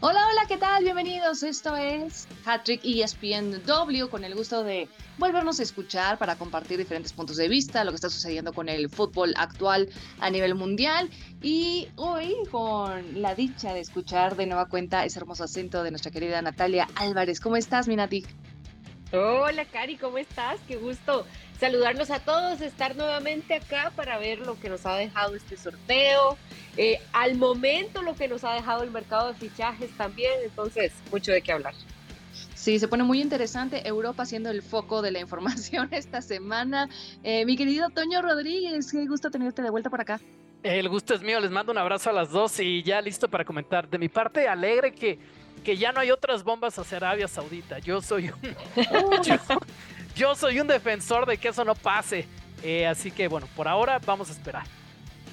Hola, 0.00 0.20
hola, 0.30 0.42
¿qué 0.46 0.58
tal? 0.58 0.84
Bienvenidos. 0.84 1.42
Esto 1.42 1.74
es 1.74 2.28
Hattrick 2.44 2.82
ESPNW 2.84 4.08
con 4.10 4.24
el 4.24 4.34
gusto 4.34 4.62
de 4.62 4.90
volvernos 5.16 5.58
a 5.58 5.62
escuchar 5.62 6.18
para 6.18 6.36
compartir 6.36 6.76
diferentes 6.76 7.14
puntos 7.14 7.38
de 7.38 7.48
vista, 7.48 7.82
lo 7.82 7.92
que 7.92 7.94
está 7.94 8.10
sucediendo 8.10 8.52
con 8.52 8.68
el 8.68 8.90
fútbol 8.90 9.32
actual 9.38 9.88
a 10.20 10.28
nivel 10.28 10.54
mundial 10.54 11.08
y 11.40 11.88
hoy 11.96 12.34
con 12.50 13.22
la 13.22 13.34
dicha 13.34 13.72
de 13.72 13.80
escuchar 13.80 14.36
de 14.36 14.44
nueva 14.44 14.66
cuenta 14.66 15.06
ese 15.06 15.18
hermoso 15.18 15.44
acento 15.44 15.82
de 15.82 15.90
nuestra 15.90 16.10
querida 16.10 16.42
Natalia 16.42 16.88
Álvarez. 16.96 17.40
¿Cómo 17.40 17.56
estás, 17.56 17.88
Minati? 17.88 18.22
Hola, 19.12 19.64
Cari, 19.66 19.96
¿cómo 19.96 20.18
estás? 20.18 20.58
Qué 20.66 20.76
gusto 20.76 21.24
saludarnos 21.60 22.10
a 22.10 22.18
todos, 22.18 22.60
estar 22.60 22.96
nuevamente 22.96 23.54
acá 23.54 23.92
para 23.94 24.18
ver 24.18 24.40
lo 24.40 24.58
que 24.58 24.68
nos 24.68 24.84
ha 24.84 24.96
dejado 24.96 25.36
este 25.36 25.56
sorteo, 25.56 26.36
eh, 26.76 26.98
al 27.12 27.36
momento 27.36 28.02
lo 28.02 28.16
que 28.16 28.26
nos 28.26 28.42
ha 28.42 28.52
dejado 28.54 28.82
el 28.82 28.90
mercado 28.90 29.28
de 29.28 29.34
fichajes 29.34 29.90
también, 29.96 30.32
entonces 30.44 30.92
mucho 31.12 31.30
de 31.30 31.40
qué 31.40 31.52
hablar. 31.52 31.74
Sí, 32.54 32.80
se 32.80 32.88
pone 32.88 33.04
muy 33.04 33.22
interesante. 33.22 33.86
Europa 33.86 34.26
siendo 34.26 34.50
el 34.50 34.60
foco 34.60 35.00
de 35.00 35.12
la 35.12 35.20
información 35.20 35.88
esta 35.92 36.20
semana. 36.20 36.88
Eh, 37.22 37.46
mi 37.46 37.56
querido 37.56 37.90
Toño 37.90 38.20
Rodríguez, 38.22 38.90
qué 38.90 39.06
gusto 39.06 39.30
tenerte 39.30 39.62
de 39.62 39.70
vuelta 39.70 39.88
por 39.88 40.00
acá. 40.00 40.20
El 40.64 40.88
gusto 40.88 41.14
es 41.14 41.22
mío, 41.22 41.38
les 41.38 41.52
mando 41.52 41.70
un 41.70 41.78
abrazo 41.78 42.10
a 42.10 42.12
las 42.12 42.30
dos 42.30 42.58
y 42.58 42.82
ya 42.82 43.00
listo 43.00 43.28
para 43.28 43.44
comentar. 43.44 43.88
De 43.88 43.98
mi 43.98 44.08
parte, 44.08 44.48
alegre 44.48 44.92
que, 44.92 45.20
que 45.66 45.76
ya 45.76 45.90
no 45.90 45.98
hay 45.98 46.12
otras 46.12 46.44
bombas 46.44 46.78
hacia 46.78 46.98
Arabia 46.98 47.26
Saudita. 47.26 47.80
Yo 47.80 48.00
soy 48.00 48.28
un, 48.28 48.36
yo, 50.14 50.36
soy 50.36 50.60
un 50.60 50.68
defensor 50.68 51.26
de 51.26 51.38
que 51.38 51.48
eso 51.48 51.64
no 51.64 51.74
pase. 51.74 52.28
Eh, 52.62 52.86
así 52.86 53.10
que 53.10 53.26
bueno, 53.26 53.48
por 53.56 53.66
ahora 53.66 53.98
vamos 54.06 54.28
a 54.28 54.32
esperar. 54.32 54.62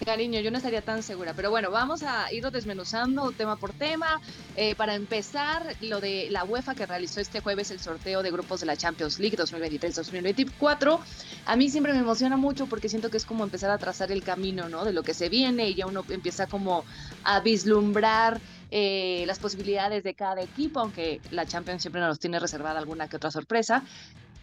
Cariño, 0.04 0.40
yo 0.40 0.50
no 0.50 0.58
estaría 0.58 0.82
tan 0.82 1.04
segura, 1.04 1.34
pero 1.36 1.52
bueno, 1.52 1.70
vamos 1.70 2.02
a 2.02 2.34
irlo 2.34 2.50
desmenuzando 2.50 3.32
tema 3.32 3.58
por 3.58 3.74
tema. 3.74 4.20
Eh, 4.56 4.74
para 4.74 4.96
empezar, 4.96 5.76
lo 5.82 6.02
de 6.02 6.28
la 6.32 6.44
UEFA 6.46 6.74
que 6.74 6.88
realizó 6.88 7.22
este 7.22 7.40
jueves 7.40 7.70
el 7.70 7.80
sorteo 7.80 8.24
de 8.24 8.32
grupos 8.32 8.60
de 8.60 8.66
la 8.66 8.76
Champions 8.76 9.20
League 9.20 9.38
2023-2024, 9.38 11.00
a 11.46 11.56
mí 11.56 11.70
siempre 11.70 11.94
me 11.94 12.00
emociona 12.00 12.38
mucho 12.38 12.66
porque 12.66 12.90
siento 12.90 13.12
que 13.12 13.18
es 13.18 13.26
como 13.26 13.44
empezar 13.44 13.70
a 13.70 13.78
trazar 13.78 14.12
el 14.12 14.24
camino, 14.24 14.68
¿no? 14.68 14.84
De 14.84 14.94
lo 14.94 15.04
que 15.04 15.14
se 15.14 15.30
viene 15.30 15.70
y 15.70 15.76
ya 15.76 15.86
uno 15.86 16.04
empieza 16.10 16.48
como 16.48 16.86
a 17.24 17.40
vislumbrar 17.40 18.42
eh, 18.76 19.24
las 19.28 19.38
posibilidades 19.38 20.04
de 20.04 20.16
cada 20.16 20.42
equipo, 20.42 20.80
aunque 20.80 21.22
la 21.30 21.46
Champions 21.46 21.84
siempre 21.84 22.02
nos 22.02 22.18
tiene 22.18 22.40
reservada 22.40 22.80
alguna 22.80 23.08
que 23.08 23.18
otra 23.18 23.30
sorpresa. 23.30 23.84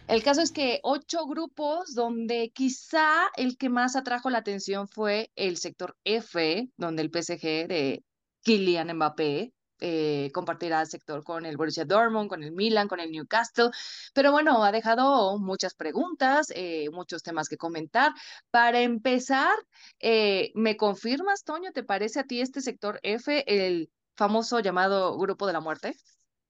El 0.07 0.23
caso 0.23 0.41
es 0.41 0.53
que 0.53 0.79
ocho 0.83 1.25
grupos 1.25 1.93
donde 1.93 2.49
quizá 2.55 3.27
el 3.35 3.57
que 3.57 3.67
más 3.67 3.97
atrajo 3.97 4.29
la 4.29 4.37
atención 4.37 4.87
fue 4.87 5.31
el 5.35 5.57
sector 5.57 5.97
F, 6.05 6.69
donde 6.77 7.01
el 7.01 7.09
PSG 7.09 7.67
de 7.67 8.05
Kylian 8.43 8.95
Mbappé 8.95 9.51
eh, 9.81 10.29
compartirá 10.33 10.79
el 10.79 10.87
sector 10.87 11.25
con 11.25 11.45
el 11.45 11.57
Borussia 11.57 11.83
Dortmund, 11.83 12.29
con 12.29 12.41
el 12.41 12.53
Milan, 12.53 12.87
con 12.87 13.01
el 13.01 13.11
Newcastle. 13.11 13.71
Pero 14.13 14.31
bueno, 14.31 14.63
ha 14.63 14.71
dejado 14.71 15.37
muchas 15.39 15.73
preguntas, 15.73 16.53
eh, 16.55 16.89
muchos 16.91 17.21
temas 17.21 17.49
que 17.49 17.57
comentar. 17.57 18.13
Para 18.49 18.79
empezar, 18.79 19.53
eh, 19.99 20.51
¿me 20.55 20.77
confirmas, 20.77 21.43
Toño, 21.43 21.71
te 21.73 21.83
parece 21.83 22.21
a 22.21 22.23
ti 22.23 22.39
este 22.39 22.61
sector 22.61 22.97
F 23.03 23.43
el 23.47 23.89
famoso 24.15 24.59
llamado 24.59 25.17
Grupo 25.17 25.47
de 25.47 25.53
la 25.53 25.59
Muerte? 25.59 25.95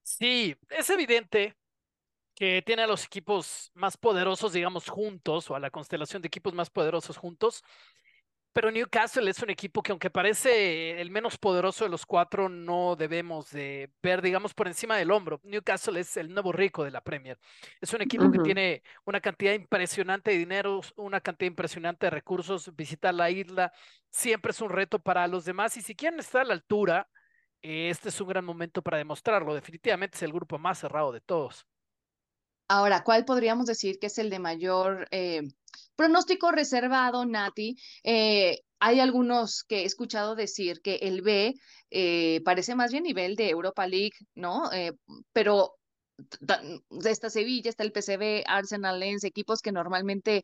Sí, 0.04 0.56
es 0.70 0.90
evidente 0.90 1.56
que 2.36 2.62
tiene 2.64 2.84
a 2.84 2.88
los 2.88 3.06
equipos 3.06 3.72
más 3.76 3.98
poderosos, 3.98 4.54
digamos, 4.54 4.90
juntos, 4.90 5.50
o 5.52 5.56
a 5.56 5.60
la 5.60 5.70
constelación 5.70 6.22
de 6.22 6.28
equipos 6.28 6.54
más 6.54 6.70
poderosos 6.70 7.18
juntos. 7.18 7.64
Pero 8.54 8.70
Newcastle 8.70 9.30
es 9.30 9.42
un 9.42 9.50
equipo 9.50 9.82
que 9.82 9.94
aunque 9.94 10.10
parece 10.10 11.00
el 11.00 11.10
menos 11.10 11.38
poderoso 11.38 11.86
de 11.86 11.90
los 11.90 12.06
cuatro, 12.06 12.50
no 12.50 12.98
debemos 12.98 13.50
de 13.52 13.94
ver, 14.04 14.22
digamos, 14.22 14.54
por 14.54 14.68
encima 14.68 14.98
del 14.98 15.12
hombro. 15.12 15.40
Newcastle 15.44 15.98
es 16.00 16.18
el 16.18 16.34
nuevo 16.34 16.52
rico 16.52 16.84
de 16.84 16.92
la 16.92 17.02
Premier. 17.02 17.40
Es 17.80 17.94
un 17.94 18.02
equipo 18.02 18.30
que 18.30 18.40
tiene 18.40 18.84
una 19.06 19.22
cantidad 19.22 19.54
impresionante 19.54 20.32
de 20.32 20.38
dinero, 20.38 20.82
una 20.98 21.22
cantidad 21.22 21.48
impresionante 21.48 22.08
de 22.08 22.10
recursos. 22.10 22.76
Visitar 22.76 23.14
la 23.14 23.30
isla 23.30 23.72
siempre 24.10 24.52
es 24.52 24.60
un 24.60 24.70
reto 24.70 25.00
para 25.00 25.28
los 25.28 25.46
demás 25.46 25.78
y 25.78 25.82
si 25.82 25.96
quieren 25.96 26.20
estar 26.20 26.42
a 26.42 26.46
la 26.46 26.54
altura, 26.54 27.08
este 27.62 28.10
es 28.10 28.22
un 28.22 28.28
gran 28.28 28.46
momento 28.46 28.82
para 28.82 28.98
demostrarlo. 28.98 29.54
Definitivamente 29.54 30.18
es 30.18 30.24
el 30.24 30.34
grupo 30.34 30.58
más 30.58 30.80
cerrado 30.80 31.12
de 31.12 31.22
todos. 31.22 31.66
Ahora, 32.68 33.04
¿cuál 33.04 33.26
podríamos 33.26 33.66
decir 33.66 34.00
que 34.00 34.08
es 34.08 34.18
el 34.18 34.30
de 34.30 34.40
mayor 34.40 35.08
eh, 35.12 35.42
pronóstico 35.96 36.52
reservado, 36.52 37.26
Nati? 37.26 37.76
Eh, 38.04 38.62
hay 38.80 39.00
algunos 39.02 39.64
que 39.64 39.82
he 39.82 39.86
escuchado 39.86 40.36
decir 40.36 40.82
que 40.82 40.96
el 40.96 41.22
B 41.22 41.54
eh, 41.90 42.42
parece 42.46 42.74
más 42.76 42.92
bien 42.92 43.04
nivel 43.04 43.36
de 43.36 43.50
Europa 43.50 43.86
League, 43.88 44.16
¿no? 44.36 44.70
pero 45.34 45.76
está 47.04 47.30
Sevilla, 47.30 47.70
está 47.70 47.84
el 47.84 47.92
PCB, 47.92 48.44
Arsenal, 48.48 49.00
Lens, 49.00 49.24
equipos 49.24 49.62
que 49.62 49.72
normalmente 49.72 50.44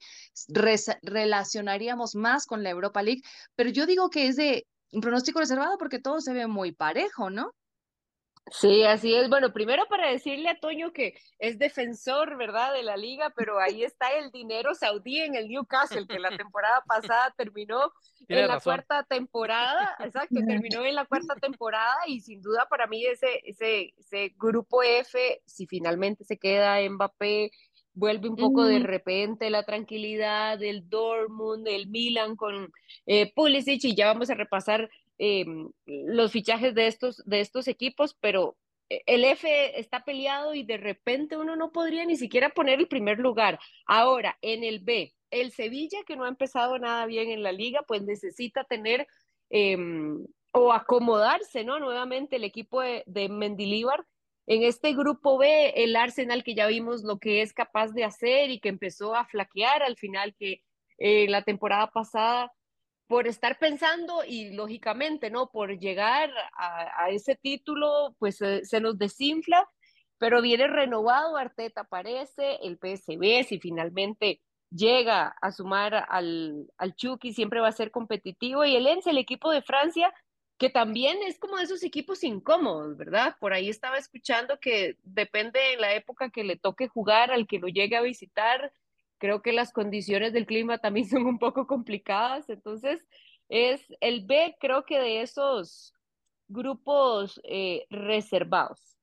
relacionaríamos 1.02 2.16
más 2.16 2.46
con 2.46 2.62
la 2.62 2.72
Europa 2.72 3.02
League, 3.04 3.22
pero 3.56 3.70
yo 3.70 3.86
digo 3.86 4.10
que 4.10 4.28
es 4.28 4.36
de 4.36 4.66
un 4.92 5.02
pronóstico 5.02 5.40
reservado 5.40 5.78
porque 5.78 6.00
todo 6.00 6.22
se 6.22 6.34
ve 6.34 6.48
muy 6.48 6.72
parejo, 6.72 7.30
¿no? 7.30 7.54
Sí, 8.52 8.84
así 8.86 9.14
es. 9.14 9.30
Bueno, 9.30 9.52
primero 9.52 9.86
para 9.90 10.10
decirle 10.10 10.50
a 10.50 10.60
Toño 10.60 10.94
que 10.94 11.20
es 11.38 11.60
defensor, 11.60 12.38
¿verdad?, 12.38 12.74
de 12.74 12.84
la 12.84 12.96
liga, 12.96 13.32
pero 13.36 13.60
ahí 13.60 13.84
está 13.84 14.12
el 14.14 14.32
dinero 14.32 14.74
saudí 14.74 15.20
en 15.20 15.36
el 15.36 15.50
Newcastle, 15.50 16.08
que 16.08 16.20
la 16.20 16.36
temporada 16.36 16.82
pasada 16.88 17.34
terminó 17.38 17.92
en 18.30 18.48
la 18.48 18.60
cuarta 18.60 19.04
temporada, 19.04 19.96
exacto, 20.00 20.40
terminó 20.48 20.86
en 20.86 20.96
la 20.96 21.06
cuarta 21.06 21.36
temporada 21.36 21.98
y 22.08 22.22
sin 22.22 22.42
duda 22.42 22.68
para 22.70 22.88
mí 22.88 23.06
ese, 23.06 23.42
ese, 23.44 23.94
ese 23.98 24.34
grupo 24.38 24.82
F, 24.82 25.42
si 25.46 25.68
finalmente 25.68 26.24
se 26.24 26.38
queda 26.38 26.78
Mbappé, 26.90 27.52
vuelve 27.98 28.30
un 28.30 28.36
poco 28.36 28.66
de 28.66 28.80
repente 28.80 29.50
la 29.50 29.64
tranquilidad 29.64 30.58
del 30.58 30.90
Dortmund, 30.90 31.66
del 31.66 31.88
Milan 31.88 32.36
con 32.36 32.72
eh, 33.06 33.32
Pulisic 33.34 33.84
y 33.86 33.96
ya 33.96 34.08
vamos 34.08 34.30
a 34.30 34.36
repasar 34.36 34.90
Em, 35.20 35.72
los 35.86 36.32
fichajes 36.32 36.76
de 36.76 36.88
estos, 36.88 37.24
de 37.26 37.40
estos 37.40 37.68
equipos, 37.68 38.16
pero 38.20 38.56
eh, 38.90 39.02
el 39.08 39.24
F 39.24 39.80
está 39.80 40.04
peleado 40.04 40.54
y 40.54 40.64
de 40.64 40.78
repente 40.78 41.38
uno 41.38 41.56
no 41.56 41.72
podría 41.72 42.06
ni 42.06 42.18
siquiera 42.18 42.50
poner 42.50 42.80
el 42.80 42.88
primer 42.88 43.20
lugar. 43.20 43.60
Ahora, 43.88 44.38
en 44.42 44.64
el 44.64 44.80
B, 44.80 45.14
el 45.32 45.52
Sevilla, 45.52 46.00
que 46.06 46.16
no 46.16 46.26
ha 46.26 46.30
empezado 46.30 46.78
nada 46.78 47.06
bien 47.08 47.30
en 47.30 47.42
la 47.44 47.52
liga, 47.52 47.82
pues 47.88 48.04
necesita 48.04 48.64
tener 48.64 49.08
em, 49.50 50.26
o 50.54 50.72
acomodarse, 50.72 51.64
¿no? 51.64 51.80
Nuevamente 51.80 52.36
el 52.36 52.44
equipo 52.44 52.82
de, 52.82 53.04
de 53.08 53.30
Mendilíbar. 53.30 54.06
En 54.48 54.64
este 54.64 54.94
grupo 54.94 55.38
B, 55.38 55.74
el 55.76 55.96
Arsenal, 55.96 56.44
que 56.44 56.56
ya 56.56 56.68
vimos 56.68 57.04
lo 57.04 57.20
que 57.20 57.42
es 57.42 57.54
capaz 57.54 57.90
de 57.92 58.06
hacer 58.06 58.50
y 58.50 58.60
que 58.60 58.70
empezó 58.70 59.14
a 59.16 59.26
flaquear 59.26 59.84
al 59.84 59.98
final, 59.98 60.36
que 60.40 60.64
eh, 60.98 61.28
la 61.30 61.44
temporada 61.44 61.92
pasada 61.92 62.52
por 63.08 63.28
estar 63.28 63.60
pensando 63.60 64.24
y 64.26 64.54
lógicamente, 64.54 65.30
¿no? 65.30 65.50
Por 65.50 65.78
llegar 65.78 66.32
a, 66.58 67.10
ese 67.10 67.36
título, 67.36 68.16
pues 68.20 68.38
se 68.38 68.82
nos 68.82 68.98
desinfla, 68.98 69.68
pero 70.18 70.42
viene 70.42 70.68
renovado, 70.68 71.38
Arteta 71.38 71.82
aparece, 71.82 72.58
el 72.64 72.78
PSB, 72.78 73.44
si 73.48 73.60
finalmente 73.60 74.42
llega 74.70 75.36
a 75.42 75.52
sumar 75.52 76.06
al, 76.10 76.68
Chucky, 76.96 77.34
siempre 77.34 77.60
va 77.60 77.70
a 77.70 77.74
ser 77.74 77.92
competitivo, 77.92 78.66
y 78.66 78.76
el 78.76 78.88
ENS, 78.88 79.08
el 79.08 79.18
equipo 79.18 79.52
de 79.52 79.62
Francia, 79.62 80.14
que 80.58 80.70
también 80.70 81.18
es 81.24 81.38
como 81.38 81.58
de 81.58 81.64
esos 81.64 81.84
equipos 81.84 82.24
incómodos, 82.24 82.98
¿verdad? 82.98 83.36
Por 83.40 83.54
ahí 83.54 83.70
estaba 83.70 83.98
escuchando 83.98 84.60
que 84.60 84.98
depende 85.04 85.74
en 85.74 85.82
la 85.82 85.94
época 85.94 86.30
que 86.30 86.44
le 86.44 86.58
toque 86.58 86.88
jugar 86.88 87.32
al 87.32 87.48
que 87.48 87.60
lo 87.60 87.68
llegue 87.68 87.96
a 87.96 88.02
visitar, 88.02 88.74
creo 89.20 89.42
que 89.42 89.54
las 89.54 89.72
condiciones 89.72 90.34
del 90.34 90.48
clima 90.48 90.78
también 90.80 91.08
son 91.08 91.26
un 91.26 91.40
poco 91.40 91.68
complicadas, 91.68 92.50
entonces 92.50 93.06
es 93.50 93.82
el 94.02 94.26
B, 94.26 94.56
creo 94.60 94.84
que 94.86 95.00
de 95.00 95.22
esos 95.22 95.94
grupos 96.48 97.40
eh, 97.44 97.86
reservados. 97.90 98.97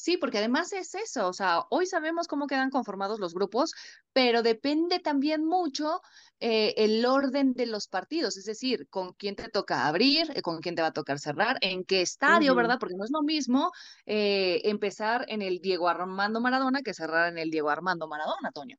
Sí, 0.00 0.16
porque 0.16 0.38
además 0.38 0.72
es 0.72 0.94
eso, 0.94 1.28
o 1.28 1.32
sea, 1.34 1.64
hoy 1.68 1.84
sabemos 1.84 2.26
cómo 2.26 2.46
quedan 2.46 2.70
conformados 2.70 3.20
los 3.20 3.34
grupos, 3.34 3.74
pero 4.14 4.42
depende 4.42 4.98
también 4.98 5.44
mucho 5.44 6.00
eh, 6.40 6.72
el 6.78 7.04
orden 7.04 7.52
de 7.52 7.66
los 7.66 7.86
partidos, 7.86 8.38
es 8.38 8.46
decir, 8.46 8.88
con 8.88 9.12
quién 9.12 9.36
te 9.36 9.50
toca 9.50 9.86
abrir, 9.86 10.30
eh, 10.34 10.40
con 10.40 10.60
quién 10.60 10.74
te 10.74 10.80
va 10.80 10.88
a 10.88 10.92
tocar 10.92 11.18
cerrar, 11.18 11.58
en 11.60 11.84
qué 11.84 12.00
estadio, 12.00 12.54
¿verdad? 12.54 12.78
Porque 12.80 12.94
no 12.96 13.04
es 13.04 13.10
lo 13.10 13.22
mismo 13.22 13.72
empezar 14.06 15.26
en 15.28 15.42
el 15.42 15.60
Diego 15.60 15.88
Armando 15.88 16.40
Maradona 16.40 16.80
que 16.80 16.94
cerrar 16.94 17.28
en 17.28 17.36
el 17.38 17.50
Diego 17.50 17.68
Armando 17.68 18.08
Maradona, 18.08 18.52
Toño. 18.52 18.76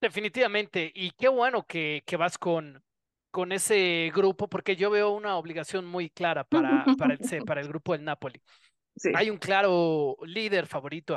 Definitivamente, 0.00 0.92
y 0.94 1.10
qué 1.10 1.28
bueno 1.28 1.64
que, 1.66 2.02
que 2.06 2.16
vas 2.16 2.38
con, 2.38 2.82
con 3.36 3.52
ese 3.52 4.10
grupo, 4.14 4.48
porque 4.48 4.76
yo 4.76 4.90
veo 4.90 5.10
una 5.10 5.36
obligación 5.36 5.84
muy 5.84 6.08
clara 6.08 6.44
para, 6.44 6.86
para, 6.96 7.14
el, 7.14 7.44
para 7.44 7.60
el 7.60 7.68
grupo 7.68 7.92
del 7.92 8.04
Napoli. 8.04 8.40
Hay 9.14 9.30
un 9.30 9.38
claro 9.38 10.16
líder 10.24 10.66
favorito 10.66 11.16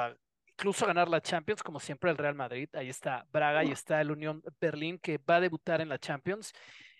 incluso 0.59 0.85
ganar 0.85 1.07
la 1.07 1.21
Champions, 1.21 1.63
como 1.63 1.79
siempre 1.79 2.11
el 2.11 2.17
Real 2.17 2.35
Madrid. 2.35 2.67
Ahí 2.73 2.89
está 2.89 3.25
Braga 3.31 3.63
y 3.63 3.71
está 3.71 4.01
el 4.01 4.11
Unión 4.11 4.43
Berlín 4.59 4.99
que 4.99 5.17
va 5.17 5.37
a 5.37 5.39
debutar 5.39 5.79
en 5.79 5.87
la 5.87 5.97
Champions 5.97 6.53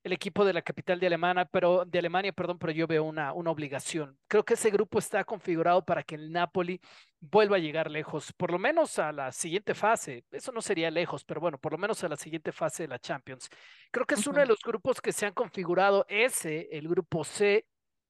el 0.04 0.14
equipo 0.14 0.46
de 0.46 0.54
la 0.54 0.62
capital 0.62 1.00
de 1.00 1.08
Alemania, 1.08 1.46
pero 1.46 1.84
de 1.86 2.00
Alemania, 2.00 2.31
perdón, 2.31 2.58
pero 2.58 2.72
yo 2.72 2.88
veo 2.88 3.04
una, 3.04 3.34
una 3.34 3.52
obligación. 3.52 4.18
Creo 4.28 4.44
que 4.46 4.54
ese 4.54 4.70
grupo 4.70 5.00
está 5.00 5.24
configurado 5.24 5.84
para 5.84 6.04
que 6.04 6.16
el 6.16 6.31
Napoli 6.31 6.80
vuelva 7.20 7.58
a 7.58 7.60
llegar 7.60 7.92
lejos, 7.92 8.31
por 8.34 8.52
lo 8.52 8.60
menos 8.60 8.98
a 8.98 9.12
la 9.12 9.31
siguiente 9.31 9.74
fase. 9.76 10.24
Eso 10.31 10.52
no 10.52 10.62
sería 10.62 10.90
lejos, 10.90 11.26
pero 11.26 11.42
bueno, 11.42 11.58
por 11.58 11.74
lo 11.74 11.78
menos 11.78 12.04
a 12.04 12.08
la 12.08 12.16
siguiente 12.16 12.52
fase 12.52 12.84
de 12.84 12.90
la 12.90 13.00
Champions. 13.00 13.50
Creo 13.92 14.06
que 14.06 14.16
es 14.16 14.26
uno 14.26 14.40
de 14.40 14.46
los 14.46 14.60
grupos 14.62 15.02
que 15.02 15.12
se 15.12 15.26
han 15.26 15.34
configurado 15.34 16.06
ese, 16.08 16.70
el 16.72 16.88
grupo 16.88 17.24
C, 17.24 17.66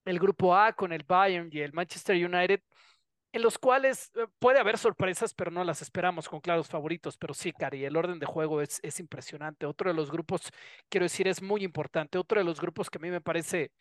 el 0.09 0.19
grupo 0.19 0.55
A 0.55 0.73
con 0.73 0.91
el 0.91 1.03
Bayern 1.03 1.49
y 1.51 1.59
el 1.59 1.73
Manchester 1.73 2.15
United 2.15 2.61
en 3.31 3.41
los 3.41 3.57
cuales 3.57 4.11
eh, 4.15 4.27
puede 4.39 4.59
haber 4.59 4.77
sorpresas, 4.77 5.33
pero 5.33 5.51
no 5.51 5.63
las 5.63 5.81
esperamos 5.81 6.27
con 6.27 6.41
claros 6.41 6.67
favoritos. 6.67 7.17
Pero 7.17 7.33
sí, 7.33 7.51
Cari, 7.51 7.85
el 7.85 7.95
orden 7.95 8.19
de 8.19 8.25
juego 8.25 8.61
es, 8.61 8.79
es 8.83 8.99
impresionante. 8.99 9.65
Otro 9.65 9.89
de 9.89 9.95
los 9.95 10.11
grupos, 10.11 10.51
quiero 10.89 11.05
decir, 11.05 11.27
es 11.27 11.41
muy 11.41 11.63
importante. 11.63 12.17
Otro 12.17 12.39
de 12.39 12.45
los 12.45 12.59
grupos 12.59 12.89
que 12.89 12.97
a 12.97 13.01
mí 13.01 13.09
me 13.11 13.21
parece 13.21 13.71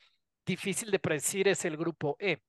difícil 0.44 0.90
de 0.90 0.98
predecir 0.98 1.48
es 1.48 1.64
el 1.64 1.76
grupo 1.76 2.16
E. 2.18 2.42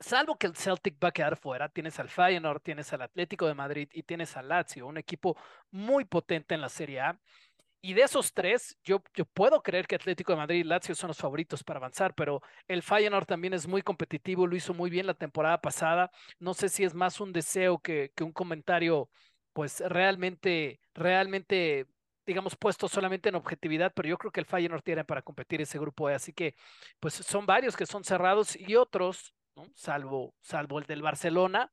Salvo 0.00 0.36
que 0.36 0.46
el 0.46 0.56
Celtic 0.56 0.96
va 1.02 1.08
a 1.08 1.12
quedar 1.12 1.36
fuera, 1.36 1.68
tienes 1.68 1.98
al 2.00 2.08
Feyenoord, 2.08 2.60
tienes 2.62 2.92
al 2.92 3.02
Atlético 3.02 3.46
de 3.46 3.54
Madrid 3.54 3.88
y 3.92 4.02
tienes 4.02 4.36
al 4.36 4.48
Lazio, 4.48 4.86
un 4.86 4.98
equipo 4.98 5.36
muy 5.70 6.04
potente 6.04 6.54
en 6.54 6.60
la 6.60 6.68
Serie 6.68 7.00
A. 7.00 7.18
Y 7.86 7.92
de 7.92 8.00
esos 8.00 8.32
tres, 8.32 8.78
yo, 8.82 9.02
yo 9.12 9.26
puedo 9.26 9.62
creer 9.62 9.86
que 9.86 9.96
Atlético 9.96 10.32
de 10.32 10.38
Madrid 10.38 10.60
y 10.60 10.64
Lazio 10.64 10.94
son 10.94 11.08
los 11.08 11.18
favoritos 11.18 11.62
para 11.62 11.76
avanzar, 11.76 12.14
pero 12.14 12.40
el 12.66 12.82
Feyenoord 12.82 13.26
también 13.26 13.52
es 13.52 13.68
muy 13.68 13.82
competitivo, 13.82 14.46
lo 14.46 14.56
hizo 14.56 14.72
muy 14.72 14.88
bien 14.88 15.06
la 15.06 15.12
temporada 15.12 15.60
pasada. 15.60 16.10
No 16.38 16.54
sé 16.54 16.70
si 16.70 16.82
es 16.82 16.94
más 16.94 17.20
un 17.20 17.34
deseo 17.34 17.78
que, 17.78 18.10
que 18.16 18.24
un 18.24 18.32
comentario, 18.32 19.10
pues 19.52 19.80
realmente, 19.80 20.80
realmente, 20.94 21.86
digamos, 22.24 22.56
puesto 22.56 22.88
solamente 22.88 23.28
en 23.28 23.34
objetividad, 23.34 23.92
pero 23.94 24.08
yo 24.08 24.16
creo 24.16 24.32
que 24.32 24.40
el 24.40 24.46
Feyenoord 24.46 24.82
tiene 24.82 25.04
para 25.04 25.20
competir 25.20 25.60
ese 25.60 25.78
grupo 25.78 26.08
E, 26.08 26.14
así 26.14 26.32
que, 26.32 26.54
pues 27.00 27.12
son 27.12 27.44
varios 27.44 27.76
que 27.76 27.84
son 27.84 28.02
cerrados 28.02 28.56
y 28.56 28.76
otros, 28.76 29.34
salvo, 29.74 30.34
salvo 30.40 30.78
el 30.78 30.86
del 30.86 31.02
Barcelona, 31.02 31.70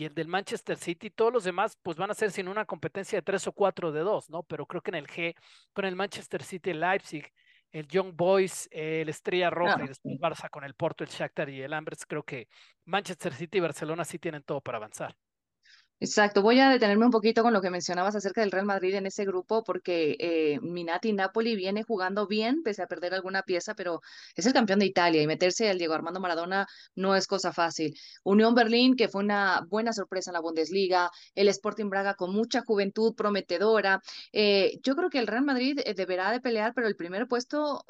y 0.00 0.06
el 0.06 0.14
del 0.14 0.28
Manchester 0.28 0.78
City, 0.78 1.10
todos 1.10 1.30
los 1.30 1.44
demás 1.44 1.76
pues 1.82 1.98
van 1.98 2.10
a 2.10 2.14
ser 2.14 2.30
sin 2.30 2.48
una 2.48 2.64
competencia 2.64 3.18
de 3.18 3.22
tres 3.22 3.46
o 3.46 3.52
cuatro 3.52 3.92
de 3.92 4.00
dos, 4.00 4.30
¿no? 4.30 4.42
Pero 4.44 4.64
creo 4.64 4.80
que 4.80 4.90
en 4.92 4.94
el 4.94 5.06
G, 5.06 5.34
con 5.74 5.84
el 5.84 5.94
Manchester 5.94 6.42
City, 6.42 6.70
el 6.70 6.80
Leipzig, 6.80 7.30
el 7.70 7.86
Young 7.86 8.14
Boys, 8.16 8.66
el 8.72 9.10
Estrella 9.10 9.50
Roja 9.50 9.84
y 9.84 9.88
después 9.88 10.18
Barça 10.18 10.48
con 10.48 10.64
el 10.64 10.72
Porto, 10.72 11.04
el 11.04 11.10
Shakhtar 11.10 11.50
y 11.50 11.60
el 11.60 11.74
Ambers, 11.74 12.06
creo 12.06 12.22
que 12.22 12.48
Manchester 12.86 13.34
City 13.34 13.58
y 13.58 13.60
Barcelona 13.60 14.06
sí 14.06 14.18
tienen 14.18 14.42
todo 14.42 14.62
para 14.62 14.78
avanzar. 14.78 15.14
Exacto, 16.02 16.40
voy 16.40 16.58
a 16.60 16.70
detenerme 16.70 17.04
un 17.04 17.10
poquito 17.10 17.42
con 17.42 17.52
lo 17.52 17.60
que 17.60 17.68
mencionabas 17.68 18.16
acerca 18.16 18.40
del 18.40 18.50
Real 18.50 18.64
Madrid 18.64 18.94
en 18.94 19.04
ese 19.04 19.26
grupo, 19.26 19.62
porque 19.62 20.16
eh, 20.18 20.58
Minati 20.62 21.12
Napoli 21.12 21.54
viene 21.56 21.82
jugando 21.82 22.26
bien, 22.26 22.62
pese 22.62 22.82
a 22.82 22.86
perder 22.86 23.12
alguna 23.12 23.42
pieza, 23.42 23.74
pero 23.74 24.00
es 24.34 24.46
el 24.46 24.54
campeón 24.54 24.78
de 24.78 24.86
Italia 24.86 25.20
y 25.20 25.26
meterse 25.26 25.68
al 25.68 25.76
Diego 25.76 25.92
Armando 25.92 26.18
Maradona 26.18 26.66
no 26.94 27.14
es 27.14 27.26
cosa 27.26 27.52
fácil. 27.52 27.94
Unión 28.24 28.54
Berlín, 28.54 28.96
que 28.96 29.08
fue 29.08 29.22
una 29.22 29.66
buena 29.68 29.92
sorpresa 29.92 30.30
en 30.30 30.34
la 30.34 30.40
Bundesliga, 30.40 31.10
el 31.34 31.48
Sporting 31.48 31.90
Braga 31.90 32.14
con 32.14 32.32
mucha 32.32 32.62
juventud 32.62 33.14
prometedora. 33.14 34.00
Eh, 34.32 34.80
yo 34.82 34.96
creo 34.96 35.10
que 35.10 35.18
el 35.18 35.26
Real 35.26 35.44
Madrid 35.44 35.80
eh, 35.84 35.92
deberá 35.92 36.30
de 36.32 36.40
pelear, 36.40 36.72
pero 36.74 36.88
el 36.88 36.96
primer 36.96 37.28
puesto 37.28 37.84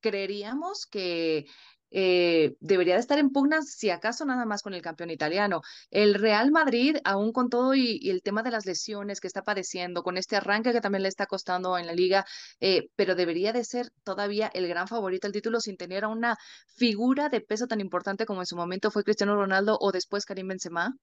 creeríamos 0.00 0.86
que 0.86 1.46
eh, 1.90 2.56
debería 2.60 2.94
de 2.94 3.00
estar 3.00 3.18
en 3.18 3.30
pugna, 3.30 3.62
si 3.62 3.90
acaso 3.90 4.24
nada 4.24 4.44
más 4.44 4.62
con 4.62 4.74
el 4.74 4.82
campeón 4.82 5.10
italiano. 5.10 5.62
El 5.90 6.14
Real 6.14 6.50
Madrid, 6.50 6.96
aún 7.04 7.32
con 7.32 7.48
todo 7.48 7.74
y, 7.74 8.08
el 8.10 8.22
tema 8.22 8.42
de 8.42 8.50
las 8.50 8.66
lesiones 8.66 9.20
que 9.20 9.26
está 9.26 9.42
padeciendo, 9.42 10.02
con 10.02 10.16
este 10.16 10.36
arranque 10.36 10.72
que 10.72 10.80
también 10.80 11.02
le 11.02 11.08
está 11.08 11.26
costando 11.26 11.78
en 11.78 11.86
la 11.86 11.94
liga, 11.94 12.24
eh, 12.60 12.88
pero 12.96 13.14
debería 13.14 13.52
de 13.52 13.64
ser 13.64 13.90
todavía 14.04 14.50
el 14.54 14.68
gran 14.68 14.88
favorito 14.88 15.26
al 15.26 15.32
título 15.32 15.60
sin 15.60 15.76
tener 15.76 16.04
a 16.04 16.08
una 16.08 16.36
figura 16.76 17.28
de 17.28 17.40
peso 17.40 17.66
tan 17.66 17.80
importante 17.80 18.26
como 18.26 18.40
en 18.42 18.46
su 18.46 18.56
momento 18.56 18.90
fue 18.90 19.04
Cristiano 19.04 19.36
Ronaldo 19.36 19.78
o 19.80 19.92
después 19.92 20.24
Karim 20.24 20.48
Benzema. 20.48 20.94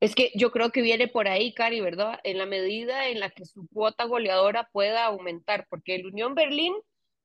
Es 0.00 0.14
que 0.14 0.32
yo 0.34 0.50
creo 0.50 0.70
que 0.70 0.82
viene 0.82 1.08
por 1.08 1.28
ahí, 1.28 1.54
Cari, 1.54 1.80
¿verdad? 1.80 2.18
En 2.24 2.38
la 2.38 2.46
medida 2.46 3.08
en 3.08 3.20
la 3.20 3.30
que 3.30 3.44
su 3.44 3.66
cuota 3.72 4.04
goleadora 4.04 4.68
pueda 4.72 5.04
aumentar, 5.06 5.66
porque 5.70 5.94
el 5.94 6.06
Unión 6.06 6.34
Berlín 6.34 6.74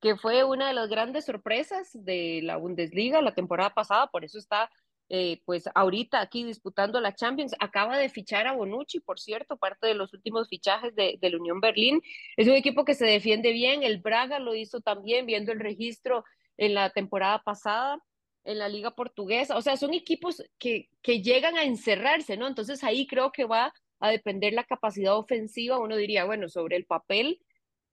que 0.01 0.16
fue 0.16 0.44
una 0.44 0.68
de 0.68 0.74
las 0.74 0.90
grandes 0.90 1.25
sorpresas 1.25 1.90
de 1.94 2.42
la 2.44 2.57
Bundesliga 2.57 3.22
la 3.22 3.36
temporada 3.36 3.72
pasada, 3.74 4.07
por 4.07 4.24
eso 4.24 4.38
está 4.38 4.69
eh, 5.10 5.42
pues 5.46 5.68
ahorita 5.74 6.22
aquí 6.22 6.44
disputando 6.44 7.01
la 7.01 7.16
Champions. 7.16 7.56
Acaba 7.60 7.98
de 7.98 8.10
fichar 8.10 8.46
a 8.46 8.54
Bonucci, 8.54 9.00
por 9.00 9.19
cierto, 9.19 9.57
parte 9.57 9.88
de 9.88 9.96
los 9.96 10.13
últimos 10.13 10.48
fichajes 10.48 10.96
de, 10.96 11.18
de 11.19 11.30
la 11.31 11.38
Unión 11.38 11.60
Berlín. 11.60 12.01
Es 12.38 12.48
un 12.48 12.54
equipo 12.54 12.86
que 12.86 12.94
se 12.94 13.06
defiende 13.06 13.51
bien, 13.51 13.84
el 13.84 13.98
Braga 14.00 14.40
lo 14.40 14.54
hizo 14.56 14.81
también, 14.81 15.25
viendo 15.25 15.51
el 15.51 15.60
registro 15.60 16.24
en 16.57 16.75
la 16.75 16.92
temporada 16.92 17.42
pasada 17.44 18.00
en 18.44 18.60
la 18.60 18.69
liga 18.69 18.92
portuguesa. 18.92 19.57
O 19.57 19.62
sea, 19.62 19.78
son 19.78 19.94
equipos 19.94 20.44
que, 20.57 20.90
que 21.02 21.22
llegan 21.22 21.57
a 21.57 21.63
encerrarse, 21.63 22.38
¿no? 22.38 22.48
Entonces 22.48 22.84
ahí 22.84 23.07
creo 23.07 23.31
que 23.31 23.45
va 23.45 23.74
a 24.00 24.10
depender 24.10 24.54
la 24.54 24.63
capacidad 24.63 25.18
ofensiva. 25.18 25.80
Uno 25.80 25.95
diría, 25.98 26.25
bueno, 26.25 26.50
sobre 26.50 26.75
el 26.78 26.86
papel 26.86 27.42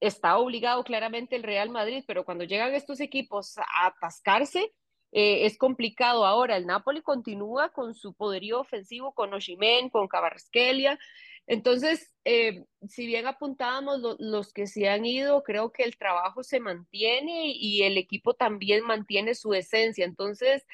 está 0.01 0.37
obligado 0.39 0.85
claramente 0.85 1.37
el 1.37 1.43
Real 1.43 1.71
Madrid, 1.71 2.05
pero 2.07 2.25
cuando 2.25 2.45
llegan 2.45 2.75
estos 2.75 3.01
equipos 3.01 3.59
a 3.59 3.87
atascarse, 3.87 4.73
eh, 5.13 5.47
es 5.47 5.57
complicado. 5.57 6.27
Ahora, 6.27 6.57
el 6.57 6.67
Napoli 6.67 7.03
continúa 7.03 7.71
con 7.71 7.95
su 7.95 8.15
poderío 8.15 8.61
ofensivo, 8.61 9.13
con 9.15 9.33
Oshimen, 9.33 9.89
con 9.89 10.09
Cabarrasquelia. 10.09 10.99
Entonces, 11.47 12.13
eh, 12.25 12.65
si 12.89 13.07
bien 13.07 13.27
apuntábamos 13.27 14.01
los 14.19 14.53
que 14.53 14.67
se 14.67 14.89
han 14.89 15.07
ido, 15.07 15.43
creo 15.43 15.73
que 15.73 15.85
el 15.85 15.97
trabajo 15.97 16.43
se 16.43 16.61
mantiene 16.61 17.53
y 17.55 17.83
el 17.83 17.99
equipo 17.99 18.35
también 18.35 18.85
mantiene 18.85 19.35
su 19.35 19.55
esencia. 19.55 20.05
Entonces, 20.05 20.67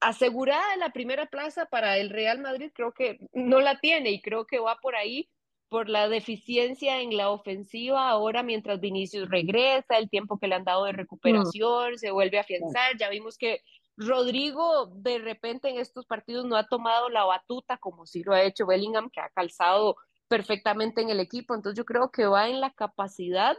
asegurada 0.00 0.76
la 0.76 0.90
primera 0.90 1.26
plaza 1.26 1.66
para 1.66 1.98
el 1.98 2.10
Real 2.10 2.38
Madrid, 2.38 2.70
creo 2.74 2.92
que 2.92 3.18
no 3.32 3.60
la 3.60 3.80
tiene 3.80 4.10
y 4.10 4.22
creo 4.22 4.46
que 4.46 4.58
va 4.58 4.76
por 4.80 4.94
ahí 4.96 5.28
por 5.70 5.88
la 5.88 6.08
deficiencia 6.08 7.00
en 7.00 7.16
la 7.16 7.30
ofensiva 7.30 8.10
ahora 8.10 8.42
mientras 8.42 8.80
Vinicius 8.80 9.30
regresa, 9.30 9.96
el 9.96 10.10
tiempo 10.10 10.38
que 10.38 10.48
le 10.48 10.56
han 10.56 10.64
dado 10.64 10.84
de 10.84 10.92
recuperación, 10.92 11.96
se 11.96 12.10
vuelve 12.10 12.38
a 12.38 12.42
afianzar, 12.42 12.98
ya 12.98 13.08
vimos 13.08 13.38
que 13.38 13.62
Rodrigo 13.96 14.86
de 14.86 15.18
repente 15.18 15.68
en 15.68 15.78
estos 15.78 16.06
partidos 16.06 16.44
no 16.44 16.56
ha 16.56 16.66
tomado 16.66 17.08
la 17.08 17.24
batuta 17.24 17.78
como 17.78 18.04
si 18.04 18.24
lo 18.24 18.34
ha 18.34 18.42
hecho 18.42 18.66
Bellingham, 18.66 19.10
que 19.10 19.20
ha 19.20 19.30
calzado 19.30 19.96
perfectamente 20.26 21.02
en 21.02 21.10
el 21.10 21.20
equipo, 21.20 21.54
entonces 21.54 21.78
yo 21.78 21.84
creo 21.84 22.10
que 22.10 22.26
va 22.26 22.48
en 22.48 22.60
la 22.60 22.72
capacidad 22.72 23.56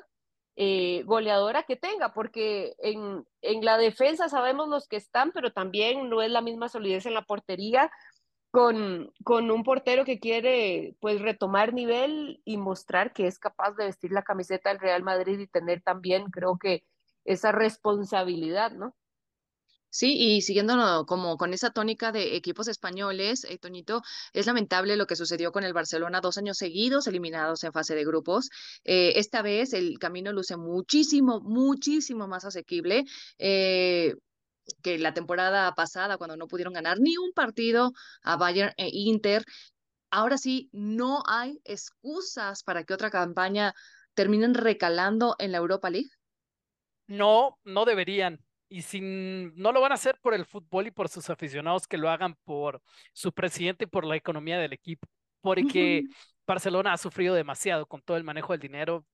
eh, 0.57 1.03
goleadora 1.05 1.63
que 1.63 1.77
tenga, 1.77 2.13
porque 2.13 2.75
en, 2.79 3.25
en 3.41 3.63
la 3.63 3.77
defensa 3.77 4.27
sabemos 4.27 4.67
los 4.67 4.89
que 4.89 4.97
están, 4.97 5.31
pero 5.31 5.53
también 5.53 6.09
no 6.09 6.21
es 6.21 6.29
la 6.29 6.41
misma 6.41 6.67
solidez 6.67 7.05
en 7.05 7.13
la 7.13 7.23
portería, 7.23 7.89
con, 8.51 9.11
con, 9.23 9.49
un 9.49 9.63
portero 9.63 10.05
que 10.05 10.19
quiere 10.19 10.95
pues 10.99 11.21
retomar 11.21 11.73
nivel 11.73 12.41
y 12.45 12.57
mostrar 12.57 13.13
que 13.13 13.27
es 13.27 13.39
capaz 13.39 13.71
de 13.75 13.85
vestir 13.85 14.11
la 14.11 14.23
camiseta 14.23 14.69
del 14.69 14.79
Real 14.79 15.03
Madrid 15.03 15.39
y 15.39 15.47
tener 15.47 15.81
también 15.81 16.25
creo 16.31 16.57
que 16.57 16.85
esa 17.25 17.51
responsabilidad, 17.51 18.71
¿no? 18.71 18.95
Sí, 19.93 20.15
y 20.17 20.41
siguiendo 20.41 21.05
como 21.05 21.35
con 21.35 21.53
esa 21.53 21.71
tónica 21.71 22.13
de 22.13 22.37
equipos 22.37 22.69
españoles, 22.69 23.43
eh, 23.43 23.57
Toñito, 23.57 24.01
es 24.31 24.45
lamentable 24.45 24.95
lo 24.95 25.05
que 25.05 25.17
sucedió 25.17 25.51
con 25.51 25.65
el 25.65 25.73
Barcelona 25.73 26.21
dos 26.21 26.37
años 26.37 26.57
seguidos 26.57 27.07
eliminados 27.07 27.65
en 27.65 27.73
fase 27.73 27.93
de 27.93 28.05
grupos. 28.05 28.49
Eh, 28.85 29.13
esta 29.17 29.41
vez 29.41 29.73
el 29.73 29.99
camino 29.99 30.31
luce 30.31 30.55
muchísimo, 30.55 31.41
muchísimo 31.41 32.25
más 32.25 32.45
asequible. 32.45 33.03
Eh, 33.37 34.15
que 34.81 34.97
la 34.97 35.13
temporada 35.13 35.73
pasada, 35.75 36.17
cuando 36.17 36.37
no 36.37 36.47
pudieron 36.47 36.73
ganar 36.73 36.99
ni 36.99 37.17
un 37.17 37.33
partido 37.33 37.91
a 38.23 38.37
Bayern 38.37 38.73
e 38.77 38.89
Inter. 38.91 39.43
Ahora 40.09 40.37
sí, 40.37 40.69
no 40.71 41.23
hay 41.27 41.61
excusas 41.63 42.63
para 42.63 42.83
que 42.83 42.93
otra 42.93 43.09
campaña 43.09 43.73
terminen 44.13 44.53
recalando 44.53 45.35
en 45.39 45.51
la 45.51 45.57
Europa 45.57 45.89
League. 45.89 46.09
No, 47.07 47.57
no 47.63 47.85
deberían. 47.85 48.39
Y 48.69 48.83
sin, 48.83 49.53
no 49.55 49.71
lo 49.71 49.81
van 49.81 49.91
a 49.91 49.95
hacer 49.95 50.17
por 50.21 50.33
el 50.33 50.45
fútbol 50.45 50.87
y 50.87 50.91
por 50.91 51.09
sus 51.09 51.29
aficionados, 51.29 51.87
que 51.87 51.97
lo 51.97 52.09
hagan 52.09 52.35
por 52.45 52.81
su 53.13 53.33
presidente 53.33 53.83
y 53.83 53.87
por 53.87 54.05
la 54.05 54.15
economía 54.15 54.57
del 54.59 54.73
equipo. 54.73 55.07
Porque 55.41 56.03
Barcelona 56.47 56.93
ha 56.93 56.97
sufrido 56.97 57.35
demasiado 57.35 57.85
con 57.85 58.01
todo 58.01 58.17
el 58.17 58.23
manejo 58.23 58.53
del 58.53 58.61
dinero 58.61 59.05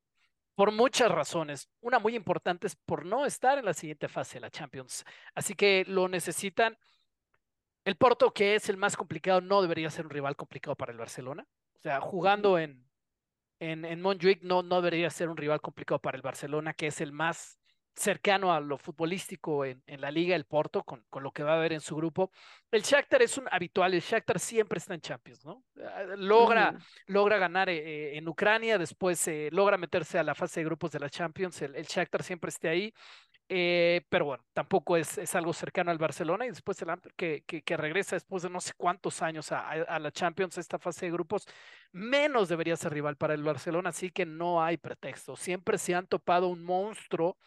por 0.58 0.72
muchas 0.72 1.12
razones. 1.12 1.70
Una 1.82 2.00
muy 2.00 2.16
importante 2.16 2.66
es 2.66 2.76
por 2.76 3.06
no 3.06 3.28
estar 3.28 3.60
en 3.60 3.66
la 3.66 3.76
siguiente 3.76 4.08
fase 4.08 4.38
de 4.38 4.40
la 4.40 4.50
Champions. 4.50 5.06
Así 5.36 5.54
que 5.54 5.86
lo 5.88 6.08
necesitan. 6.08 6.76
El 7.86 7.96
Porto, 7.96 8.34
que 8.34 8.56
es 8.56 8.68
el 8.68 8.76
más 8.76 8.98
complicado, 8.98 9.40
no 9.40 9.62
debería 9.62 9.92
ser 9.92 10.06
un 10.06 10.10
rival 10.10 10.36
complicado 10.36 10.76
para 10.76 10.92
el 10.92 10.98
Barcelona. 10.98 11.46
O 11.76 11.80
sea, 11.80 12.02
jugando 12.02 12.58
en, 12.58 12.90
en, 13.60 13.86
en 13.86 14.02
Montjuic 14.02 14.42
no, 14.42 14.64
no 14.64 14.78
debería 14.78 15.12
ser 15.12 15.30
un 15.30 15.38
rival 15.38 15.62
complicado 15.62 16.02
para 16.02 16.18
el 16.18 16.24
Barcelona, 16.24 16.74
que 16.74 16.88
es 16.88 17.02
el 17.02 17.12
más 17.12 17.60
cercano 17.98 18.54
a 18.54 18.60
lo 18.60 18.78
futbolístico 18.78 19.66
en, 19.66 19.82
en 19.88 20.02
la 20.02 20.12
liga, 20.12 20.36
el 20.36 20.46
Porto, 20.46 20.84
con, 20.84 21.04
con, 21.10 21.24
lo 21.24 21.32
que 21.32 21.44
va 21.44 21.54
a 21.54 21.58
haber 21.58 21.74
en 21.74 21.82
su 21.82 21.96
grupo. 21.96 22.32
El 22.72 22.84
Shakhtar 22.84 23.24
es 23.24 23.38
un 23.38 23.48
habitual, 23.52 23.94
el 23.94 24.02
Shakhtar 24.02 24.40
siempre 24.40 24.78
está 24.78 24.94
en 24.94 25.02
Champions, 25.02 25.44
¿no? 25.46 25.64
logra, 26.16 26.78
logra 27.08 27.38
ganar 27.38 27.70
en 27.70 28.28
Ucrania, 28.28 28.78
después 28.78 29.28
logra 29.52 29.78
meterse 29.78 30.20
a 30.20 30.24
la 30.24 30.36
fase 30.36 30.60
de 30.60 30.66
grupos 30.66 30.92
de 30.92 31.00
la 31.00 31.10
Champions, 31.10 31.62
el, 31.62 31.76
el 31.76 31.86
Shakhtar 31.86 32.24
siempre 32.24 32.50
esté 32.50 32.70
ahí, 32.70 32.94
eh, 33.50 34.02
pero 34.10 34.26
bueno, 34.26 34.44
tampoco 34.52 34.98
es, 34.98 35.18
es, 35.18 35.34
algo 35.34 35.54
cercano 35.54 35.90
al 35.90 35.98
Barcelona 35.98 36.46
y 36.46 36.50
después 36.50 36.82
el 36.82 36.90
que, 37.16 37.44
que, 37.48 37.62
que, 37.62 37.78
regresa 37.78 38.18
después 38.18 38.44
de 38.44 38.50
no 38.50 38.60
sé 38.60 38.74
cuántos 38.76 39.22
años 39.22 39.54
a, 39.54 39.70
a, 39.70 40.00
la 40.00 40.12
Champions, 40.12 40.58
esta 40.58 40.78
fase 40.78 41.06
de 41.06 41.14
grupos, 41.14 41.48
menos 41.94 42.50
debería 42.50 42.76
ser 42.76 42.92
rival 42.92 43.16
para 43.16 43.34
el 43.34 43.44
Barcelona, 43.44 43.90
así 43.90 44.10
que 44.12 44.26
no 44.26 44.62
hay 44.62 44.76
pretexto. 44.76 45.38
Siempre 45.38 45.78
se 45.78 45.96
han 45.96 46.08
topado 46.08 46.50
un 46.50 46.64
monstruo. 46.66 47.38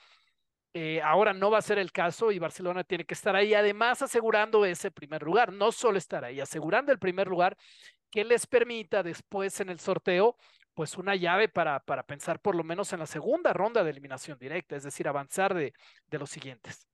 Eh, 0.73 1.01
ahora 1.03 1.33
no 1.33 1.51
va 1.51 1.59
a 1.59 1.63
ser 1.63 1.79
el 1.79 1.91
caso 1.91 2.31
y 2.31 2.39
Barcelona 2.39 2.85
tiene 2.85 3.05
que 3.05 3.15
estar 3.15 3.35
ahí, 3.35 3.55
además 3.55 4.03
asegurando 4.03 4.65
ese 4.65 4.93
primer 4.93 5.23
lugar, 5.23 5.53
no 5.53 5.73
solo 5.73 5.99
estar 5.99 6.25
ahí, 6.25 6.41
asegurando 6.41 6.93
el 6.93 6.99
primer 7.01 7.27
lugar 7.27 7.57
que 8.11 8.25
les 8.25 8.47
permita 8.47 9.03
después 9.03 9.61
en 9.61 9.71
el 9.71 9.81
sorteo 9.81 10.37
pues 10.75 10.97
una 10.99 11.17
llave 11.17 11.49
para, 11.49 11.81
para 11.81 12.05
pensar 12.05 12.41
por 12.41 12.55
lo 12.55 12.65
menos 12.65 12.93
en 12.93 13.01
la 13.01 13.07
segunda 13.07 13.53
ronda 13.53 13.85
de 13.85 13.91
eliminación 13.91 14.39
directa, 14.39 14.77
es 14.77 14.85
decir, 14.85 15.09
avanzar 15.09 15.55
de, 15.55 15.75
de 16.07 16.19
los 16.19 16.31
siguientes. 16.31 16.90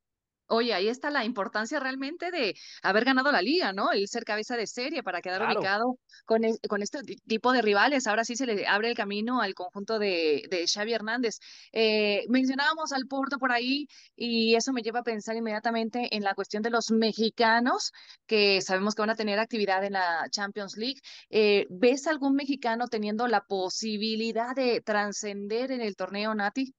Oye, 0.48 0.74
ahí 0.74 0.88
está 0.88 1.10
la 1.10 1.24
importancia 1.24 1.80
realmente 1.80 2.30
de 2.30 2.54
haber 2.82 3.04
ganado 3.04 3.32
la 3.32 3.42
liga, 3.42 3.72
¿no? 3.72 3.90
El 3.90 4.06
ser 4.08 4.24
cabeza 4.24 4.56
de 4.56 4.66
serie 4.66 5.02
para 5.02 5.20
quedar 5.20 5.42
ubicado 5.42 5.98
con, 6.24 6.42
con 6.68 6.82
este 6.82 7.00
tipo 7.26 7.52
de 7.52 7.62
rivales. 7.62 8.06
Ahora 8.06 8.24
sí 8.24 8.36
se 8.36 8.46
le 8.46 8.66
abre 8.66 8.90
el 8.90 8.96
camino 8.96 9.40
al 9.40 9.54
conjunto 9.54 9.98
de, 9.98 10.44
de 10.48 10.66
Xavi 10.66 10.92
Hernández. 10.92 11.38
Eh, 11.72 12.24
mencionábamos 12.28 12.92
al 12.92 13.06
Porto 13.08 13.38
por 13.38 13.50
ahí 13.52 13.86
y 14.14 14.54
eso 14.54 14.72
me 14.72 14.82
lleva 14.82 15.00
a 15.00 15.02
pensar 15.02 15.36
inmediatamente 15.36 16.14
en 16.14 16.22
la 16.22 16.34
cuestión 16.34 16.62
de 16.62 16.70
los 16.70 16.90
mexicanos 16.90 17.92
que 18.26 18.60
sabemos 18.62 18.94
que 18.94 19.02
van 19.02 19.10
a 19.10 19.16
tener 19.16 19.38
actividad 19.38 19.84
en 19.84 19.94
la 19.94 20.26
Champions 20.30 20.76
League. 20.76 21.00
Eh, 21.30 21.66
¿Ves 21.70 22.06
algún 22.06 22.34
mexicano 22.34 22.86
teniendo 22.88 23.26
la 23.26 23.40
posibilidad 23.42 24.54
de 24.54 24.80
trascender 24.80 25.72
en 25.72 25.80
el 25.80 25.96
torneo, 25.96 26.34
Nati? 26.34 26.74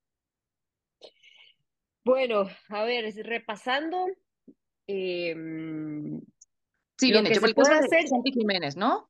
Bueno, 2.08 2.48
a 2.70 2.84
ver, 2.86 3.14
repasando. 3.26 4.08
Eh, 4.88 5.36
sí, 6.98 7.12
bien 7.12 7.28
hecho. 7.28 7.42
puede 7.42 7.76
hacer... 7.76 8.08
Santi 8.08 8.32
Jiménez, 8.32 8.78
¿no? 8.78 9.10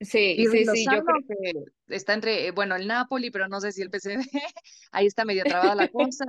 Sí, 0.00 0.44
sí, 0.50 0.64
sí, 0.66 0.84
yo 0.92 1.04
creo 1.04 1.20
que 1.26 1.94
está 1.94 2.14
entre, 2.14 2.50
bueno, 2.50 2.74
el 2.74 2.88
Napoli, 2.88 3.30
pero 3.30 3.46
no 3.46 3.60
sé 3.60 3.70
si 3.70 3.80
el 3.80 3.90
PCB, 3.90 4.18
ahí 4.90 5.06
está 5.06 5.24
medio 5.24 5.44
trabada 5.44 5.76
la 5.76 5.88
cosa. 5.88 6.24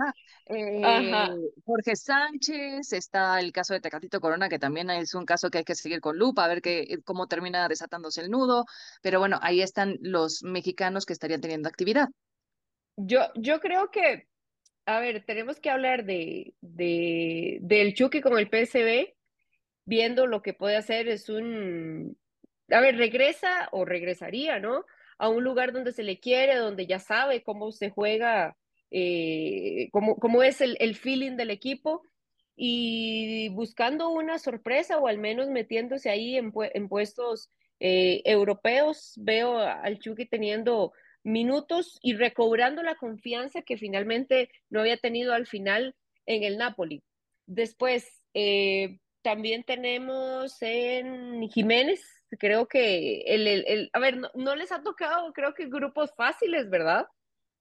Eh, 0.45 0.81
Jorge 1.65 1.95
Sánchez, 1.95 2.93
está 2.93 3.39
el 3.39 3.51
caso 3.51 3.73
de 3.73 3.81
Tecatito 3.81 4.21
Corona, 4.21 4.49
que 4.49 4.59
también 4.59 4.91
es 4.91 5.15
un 5.15 5.25
caso 5.25 5.49
que 5.49 5.57
hay 5.57 5.63
que 5.63 5.73
seguir 5.73 5.99
con 5.99 6.17
lupa, 6.17 6.45
a 6.45 6.47
ver 6.47 6.61
qué 6.61 6.99
cómo 7.05 7.27
termina 7.27 7.67
desatándose 7.67 8.21
el 8.21 8.29
nudo, 8.29 8.65
pero 9.01 9.19
bueno, 9.19 9.39
ahí 9.41 9.61
están 9.61 9.97
los 9.99 10.43
mexicanos 10.43 11.07
que 11.07 11.13
estarían 11.13 11.41
teniendo 11.41 11.67
actividad. 11.67 12.07
Yo, 12.95 13.21
yo 13.35 13.59
creo 13.59 13.89
que 13.89 14.27
a 14.87 15.01
ver, 15.01 15.23
tenemos 15.25 15.59
que 15.59 15.69
hablar 15.69 16.05
de, 16.05 16.53
de, 16.61 17.57
del 17.61 17.93
Chucky 17.93 18.21
con 18.21 18.39
el 18.39 18.47
PSB, 18.47 19.13
viendo 19.85 20.27
lo 20.27 20.41
que 20.41 20.53
puede 20.53 20.77
hacer, 20.77 21.09
es 21.09 21.27
un, 21.27 22.17
a 22.69 22.79
ver, 22.79 22.95
regresa 22.95 23.67
o 23.73 23.83
regresaría, 23.83 24.59
¿no? 24.59 24.85
A 25.17 25.27
un 25.27 25.43
lugar 25.43 25.73
donde 25.73 25.91
se 25.91 26.03
le 26.03 26.21
quiere, 26.21 26.55
donde 26.55 26.87
ya 26.87 26.99
sabe 26.99 27.43
cómo 27.43 27.73
se 27.73 27.89
juega, 27.89 28.55
eh, 28.89 29.89
cómo, 29.91 30.15
cómo, 30.15 30.41
es 30.41 30.61
el, 30.61 30.77
el, 30.79 30.95
feeling 30.95 31.35
del 31.35 31.51
equipo 31.51 32.01
y 32.55 33.49
buscando 33.49 34.07
una 34.07 34.39
sorpresa 34.39 34.99
o 34.99 35.07
al 35.07 35.17
menos 35.17 35.49
metiéndose 35.49 36.09
ahí 36.09 36.37
en, 36.37 36.53
en 36.73 36.87
puestos 36.87 37.49
eh, 37.81 38.21
europeos, 38.23 39.15
veo 39.17 39.57
al 39.57 39.99
Chucky 39.99 40.27
teniendo 40.27 40.93
minutos 41.27 41.99
y 42.01 42.15
recobrando 42.15 42.81
la 42.83 42.95
confianza 42.95 43.61
que 43.61 43.77
finalmente 43.77 44.49
no 44.69 44.79
había 44.79 44.97
tenido 44.97 45.33
al 45.33 45.45
final 45.45 45.93
en 46.25 46.43
el 46.43 46.57
Napoli. 46.57 47.03
Después, 47.45 48.23
eh, 48.33 48.99
también 49.21 49.63
tenemos 49.63 50.55
en 50.61 51.49
Jiménez, 51.49 52.01
creo 52.39 52.67
que 52.67 53.23
el, 53.27 53.45
el, 53.45 53.89
a 53.91 53.99
ver, 53.99 54.17
no, 54.35 54.55
les 54.55 54.71
ha 54.71 54.81
tocado, 54.81 55.33
creo 55.33 55.53
que 55.53 55.67
grupos 55.67 56.13
fáciles, 56.15 56.69
¿verdad? 56.69 57.07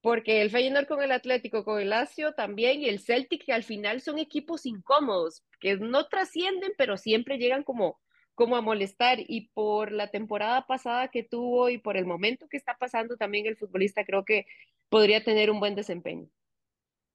Porque 0.00 0.42
el 0.42 0.50
Feyenoord 0.50 0.86
con 0.86 1.02
el 1.02 1.10
Atlético, 1.10 1.64
con 1.64 1.80
el 1.80 1.90
Lazio 1.90 2.34
también, 2.34 2.82
y 2.82 2.88
el 2.88 3.00
Celtic, 3.00 3.44
que 3.44 3.52
al 3.52 3.64
final 3.64 4.00
son 4.00 4.20
equipos 4.20 4.64
incómodos, 4.64 5.44
que 5.58 5.76
no 5.76 6.06
trascienden, 6.06 6.72
pero 6.78 6.96
siempre 6.96 7.38
llegan 7.38 7.64
como 7.64 7.98
como 8.36 8.56
a 8.56 8.60
molestar 8.60 9.18
y 9.18 9.48
por 9.48 9.90
la 9.90 10.08
temporada 10.10 10.66
pasada 10.66 11.08
que 11.08 11.24
tuvo 11.24 11.70
y 11.70 11.78
por 11.78 11.96
el 11.96 12.06
momento 12.06 12.46
que 12.48 12.58
está 12.58 12.76
pasando 12.78 13.16
también 13.16 13.46
el 13.46 13.56
futbolista 13.56 14.04
creo 14.04 14.24
que 14.24 14.46
podría 14.88 15.24
tener 15.24 15.50
un 15.50 15.58
buen 15.58 15.74
desempeño. 15.74 16.28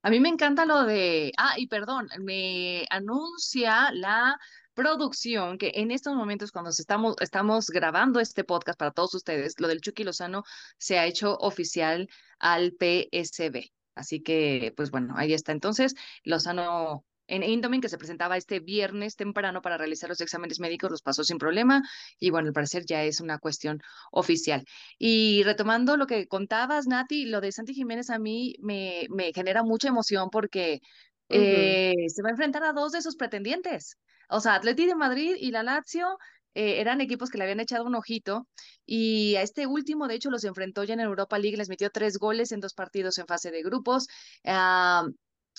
A 0.03 0.09
mí 0.09 0.19
me 0.19 0.29
encanta 0.29 0.65
lo 0.65 0.83
de, 0.83 1.31
ah, 1.37 1.53
y 1.57 1.67
perdón, 1.67 2.09
me 2.19 2.85
anuncia 2.89 3.91
la 3.93 4.35
producción 4.73 5.59
que 5.59 5.71
en 5.75 5.91
estos 5.91 6.15
momentos 6.15 6.51
cuando 6.51 6.71
estamos, 6.71 7.15
estamos 7.19 7.67
grabando 7.67 8.19
este 8.19 8.43
podcast 8.43 8.79
para 8.79 8.91
todos 8.91 9.13
ustedes, 9.13 9.59
lo 9.59 9.67
del 9.67 9.79
Chucky 9.79 10.03
Lozano 10.03 10.43
se 10.79 10.97
ha 10.97 11.05
hecho 11.05 11.37
oficial 11.37 12.09
al 12.39 12.71
PSB. 12.71 13.71
Así 13.93 14.23
que, 14.23 14.73
pues 14.75 14.89
bueno, 14.89 15.13
ahí 15.17 15.33
está. 15.33 15.51
Entonces, 15.51 15.93
Lozano 16.23 17.05
en 17.31 17.43
Indomin, 17.43 17.79
que 17.79 17.87
se 17.89 17.97
presentaba 17.97 18.35
este 18.35 18.59
viernes 18.59 19.15
temprano 19.15 19.61
para 19.61 19.77
realizar 19.77 20.09
los 20.09 20.19
exámenes 20.19 20.59
médicos, 20.59 20.91
los 20.91 21.01
pasó 21.01 21.23
sin 21.23 21.37
problema 21.37 21.81
y 22.19 22.29
bueno, 22.29 22.49
al 22.49 22.53
parecer 22.53 22.85
ya 22.85 23.03
es 23.03 23.21
una 23.21 23.39
cuestión 23.39 23.81
oficial. 24.11 24.65
Y 24.99 25.41
retomando 25.43 25.95
lo 25.95 26.07
que 26.07 26.27
contabas, 26.27 26.87
Nati, 26.87 27.25
lo 27.25 27.39
de 27.39 27.53
Santi 27.53 27.73
Jiménez 27.73 28.09
a 28.09 28.19
mí 28.19 28.55
me, 28.59 29.07
me 29.09 29.31
genera 29.33 29.63
mucha 29.63 29.87
emoción 29.87 30.29
porque 30.29 30.81
eh, 31.29 31.95
se 32.07 32.21
va 32.21 32.29
a 32.29 32.31
enfrentar 32.31 32.63
a 32.65 32.73
dos 32.73 32.91
de 32.91 33.01
sus 33.01 33.15
pretendientes. 33.15 33.97
O 34.29 34.41
sea, 34.41 34.55
Atleti 34.55 34.85
de 34.85 34.95
Madrid 34.95 35.35
y 35.39 35.51
la 35.51 35.63
Lazio 35.63 36.17
eh, 36.53 36.81
eran 36.81 36.99
equipos 36.99 37.29
que 37.29 37.37
le 37.37 37.45
habían 37.45 37.61
echado 37.61 37.85
un 37.85 37.95
ojito 37.95 38.45
y 38.85 39.35
a 39.35 39.41
este 39.41 39.67
último, 39.67 40.09
de 40.09 40.15
hecho, 40.15 40.29
los 40.29 40.43
enfrentó 40.43 40.83
ya 40.83 40.95
en 40.95 40.99
Europa 40.99 41.39
League, 41.39 41.55
les 41.55 41.69
metió 41.69 41.89
tres 41.91 42.17
goles 42.17 42.51
en 42.51 42.59
dos 42.59 42.73
partidos 42.73 43.17
en 43.19 43.27
fase 43.27 43.51
de 43.51 43.63
grupos. 43.63 44.07
Ah, 44.45 45.05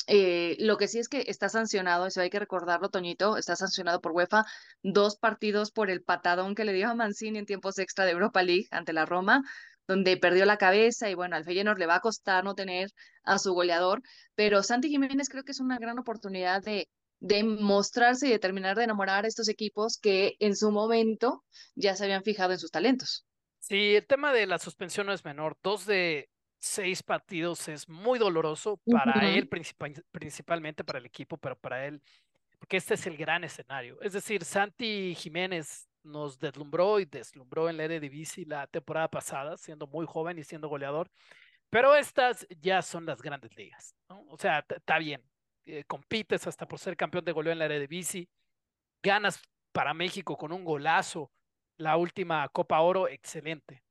eh, 0.06 0.56
lo 0.58 0.78
que 0.78 0.88
sí 0.88 0.98
es 0.98 1.08
que 1.08 1.24
está 1.28 1.48
sancionado, 1.48 2.06
eso 2.06 2.20
hay 2.20 2.30
que 2.30 2.38
recordarlo, 2.38 2.88
Toñito, 2.88 3.36
está 3.36 3.56
sancionado 3.56 4.00
por 4.00 4.12
UEFA, 4.12 4.44
dos 4.82 5.16
partidos 5.16 5.70
por 5.70 5.90
el 5.90 6.02
patadón 6.02 6.54
que 6.54 6.64
le 6.64 6.72
dio 6.72 6.88
a 6.88 6.94
Mancini 6.94 7.38
en 7.38 7.46
tiempos 7.46 7.78
extra 7.78 8.04
de 8.04 8.12
Europa 8.12 8.42
League 8.42 8.68
ante 8.70 8.92
la 8.92 9.06
Roma, 9.06 9.42
donde 9.86 10.16
perdió 10.16 10.44
la 10.46 10.58
cabeza 10.58 11.10
y 11.10 11.14
bueno, 11.14 11.36
al 11.36 11.44
Feyenoord 11.44 11.78
le 11.78 11.86
va 11.86 11.96
a 11.96 12.00
costar 12.00 12.44
no 12.44 12.54
tener 12.54 12.90
a 13.24 13.38
su 13.38 13.52
goleador, 13.52 14.02
pero 14.34 14.62
Santi 14.62 14.88
Jiménez 14.88 15.28
creo 15.28 15.44
que 15.44 15.52
es 15.52 15.60
una 15.60 15.78
gran 15.78 15.98
oportunidad 15.98 16.62
de, 16.62 16.88
de 17.20 17.44
mostrarse 17.44 18.26
y 18.26 18.30
de 18.30 18.38
terminar 18.38 18.76
de 18.76 18.84
enamorar 18.84 19.24
a 19.24 19.28
estos 19.28 19.48
equipos 19.48 19.98
que 19.98 20.34
en 20.40 20.56
su 20.56 20.70
momento 20.70 21.44
ya 21.74 21.94
se 21.96 22.04
habían 22.04 22.24
fijado 22.24 22.52
en 22.52 22.58
sus 22.58 22.70
talentos. 22.70 23.26
Sí, 23.58 23.94
el 23.94 24.06
tema 24.06 24.32
de 24.32 24.46
la 24.46 24.58
suspensión 24.58 25.06
no 25.06 25.12
es 25.12 25.24
menor. 25.24 25.56
Dos 25.62 25.86
de, 25.86 26.28
seis 26.62 27.02
partidos 27.02 27.66
es 27.66 27.88
muy 27.88 28.20
doloroso 28.20 28.80
para 28.86 29.28
él, 29.28 29.48
principalmente 29.48 30.84
para 30.84 31.00
el 31.00 31.06
equipo, 31.06 31.36
pero 31.36 31.56
para 31.58 31.84
él, 31.86 32.00
porque 32.58 32.76
este 32.76 32.94
es 32.94 33.04
el 33.08 33.16
gran 33.16 33.42
escenario. 33.42 34.00
Es 34.00 34.12
decir, 34.12 34.44
Santi 34.44 35.14
Jiménez 35.16 35.88
nos 36.04 36.38
deslumbró 36.38 37.00
y 37.00 37.04
deslumbró 37.04 37.68
en 37.68 37.76
la 37.76 37.84
Eredivisie 37.84 38.46
la 38.46 38.68
temporada 38.68 39.08
pasada, 39.08 39.56
siendo 39.56 39.88
muy 39.88 40.06
joven 40.06 40.38
y 40.38 40.44
siendo 40.44 40.68
goleador, 40.68 41.10
pero 41.68 41.96
estas 41.96 42.46
ya 42.60 42.80
son 42.80 43.06
las 43.06 43.20
grandes 43.20 43.56
ligas, 43.56 43.96
¿no? 44.08 44.24
O 44.28 44.38
sea, 44.38 44.64
está 44.68 44.98
bien, 44.98 45.20
eh, 45.66 45.82
compites 45.84 46.46
hasta 46.46 46.66
por 46.68 46.78
ser 46.78 46.96
campeón 46.96 47.24
de 47.24 47.32
goleo 47.32 47.52
en 47.52 47.58
la 47.58 47.64
Eredivisie, 47.64 48.28
ganas 49.02 49.42
para 49.72 49.94
México 49.94 50.36
con 50.36 50.52
un 50.52 50.64
golazo 50.64 51.32
la 51.76 51.96
última 51.96 52.48
Copa 52.50 52.78
Oro, 52.80 53.08
excelente 53.08 53.82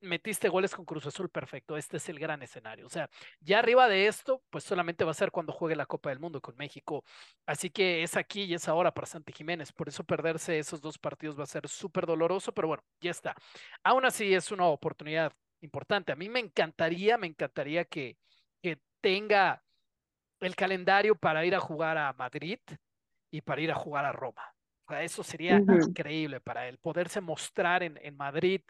metiste 0.00 0.48
goles 0.48 0.74
con 0.74 0.84
Cruz 0.84 1.06
Azul, 1.06 1.28
perfecto, 1.28 1.76
este 1.76 1.98
es 1.98 2.08
el 2.08 2.18
gran 2.18 2.42
escenario. 2.42 2.86
O 2.86 2.90
sea, 2.90 3.08
ya 3.40 3.58
arriba 3.58 3.88
de 3.88 4.06
esto, 4.06 4.42
pues 4.50 4.64
solamente 4.64 5.04
va 5.04 5.10
a 5.10 5.14
ser 5.14 5.30
cuando 5.30 5.52
juegue 5.52 5.76
la 5.76 5.86
Copa 5.86 6.10
del 6.10 6.20
Mundo 6.20 6.40
con 6.40 6.56
México. 6.56 7.04
Así 7.46 7.70
que 7.70 8.02
es 8.02 8.16
aquí 8.16 8.44
y 8.44 8.54
es 8.54 8.68
ahora 8.68 8.92
para 8.92 9.06
Santi 9.06 9.32
Jiménez. 9.32 9.72
Por 9.72 9.88
eso 9.88 10.04
perderse 10.04 10.58
esos 10.58 10.80
dos 10.80 10.98
partidos 10.98 11.38
va 11.38 11.44
a 11.44 11.46
ser 11.46 11.68
súper 11.68 12.06
doloroso, 12.06 12.52
pero 12.52 12.68
bueno, 12.68 12.82
ya 13.00 13.10
está. 13.10 13.34
Aún 13.82 14.04
así 14.04 14.34
es 14.34 14.50
una 14.50 14.66
oportunidad 14.66 15.32
importante. 15.60 16.12
A 16.12 16.16
mí 16.16 16.28
me 16.28 16.40
encantaría, 16.40 17.18
me 17.18 17.26
encantaría 17.26 17.84
que, 17.84 18.16
que 18.62 18.78
tenga 19.00 19.62
el 20.40 20.54
calendario 20.54 21.16
para 21.16 21.44
ir 21.44 21.54
a 21.54 21.60
jugar 21.60 21.98
a 21.98 22.12
Madrid 22.12 22.60
y 23.30 23.40
para 23.40 23.60
ir 23.60 23.70
a 23.70 23.74
jugar 23.74 24.04
a 24.04 24.12
Roma. 24.12 24.42
O 24.86 24.92
sea, 24.92 25.02
eso 25.02 25.22
sería 25.22 25.58
increíble 25.58 26.40
para 26.40 26.66
él, 26.66 26.78
poderse 26.78 27.20
mostrar 27.20 27.82
en, 27.82 27.98
en 28.02 28.16
Madrid, 28.16 28.62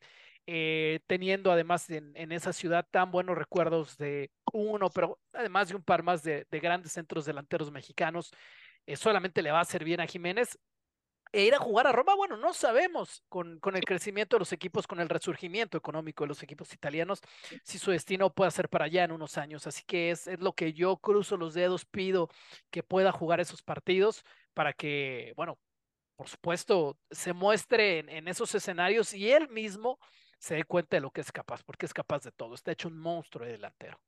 eh, 0.50 1.00
teniendo 1.06 1.52
además 1.52 1.90
en, 1.90 2.32
esa 2.32 2.54
ciudad 2.54 2.86
tan 2.90 3.10
buenos 3.10 3.36
recuerdos 3.36 3.98
de 3.98 4.30
uno, 4.54 4.88
pero 4.88 5.20
además 5.34 5.68
de 5.68 5.76
un 5.76 5.82
par 5.82 6.02
más 6.02 6.22
de, 6.22 6.46
grandes 6.50 6.92
centros 6.92 7.26
delanteros 7.26 7.70
mexicanos, 7.70 8.32
eh, 8.86 8.96
solamente 8.96 9.42
le 9.42 9.50
va 9.50 9.58
a 9.58 9.62
hacer 9.62 9.84
bien 9.84 10.00
a 10.00 10.06
Jiménez. 10.06 10.58
e 11.32 11.44
ir 11.44 11.54
a 11.54 11.58
jugar 11.58 11.86
a 11.86 11.92
Roma, 11.92 12.14
bueno, 12.14 12.38
no 12.38 12.54
sabemos 12.54 13.22
con, 13.28 13.60
el 13.74 13.84
crecimiento 13.84 14.36
de 14.36 14.40
los 14.40 14.52
equipos, 14.54 14.86
con 14.86 15.00
el 15.00 15.10
resurgimiento 15.10 15.76
económico 15.76 16.24
de 16.24 16.28
los 16.28 16.42
equipos 16.42 16.72
italianos, 16.72 17.20
si 17.62 17.78
su 17.78 17.90
destino 17.90 18.32
puede 18.32 18.50
ser 18.50 18.70
para 18.70 18.86
allá 18.86 19.04
en 19.04 19.12
unos 19.12 19.36
años. 19.36 19.66
Así 19.66 19.82
que 19.86 20.10
es, 20.12 20.26
es 20.28 20.40
lo 20.40 20.54
que 20.54 20.72
yo 20.72 20.96
cruzo 20.96 21.36
los 21.36 21.52
dedos, 21.52 21.84
pido 21.84 22.30
que 22.70 22.82
pueda 22.82 23.12
jugar 23.12 23.40
esos 23.40 23.62
partidos 23.62 24.24
para 24.54 24.72
que, 24.72 25.34
bueno, 25.36 25.58
por 26.16 26.28
supuesto, 26.30 26.98
se 27.10 27.34
muestre 27.34 27.98
en, 27.98 28.08
en 28.08 28.28
esos 28.28 28.54
escenarios 28.54 29.12
y 29.12 29.30
él 29.30 29.50
mismo 29.50 29.98
se 30.38 30.56
dé 30.56 30.64
cuenta 30.64 30.96
de 30.96 31.00
lo 31.00 31.10
que 31.10 31.20
es 31.20 31.32
capaz, 31.32 31.62
porque 31.64 31.86
es 31.86 31.94
capaz 31.94 32.22
de 32.22 32.32
todo. 32.32 32.54
Está 32.54 32.72
hecho 32.72 32.88
un 32.88 32.98
monstruo 32.98 33.44
de 33.44 33.52
delantero. 33.52 33.98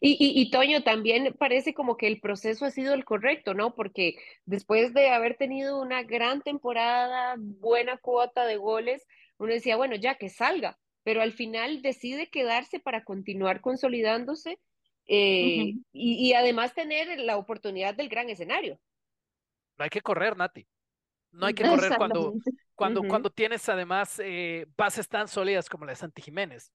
Y, 0.00 0.12
y, 0.12 0.40
y, 0.40 0.50
Toño, 0.50 0.84
también 0.84 1.34
parece 1.38 1.74
como 1.74 1.96
que 1.96 2.06
el 2.06 2.20
proceso 2.20 2.64
ha 2.64 2.70
sido 2.70 2.94
el 2.94 3.04
correcto, 3.04 3.52
¿no? 3.52 3.74
Porque 3.74 4.16
después 4.44 4.94
de 4.94 5.08
haber 5.10 5.36
tenido 5.36 5.80
una 5.80 6.04
gran 6.04 6.40
temporada, 6.40 7.34
buena 7.38 7.96
cuota 7.96 8.46
de 8.46 8.56
goles, 8.56 9.04
uno 9.38 9.52
decía, 9.52 9.76
bueno, 9.76 9.96
ya 9.96 10.14
que 10.14 10.28
salga, 10.28 10.78
pero 11.02 11.20
al 11.20 11.32
final 11.32 11.82
decide 11.82 12.30
quedarse 12.30 12.78
para 12.78 13.02
continuar 13.02 13.60
consolidándose 13.60 14.60
eh, 15.06 15.56
uh 15.58 15.66
-huh. 15.66 15.84
y, 15.92 16.28
y, 16.28 16.34
además 16.34 16.74
tener 16.74 17.18
la 17.18 17.36
oportunidad 17.36 17.94
del 17.94 18.08
gran 18.08 18.30
escenario. 18.30 18.78
No 19.78 19.84
hay 19.84 19.90
que 19.90 20.00
correr, 20.00 20.36
Nati. 20.36 20.64
No 21.32 21.46
hay 21.46 21.54
que 21.54 21.64
correr 21.68 21.96
cuando, 21.96 22.34
cuando, 22.74 23.00
uh 23.00 23.04
-huh. 23.04 23.08
cuando 23.08 23.30
tienes 23.30 23.68
además 23.68 24.20
eh, 24.22 24.66
bases 24.76 25.08
tan 25.08 25.28
sólidas 25.28 25.68
como 25.68 25.84
la 25.84 25.92
de 25.92 25.96
Santi 25.96 26.22
Jiménez. 26.22 26.72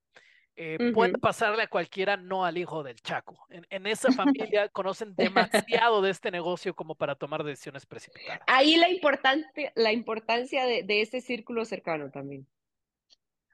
Eh, 0.56 0.78
uh 0.80 0.84
-huh. 0.84 0.94
Puede 0.94 1.18
pasarle 1.20 1.64
a 1.64 1.68
cualquiera, 1.68 2.18
no 2.18 2.44
al 2.44 2.58
hijo 2.58 2.82
del 2.84 3.00
Chaco. 3.02 3.38
En, 3.50 3.66
en 3.70 3.86
esa 3.86 4.10
familia 4.52 4.70
conocen 4.70 5.16
demasiado 5.16 6.02
de 6.02 6.10
este 6.10 6.32
negocio 6.32 6.74
como 6.74 6.96
para 6.96 7.16
tomar 7.16 7.44
decisiones 7.44 7.86
precipitadas. 7.86 8.42
Ahí 8.48 8.76
la, 8.76 8.90
importante, 8.90 9.72
la 9.76 9.94
importancia 9.94 10.66
de, 10.66 10.84
de 10.84 11.02
ese 11.02 11.22
círculo 11.22 11.64
cercano 11.64 12.10
también. 12.10 12.48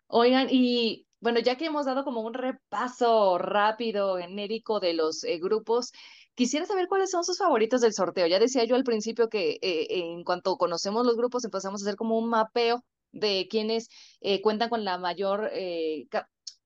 Oigan, 0.07 0.47
y 0.49 1.07
bueno, 1.23 1.39
ya 1.39 1.55
que 1.55 1.65
hemos 1.65 1.85
dado 1.85 2.03
como 2.03 2.19
un 2.19 2.33
repaso 2.33 3.37
rápido, 3.37 4.17
genérico 4.17 4.81
de 4.81 4.93
los 4.93 5.23
eh, 5.23 5.39
grupos, 5.39 5.93
quisiera 6.35 6.65
saber 6.65 6.87
cuáles 6.87 7.11
son 7.11 7.23
sus 7.23 7.37
favoritos 7.37 7.81
del 7.81 7.93
sorteo. 7.93 8.27
Ya 8.27 8.39
decía 8.39 8.65
yo 8.65 8.75
al 8.75 8.83
principio 8.83 9.29
que 9.29 9.59
eh, 9.61 9.87
en 9.89 10.23
cuanto 10.23 10.57
conocemos 10.57 11.05
los 11.05 11.17
grupos 11.17 11.45
empezamos 11.45 11.81
a 11.81 11.85
hacer 11.85 11.95
como 11.95 12.17
un 12.17 12.29
mapeo 12.29 12.83
de 13.11 13.47
quienes 13.49 13.89
eh, 14.21 14.41
cuentan 14.41 14.69
con 14.69 14.83
la 14.83 14.97
mayor 14.97 15.49
eh, 15.53 16.07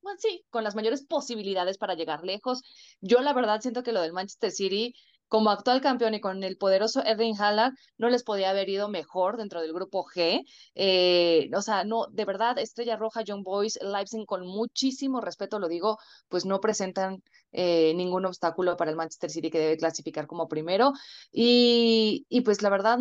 bueno, 0.02 0.20
sí, 0.22 0.46
con 0.50 0.64
las 0.64 0.76
mayores 0.76 1.06
posibilidades 1.06 1.78
para 1.78 1.96
llegar 1.96 2.24
lejos. 2.24 2.62
Yo 3.02 3.20
la 3.22 3.34
verdad 3.34 3.60
siento 3.60 3.84
que 3.84 3.92
lo 3.92 4.02
del 4.02 4.14
Manchester 4.14 4.52
City, 4.52 4.94
como 5.28 5.50
actual 5.50 5.82
campeón 5.82 6.14
y 6.14 6.22
con 6.22 6.44
el 6.44 6.58
poderoso 6.58 7.04
Erling 7.04 7.36
Haaland, 7.40 7.78
no 7.98 8.10
les 8.10 8.24
podía 8.24 8.50
haber 8.50 8.70
ido 8.70 8.90
mejor 8.90 9.38
dentro 9.38 9.62
del 9.62 9.74
grupo 9.74 10.06
G. 10.06 10.44
Eh, 10.76 11.50
o 11.56 11.62
sea, 11.62 11.84
no, 11.84 12.08
de 12.08 12.26
verdad, 12.26 12.58
Estrella 12.60 12.98
Roja, 12.98 13.24
John 13.28 13.44
Boys, 13.44 13.80
Leipzig, 13.82 14.26
con 14.26 14.46
muchísimo 14.46 15.22
respeto 15.22 15.60
lo 15.60 15.68
digo, 15.68 15.98
pues 16.30 16.46
no 16.46 16.60
presentan 16.60 17.24
eh, 17.52 17.94
ningún 17.96 18.26
obstáculo 18.26 18.78
para 18.78 18.92
el 18.92 18.98
Manchester 18.98 19.30
City 19.30 19.50
que 19.50 19.60
debe 19.60 19.78
clasificar 19.78 20.28
como 20.28 20.48
primero. 20.48 20.94
Y, 21.32 22.26
y 22.30 22.42
pues 22.42 22.62
la 22.62 22.70
verdad, 22.70 23.00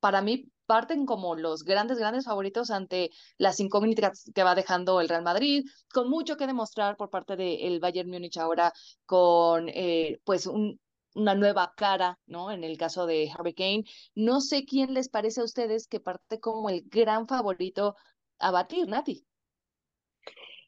para 0.00 0.22
mí 0.22 0.50
parten 0.66 1.04
como 1.04 1.34
los 1.34 1.64
grandes, 1.64 1.98
grandes 1.98 2.24
favoritos 2.26 2.70
ante 2.70 3.10
las 3.38 3.58
incógnitas 3.58 4.30
que 4.34 4.44
va 4.44 4.54
dejando 4.54 5.00
el 5.00 5.08
Real 5.08 5.22
Madrid, 5.24 5.64
con 5.92 6.08
mucho 6.08 6.36
que 6.36 6.46
demostrar 6.46 6.96
por 6.96 7.10
parte 7.10 7.34
del 7.36 7.80
Bayern 7.80 8.08
Múnich 8.08 8.38
ahora, 8.38 8.72
con 9.04 9.68
eh, 9.68 10.20
pues 10.24 10.46
un, 10.46 10.78
una 11.14 11.34
nueva 11.34 11.74
cara, 11.76 12.18
¿no? 12.26 12.50
En 12.50 12.64
el 12.64 12.78
caso 12.78 13.06
de 13.06 13.30
Harry 13.36 13.54
Kane. 13.54 13.84
No 14.14 14.40
sé 14.40 14.64
quién 14.64 14.94
les 14.94 15.08
parece 15.08 15.40
a 15.40 15.44
ustedes 15.44 15.86
que 15.88 16.00
parte 16.00 16.40
como 16.40 16.70
el 16.70 16.82
gran 16.86 17.26
favorito 17.28 17.96
a 18.38 18.50
batir, 18.50 18.88
Nati. 18.88 19.26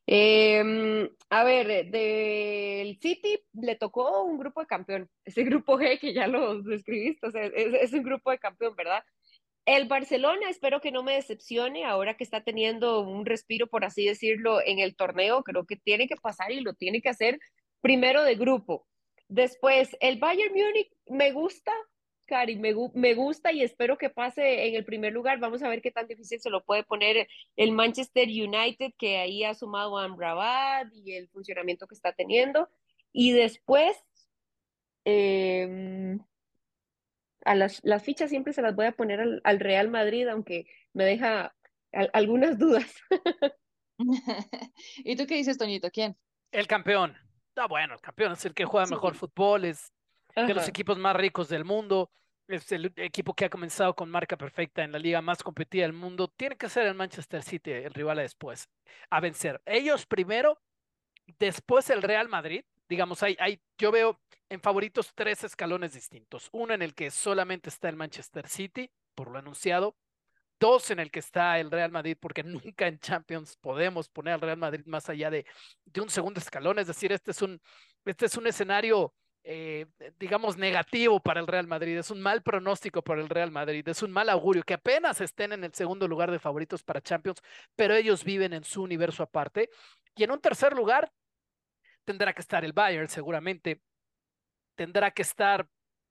Eh, 0.07 1.09
a 1.31 1.45
ver, 1.45 1.91
del 1.91 2.99
City 3.01 3.39
le 3.53 3.77
tocó 3.77 4.25
un 4.25 4.39
grupo 4.39 4.61
de 4.61 4.67
campeón, 4.67 5.09
ese 5.25 5.45
grupo 5.45 5.79
G 5.79 5.99
que 6.01 6.13
ya 6.13 6.27
lo 6.27 6.61
describiste, 6.63 7.27
o 7.27 7.31
sea, 7.31 7.45
es, 7.47 7.75
es 7.75 7.93
un 7.93 8.03
grupo 8.03 8.31
de 8.31 8.39
campeón, 8.39 8.75
¿verdad? 8.77 9.05
El 9.65 9.87
Barcelona, 9.87 10.51
espero 10.51 10.81
que 10.81 10.91
no 10.91 11.05
me 11.05 11.15
decepcione 11.15 11.85
ahora 11.85 12.17
que 12.17 12.25
está 12.25 12.43
teniendo 12.43 13.01
un 13.01 13.25
respiro, 13.25 13.69
por 13.69 13.85
así 13.85 14.05
decirlo, 14.05 14.61
en 14.61 14.81
el 14.81 14.97
torneo. 14.97 15.45
Creo 15.45 15.67
que 15.67 15.77
tiene 15.77 16.09
que 16.09 16.17
pasar 16.17 16.51
y 16.51 16.61
lo 16.61 16.75
tiene 16.75 17.01
que 17.01 17.09
hacer 17.11 17.39
primero 17.81 18.25
de 18.25 18.35
grupo. 18.35 18.89
Después, 19.33 19.97
el 20.01 20.19
Bayern 20.19 20.53
Múnich 20.53 20.93
me 21.07 21.33
gusta, 21.33 21.73
Cari, 22.27 22.57
me, 22.57 22.75
me, 22.93 23.15
gusta 23.15 23.51
y 23.51 23.63
espero 23.63 23.97
que 23.97 24.11
pase 24.11 24.69
en 24.69 24.75
el 24.75 24.85
primer 24.85 25.15
lugar. 25.15 25.39
Vamos 25.41 25.63
a 25.63 25.71
ver 25.71 25.81
qué 25.81 25.91
tan 25.91 26.07
difícil 26.07 26.39
se 26.39 26.51
lo 26.51 26.63
puede 26.63 26.85
poner 26.85 27.27
el 27.57 27.73
Manchester 27.73 28.29
United, 28.29 28.93
que 28.99 29.17
ahí 29.17 29.43
ha 29.43 29.55
sumado 29.55 29.97
a 29.97 30.05
Amrabat 30.05 30.93
y 30.93 31.15
el 31.15 31.31
funcionamiento 31.31 31.87
que 31.87 31.95
está 31.95 32.13
teniendo. 32.13 32.69
Y 33.11 33.33
después, 33.33 33.97
eh, 35.07 36.19
a 37.47 37.55
las, 37.55 37.81
las, 37.85 38.03
fichas 38.03 38.29
siempre 38.29 38.53
se 38.53 38.61
las 38.61 38.77
voy 38.77 38.85
a 38.85 38.93
poner 38.93 39.19
al, 39.19 39.41
al 39.45 39.61
Real 39.61 39.89
Madrid, 39.89 40.29
aunque 40.29 40.67
me 40.93 41.05
deja 41.05 41.55
a, 41.95 42.01
algunas 42.13 42.59
dudas. 42.59 42.95
¿Y 44.99 45.17
tú 45.17 45.27
qué 45.27 45.37
dices, 45.37 45.57
Toñito? 45.57 45.91
¿Quién? 45.91 46.19
El 46.51 46.67
campeón. 46.67 47.17
Ah, 47.57 47.67
bueno, 47.67 47.95
el 47.95 48.01
campeón 48.01 48.33
es 48.33 48.45
el 48.45 48.55
que 48.55 48.65
juega 48.65 48.87
sí. 48.87 48.95
mejor 48.95 49.15
fútbol, 49.15 49.65
es 49.65 49.93
Ajá. 50.35 50.47
de 50.47 50.55
los 50.55 50.69
equipos 50.69 50.99
más 50.99 51.15
ricos 51.15 51.49
del 51.49 51.65
mundo, 51.65 52.11
es 52.49 52.71
el 52.73 52.93
equipo 52.97 53.35
que 53.35 53.45
ha 53.45 53.51
comenzado 53.51 53.95
con 53.95 54.11
marca 54.11 54.37
perfecta 54.37 54.83
en 54.83 54.93
la 54.93 54.99
liga 54.99 55.21
más 55.23 55.43
competida 55.43 55.83
del 55.83 55.93
mundo. 55.93 56.29
Tiene 56.29 56.57
que 56.57 56.69
ser 56.69 56.87
el 56.87 56.95
Manchester 56.95 57.43
City 57.43 57.71
el 57.73 57.95
rival 57.95 58.19
después 58.19 58.69
a 59.11 59.21
vencer. 59.21 59.61
Ellos 59.65 60.07
primero, 60.07 60.59
después 61.39 61.89
el 61.91 62.03
Real 62.03 62.29
Madrid. 62.29 62.65
Digamos, 62.89 63.23
hay, 63.23 63.37
hay, 63.39 63.61
yo 63.79 63.91
veo 63.91 64.21
en 64.51 64.61
favoritos 64.61 65.13
tres 65.15 65.45
escalones 65.45 65.95
distintos. 65.95 66.49
Uno 66.53 66.75
en 66.75 66.83
el 66.83 66.95
que 66.95 67.11
solamente 67.11 67.71
está 67.71 67.89
el 67.89 67.97
Manchester 67.97 68.49
City, 68.49 68.91
por 69.15 69.31
lo 69.31 69.39
anunciado. 69.39 69.97
Dos 70.63 70.93
en 70.93 71.01
el 71.01 71.11
que 71.11 71.19
está 71.19 71.59
el 71.59 71.73
Real 71.73 71.91
Madrid, 71.91 72.17
porque 72.21 72.45
nunca 72.45 72.87
en 72.87 73.01
Champions 73.01 73.57
podemos 73.57 74.09
poner 74.09 74.35
al 74.35 74.41
Real 74.41 74.59
Madrid 74.59 74.83
más 74.87 75.09
allá 75.09 75.29
de, 75.29 75.45
de 75.85 76.01
un 76.01 76.09
segundo 76.09 76.39
escalón. 76.39 76.79
Es 76.79 76.87
decir, 76.87 77.11
este 77.11 77.33
es 77.33 77.43
un, 77.43 77.61
este 78.05 78.27
es 78.27 78.37
un 78.37 78.47
escenario, 78.47 79.13
eh, 79.43 79.87
digamos, 80.21 80.57
negativo 80.57 81.19
para 81.19 81.41
el 81.41 81.49
Real 81.49 81.67
Madrid. 81.67 81.99
Es 81.99 82.13
un 82.13 82.21
mal 82.21 82.45
pronóstico 82.45 83.03
para 83.03 83.21
el 83.21 83.29
Real 83.29 83.51
Madrid. 83.51 83.89
Es 83.89 84.05
un 84.05 84.13
mal 84.13 84.29
augurio 84.29 84.63
que 84.63 84.75
apenas 84.75 85.21
estén 85.21 85.53
en 85.53 85.65
el 85.65 85.75
segundo 85.75 86.07
lugar 86.07 86.31
de 86.31 86.39
favoritos 86.39 86.85
para 86.85 87.01
Champions, 87.01 87.43
pero 87.75 87.97
ellos 87.97 88.23
viven 88.23 88.53
en 88.53 88.63
su 88.63 88.85
universo 88.85 89.25
aparte. 89.25 89.69
Y 90.15 90.23
en 90.23 90.31
un 90.31 90.41
tercer 90.41 90.75
lugar, 90.75 91.11
tendrá 92.05 92.33
que 92.33 92.41
estar 92.41 92.65
el 92.65 92.73
Bayern 92.73 93.09
seguramente, 93.09 93.83
tendrá 94.77 95.11
que 95.11 95.23
estar 95.23 95.67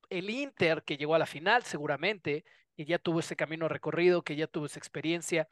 el 0.10 0.30
Inter 0.30 0.84
que 0.84 0.98
llegó 0.98 1.16
a 1.16 1.20
la 1.20 1.26
final 1.26 1.64
seguramente, 1.64 2.44
que 2.82 2.86
ya 2.86 2.98
tuvo 2.98 3.20
ese 3.20 3.36
camino 3.36 3.68
recorrido, 3.68 4.24
que 4.24 4.36
ya 4.36 4.48
tuvo 4.48 4.66
esa 4.66 4.80
experiencia. 4.80 5.48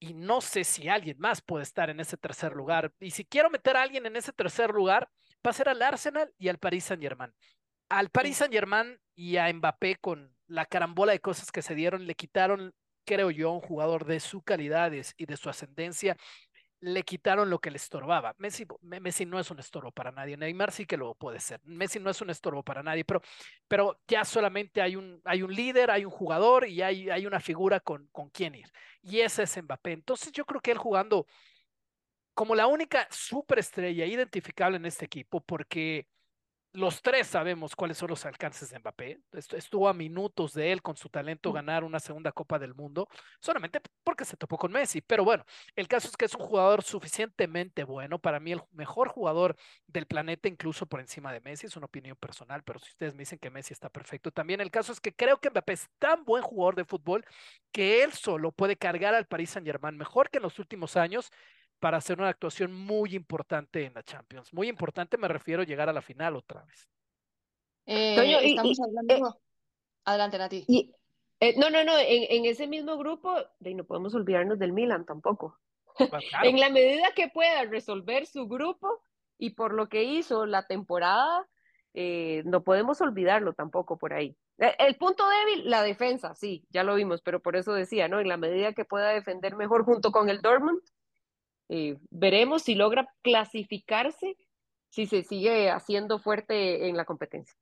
Y 0.00 0.12
no 0.12 0.40
sé 0.40 0.64
si 0.64 0.88
alguien 0.88 1.16
más 1.20 1.40
puede 1.40 1.62
estar 1.62 1.88
en 1.88 2.00
ese 2.00 2.16
tercer 2.16 2.52
lugar. 2.52 2.92
Y 2.98 3.12
si 3.12 3.24
quiero 3.24 3.48
meter 3.48 3.76
a 3.76 3.82
alguien 3.82 4.06
en 4.06 4.16
ese 4.16 4.32
tercer 4.32 4.70
lugar, 4.70 5.08
va 5.46 5.50
a 5.50 5.54
ser 5.54 5.68
al 5.68 5.80
Arsenal 5.80 6.32
y 6.36 6.48
al 6.48 6.58
Paris 6.58 6.84
Saint 6.84 7.00
Germain. 7.00 7.32
Al 7.88 8.10
Paris 8.10 8.38
Saint 8.38 8.52
Germain 8.52 8.98
y 9.14 9.36
a 9.36 9.52
Mbappé 9.52 9.96
con 10.00 10.34
la 10.48 10.66
carambola 10.66 11.12
de 11.12 11.20
cosas 11.20 11.52
que 11.52 11.62
se 11.62 11.76
dieron, 11.76 12.06
le 12.08 12.16
quitaron, 12.16 12.74
creo 13.04 13.30
yo, 13.30 13.50
a 13.50 13.52
un 13.52 13.60
jugador 13.60 14.04
de 14.04 14.18
su 14.18 14.42
calidad 14.42 14.92
y 15.16 15.26
de 15.26 15.36
su 15.36 15.48
ascendencia 15.48 16.16
le 16.80 17.02
quitaron 17.02 17.50
lo 17.50 17.58
que 17.58 17.70
le 17.70 17.76
estorbaba. 17.76 18.34
Messi, 18.38 18.66
Messi 18.82 19.24
no 19.24 19.38
es 19.38 19.50
un 19.50 19.58
estorbo 19.58 19.92
para 19.92 20.12
nadie. 20.12 20.36
Neymar 20.36 20.72
sí 20.72 20.86
que 20.86 20.96
lo 20.96 21.14
puede 21.14 21.40
ser. 21.40 21.60
Messi 21.64 21.98
no 21.98 22.10
es 22.10 22.20
un 22.20 22.30
estorbo 22.30 22.62
para 22.62 22.82
nadie, 22.82 23.04
pero, 23.04 23.22
pero 23.68 24.00
ya 24.06 24.24
solamente 24.24 24.82
hay 24.82 24.96
un, 24.96 25.20
hay 25.24 25.42
un 25.42 25.52
líder, 25.52 25.90
hay 25.90 26.04
un 26.04 26.10
jugador 26.10 26.68
y 26.68 26.82
hay, 26.82 27.10
hay 27.10 27.26
una 27.26 27.40
figura 27.40 27.80
con, 27.80 28.08
con 28.12 28.28
quien 28.30 28.54
ir. 28.54 28.70
Y 29.02 29.20
ese 29.20 29.44
es 29.44 29.62
Mbappé. 29.62 29.92
Entonces 29.92 30.32
yo 30.32 30.44
creo 30.44 30.60
que 30.60 30.72
él 30.72 30.78
jugando 30.78 31.26
como 32.34 32.54
la 32.54 32.66
única 32.66 33.08
superestrella 33.10 34.04
identificable 34.04 34.76
en 34.76 34.84
este 34.84 35.06
equipo, 35.06 35.40
porque 35.40 36.06
los 36.76 37.00
tres 37.00 37.26
sabemos 37.26 37.74
cuáles 37.74 37.96
son 37.96 38.10
los 38.10 38.24
alcances 38.26 38.70
de 38.70 38.78
Mbappé. 38.78 39.20
Estuvo 39.32 39.88
a 39.88 39.94
minutos 39.94 40.52
de 40.52 40.72
él 40.72 40.82
con 40.82 40.96
su 40.96 41.08
talento 41.08 41.52
ganar 41.52 41.84
una 41.84 41.98
segunda 42.00 42.32
Copa 42.32 42.58
del 42.58 42.74
Mundo, 42.74 43.08
solamente 43.40 43.80
porque 44.04 44.24
se 44.24 44.36
topó 44.36 44.58
con 44.58 44.72
Messi. 44.72 45.00
Pero 45.00 45.24
bueno, 45.24 45.44
el 45.74 45.88
caso 45.88 46.08
es 46.08 46.16
que 46.16 46.26
es 46.26 46.34
un 46.34 46.42
jugador 46.46 46.82
suficientemente 46.82 47.82
bueno. 47.84 48.18
Para 48.18 48.40
mí, 48.40 48.52
el 48.52 48.62
mejor 48.72 49.08
jugador 49.08 49.56
del 49.86 50.06
planeta, 50.06 50.48
incluso 50.48 50.86
por 50.86 51.00
encima 51.00 51.32
de 51.32 51.40
Messi. 51.40 51.66
Es 51.66 51.76
una 51.76 51.86
opinión 51.86 52.16
personal, 52.16 52.62
pero 52.62 52.78
si 52.78 52.90
ustedes 52.90 53.14
me 53.14 53.20
dicen 53.20 53.38
que 53.38 53.50
Messi 53.50 53.72
está 53.72 53.88
perfecto, 53.88 54.30
también 54.30 54.60
el 54.60 54.70
caso 54.70 54.92
es 54.92 55.00
que 55.00 55.14
creo 55.14 55.38
que 55.38 55.50
Mbappé 55.50 55.72
es 55.72 55.88
tan 55.98 56.24
buen 56.24 56.42
jugador 56.42 56.76
de 56.76 56.84
fútbol 56.84 57.24
que 57.72 58.04
él 58.04 58.12
solo 58.12 58.52
puede 58.52 58.76
cargar 58.76 59.14
al 59.14 59.26
Paris 59.26 59.50
Saint 59.50 59.66
Germain 59.66 59.96
mejor 59.96 60.30
que 60.30 60.38
en 60.38 60.42
los 60.42 60.58
últimos 60.58 60.96
años 60.96 61.30
para 61.78 61.98
hacer 61.98 62.18
una 62.18 62.28
actuación 62.28 62.72
muy 62.72 63.14
importante 63.14 63.84
en 63.84 63.94
la 63.94 64.02
Champions. 64.02 64.52
Muy 64.52 64.68
importante 64.68 65.16
me 65.18 65.28
refiero 65.28 65.62
a 65.62 65.66
llegar 65.66 65.88
a 65.88 65.92
la 65.92 66.02
final 66.02 66.36
otra 66.36 66.64
vez. 66.64 66.88
Eh, 67.86 68.16
Toño, 68.16 68.38
estamos 68.38 68.78
y, 68.78 68.82
hablando... 68.82 69.28
Eh, 69.28 69.32
Adelante, 70.04 70.38
Nati. 70.38 70.64
Y, 70.68 70.92
Eh, 71.38 71.54
no, 71.58 71.68
no, 71.68 71.84
no, 71.84 71.98
en, 71.98 72.24
en, 72.30 72.46
ese 72.46 72.66
mismo 72.66 72.96
grupo, 72.96 73.34
de, 73.58 73.74
no 73.74 73.84
podemos 73.84 74.14
olvidarnos 74.14 74.58
del 74.58 74.72
Milan 74.72 75.04
tampoco. 75.04 75.58
Pues 75.98 76.10
en 76.42 76.58
la 76.58 76.70
medida 76.70 77.12
que 77.14 77.28
pueda 77.28 77.64
resolver 77.64 78.26
su 78.26 78.48
grupo 78.48 79.02
y 79.38 79.50
por 79.50 79.74
lo 79.74 79.88
que 79.88 80.04
hizo 80.04 80.46
la 80.46 80.66
temporada, 80.66 81.46
eh, 81.92 82.42
no 82.46 82.62
podemos 82.62 83.00
olvidarlo 83.02 83.52
tampoco 83.52 83.98
por 83.98 84.14
ahí. 84.14 84.34
El, 84.56 84.72
el, 84.78 84.96
punto 84.96 85.24
débil, 85.28 85.68
la 85.68 85.82
defensa, 85.82 86.34
sí, 86.34 86.66
ya 86.70 86.84
lo 86.84 86.94
vimos, 86.94 87.20
pero 87.20 87.40
por 87.40 87.56
eso 87.56 87.74
decía, 87.74 88.08
¿no? 88.08 88.18
En 88.20 88.28
la 88.28 88.38
medida 88.38 88.72
que 88.72 88.86
pueda 88.86 89.10
defender 89.10 89.56
mejor 89.56 89.84
junto 89.84 90.12
con 90.12 90.30
el 90.30 90.40
Dortmund, 90.40 90.80
eh, 91.68 91.96
veremos 92.10 92.62
si 92.62 92.74
logra 92.74 93.08
clasificarse, 93.22 94.36
si 94.88 95.06
se 95.06 95.22
sigue 95.22 95.70
haciendo 95.70 96.18
fuerte 96.18 96.88
en 96.88 96.96
la 96.96 97.04
competencia. 97.04 97.54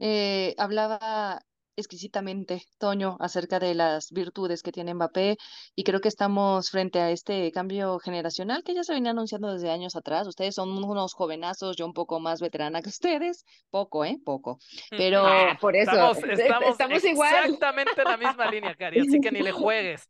Eh, 0.00 0.54
hablaba 0.58 1.40
exquisitamente, 1.78 2.62
Toño, 2.78 3.16
acerca 3.20 3.58
de 3.60 3.74
las 3.74 4.10
virtudes 4.10 4.62
que 4.62 4.72
tiene 4.72 4.94
Mbappé 4.94 5.36
y 5.76 5.84
creo 5.84 6.00
que 6.00 6.08
estamos 6.08 6.70
frente 6.70 6.98
a 7.00 7.10
este 7.10 7.52
cambio 7.52 7.98
generacional 8.00 8.64
que 8.64 8.74
ya 8.74 8.82
se 8.82 8.92
venía 8.92 9.12
anunciando 9.12 9.52
desde 9.52 9.70
años 9.70 9.94
atrás. 9.94 10.26
Ustedes 10.26 10.56
son 10.56 10.70
unos 10.70 11.14
jovenazos, 11.14 11.76
yo 11.76 11.86
un 11.86 11.92
poco 11.92 12.18
más 12.20 12.40
veterana 12.40 12.82
que 12.82 12.88
ustedes, 12.88 13.44
poco, 13.70 14.04
¿eh? 14.04 14.18
Poco. 14.24 14.58
Pero 14.90 15.24
ah, 15.24 15.56
por 15.60 15.76
eso 15.76 15.92
estamos, 15.92 16.18
estamos, 16.68 17.04
exactamente 17.04 17.92
en 17.96 18.04
la 18.04 18.16
misma 18.16 18.50
línea, 18.50 18.74
Cari, 18.74 19.00
así 19.00 19.20
que 19.20 19.30
ni 19.30 19.40
le 19.40 19.52
juegues. 19.52 20.08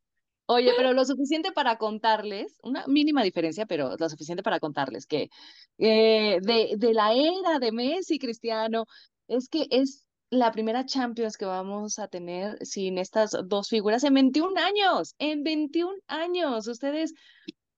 Oye, 0.50 0.72
pero 0.76 0.94
lo 0.94 1.04
suficiente 1.04 1.52
para 1.52 1.76
contarles, 1.76 2.58
una 2.62 2.86
mínima 2.86 3.22
diferencia, 3.22 3.66
pero 3.66 3.96
lo 3.98 4.08
suficiente 4.08 4.42
para 4.42 4.60
contarles 4.60 5.06
que 5.06 5.28
eh, 5.76 6.38
de, 6.40 6.74
de 6.78 6.94
la 6.94 7.12
era 7.12 7.58
de 7.60 7.70
Messi, 7.70 8.18
Cristiano, 8.18 8.86
es 9.28 9.48
que 9.50 9.66
es 9.70 10.06
la 10.30 10.50
primera 10.50 10.86
Champions 10.86 11.36
que 11.36 11.44
vamos 11.44 11.98
a 11.98 12.08
tener 12.08 12.56
sin 12.64 12.96
estas 12.96 13.32
dos 13.46 13.68
figuras 13.68 14.04
en 14.04 14.14
21 14.14 14.58
años, 14.58 15.14
en 15.18 15.42
21 15.42 15.98
años. 16.06 16.66
Ustedes 16.66 17.12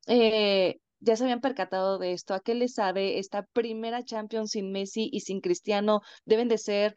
eh, 0.06 0.76
ya 1.00 1.16
se 1.16 1.24
habían 1.24 1.40
percatado 1.40 1.98
de 1.98 2.12
esto. 2.12 2.34
¿A 2.34 2.40
qué 2.40 2.54
les 2.54 2.74
sabe 2.74 3.18
esta 3.18 3.42
primera 3.52 4.04
Champions 4.04 4.52
sin 4.52 4.70
Messi 4.70 5.08
y 5.12 5.20
sin 5.20 5.40
Cristiano? 5.40 6.02
Deben 6.24 6.46
de 6.46 6.58
ser 6.58 6.94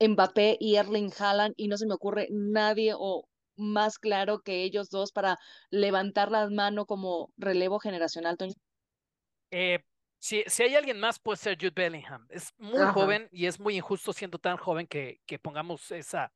Mbappé 0.00 0.56
y 0.58 0.74
Erling 0.74 1.12
Haaland 1.16 1.54
y 1.56 1.68
no 1.68 1.76
se 1.76 1.86
me 1.86 1.94
ocurre 1.94 2.26
nadie 2.30 2.94
o 2.96 3.27
más 3.58 3.98
claro 3.98 4.40
que 4.40 4.62
ellos 4.62 4.90
dos 4.90 5.12
para 5.12 5.38
levantar 5.70 6.30
la 6.30 6.48
mano 6.48 6.86
como 6.86 7.32
relevo 7.36 7.78
generacional, 7.78 8.36
Toño? 8.36 8.54
Eh, 9.50 9.84
si, 10.18 10.42
si, 10.46 10.62
hay 10.62 10.74
alguien 10.74 10.98
más, 10.98 11.18
puede 11.18 11.36
ser 11.36 11.56
Jude 11.56 11.72
Bellingham. 11.74 12.26
Es 12.30 12.52
muy 12.58 12.84
joven 12.86 13.28
y 13.30 13.46
es 13.46 13.60
muy 13.60 13.76
injusto 13.76 14.12
siendo 14.12 14.38
tan 14.38 14.56
joven 14.56 14.86
que, 14.86 15.20
que 15.26 15.38
pongamos 15.38 15.90
esa 15.90 16.32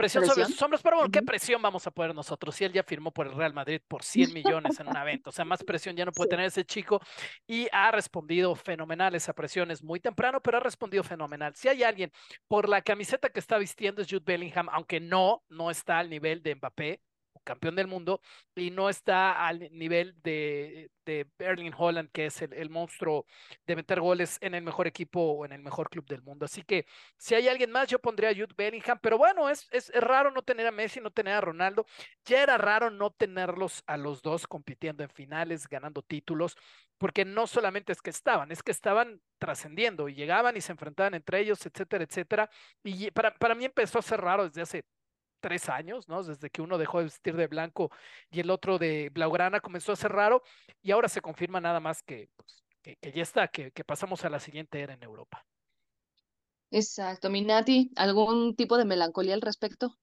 presión, 0.00 0.26
sobre 0.26 0.46
sus 0.46 0.62
hombros. 0.62 0.82
Pero 0.82 0.96
bueno, 0.96 1.10
¿qué 1.10 1.22
presión 1.22 1.60
vamos 1.62 1.86
a 1.86 1.90
poner 1.90 2.14
nosotros? 2.14 2.54
Si 2.54 2.64
él 2.64 2.72
ya 2.72 2.82
firmó 2.82 3.12
por 3.12 3.26
el 3.26 3.34
Real 3.34 3.52
Madrid 3.52 3.80
por 3.86 4.02
100 4.02 4.32
millones 4.34 4.80
en 4.80 4.88
una 4.88 5.04
venta, 5.04 5.30
o 5.30 5.32
sea, 5.32 5.44
más 5.44 5.62
presión 5.62 5.96
ya 5.96 6.04
no 6.04 6.12
puede 6.12 6.30
tener 6.30 6.46
ese 6.46 6.64
chico 6.64 7.00
y 7.46 7.68
ha 7.72 7.90
respondido 7.90 8.54
fenomenal. 8.54 9.14
Esa 9.14 9.32
presión 9.32 9.70
es 9.70 9.82
muy 9.82 10.00
temprano, 10.00 10.40
pero 10.40 10.58
ha 10.58 10.60
respondido 10.60 11.02
fenomenal. 11.02 11.54
Si 11.54 11.68
hay 11.68 11.82
alguien 11.82 12.10
por 12.48 12.68
la 12.68 12.82
camiseta 12.82 13.30
que 13.30 13.40
está 13.40 13.58
vistiendo 13.58 14.02
es 14.02 14.08
Jude 14.08 14.24
Bellingham, 14.24 14.68
aunque 14.70 15.00
no, 15.00 15.42
no 15.48 15.70
está 15.70 15.98
al 15.98 16.10
nivel 16.10 16.42
de 16.42 16.54
Mbappé 16.54 17.00
campeón 17.44 17.76
del 17.76 17.86
mundo, 17.86 18.20
y 18.54 18.70
no 18.70 18.88
está 18.88 19.46
al 19.46 19.68
nivel 19.72 20.14
de, 20.22 20.90
de 21.04 21.26
Erling 21.38 21.72
Holland, 21.76 22.10
que 22.12 22.26
es 22.26 22.42
el, 22.42 22.70
monstruo 22.70 23.26
de 23.66 23.76
meter 23.76 24.00
goles 24.00 24.38
en 24.40 24.54
el 24.54 24.62
mejor 24.62 24.86
equipo 24.86 25.20
o 25.20 25.44
en 25.44 25.52
el 25.52 25.60
mejor 25.62 25.90
club 25.90 26.06
del 26.06 26.22
mundo. 26.22 26.44
Así 26.44 26.62
que 26.62 26.86
si 27.16 27.34
hay 27.34 27.48
alguien 27.48 27.70
más, 27.70 27.88
yo 27.88 27.98
pondría 27.98 28.30
a 28.30 28.34
Jude 28.34 28.54
Bellingham, 28.56 28.98
pero 29.02 29.18
bueno, 29.18 29.48
es, 29.48 29.68
es, 29.72 29.90
raro 29.94 30.30
no 30.30 30.42
tener 30.42 30.66
a 30.66 30.70
Messi, 30.70 31.00
no 31.00 31.10
tener 31.10 31.34
a 31.34 31.40
Ronaldo. 31.40 31.86
Ya 32.24 32.42
era 32.42 32.58
raro 32.58 32.90
no 32.90 33.10
tenerlos 33.10 33.82
a 33.86 33.96
los 33.96 34.22
dos 34.22 34.46
compitiendo 34.46 35.02
en 35.02 35.10
finales, 35.10 35.68
ganando 35.68 36.02
títulos, 36.02 36.56
porque 36.98 37.24
no 37.24 37.46
solamente 37.46 37.92
es 37.92 38.02
que 38.02 38.10
estaban, 38.10 38.52
es 38.52 38.62
que 38.62 38.72
estaban 38.72 39.20
trascendiendo 39.38 40.08
y 40.08 40.14
llegaban 40.14 40.56
y 40.56 40.60
se 40.60 40.72
enfrentaban 40.72 41.14
entre 41.14 41.40
ellos, 41.40 41.64
etcétera, 41.66 42.04
etcétera. 42.04 42.50
Y 42.84 43.10
para, 43.10 43.34
para 43.34 43.54
mí 43.54 43.64
empezó 43.64 43.98
a 43.98 44.02
ser 44.02 44.20
raro 44.20 44.44
desde 44.44 44.62
hace 44.62 44.84
tres 45.40 45.68
años, 45.68 46.08
¿no? 46.08 46.22
Desde 46.22 46.50
que 46.50 46.62
uno 46.62 46.78
dejó 46.78 46.98
de 46.98 47.04
vestir 47.04 47.36
de 47.36 47.46
blanco 47.46 47.90
y 48.30 48.40
el 48.40 48.50
otro 48.50 48.78
de 48.78 49.10
blaugrana 49.10 49.60
comenzó 49.60 49.92
a 49.92 49.96
ser 49.96 50.12
raro 50.12 50.42
y 50.82 50.92
ahora 50.92 51.08
se 51.08 51.20
confirma 51.20 51.60
nada 51.60 51.80
más 51.80 52.02
que, 52.02 52.28
pues, 52.36 52.62
que, 52.82 52.96
ya 53.12 53.22
está, 53.22 53.48
que, 53.48 53.72
que, 53.72 53.84
pasamos 53.84 54.24
a 54.24 54.30
la 54.30 54.40
siguiente 54.40 54.80
era 54.80 54.94
en 54.94 55.02
Europa. 55.02 55.44
Exacto. 56.70 57.30
Minati, 57.30 57.90
¿algún 57.96 58.54
tipo 58.54 58.78
de 58.78 58.84
melancolía 58.84 59.34
al 59.34 59.40
respecto? 59.40 59.98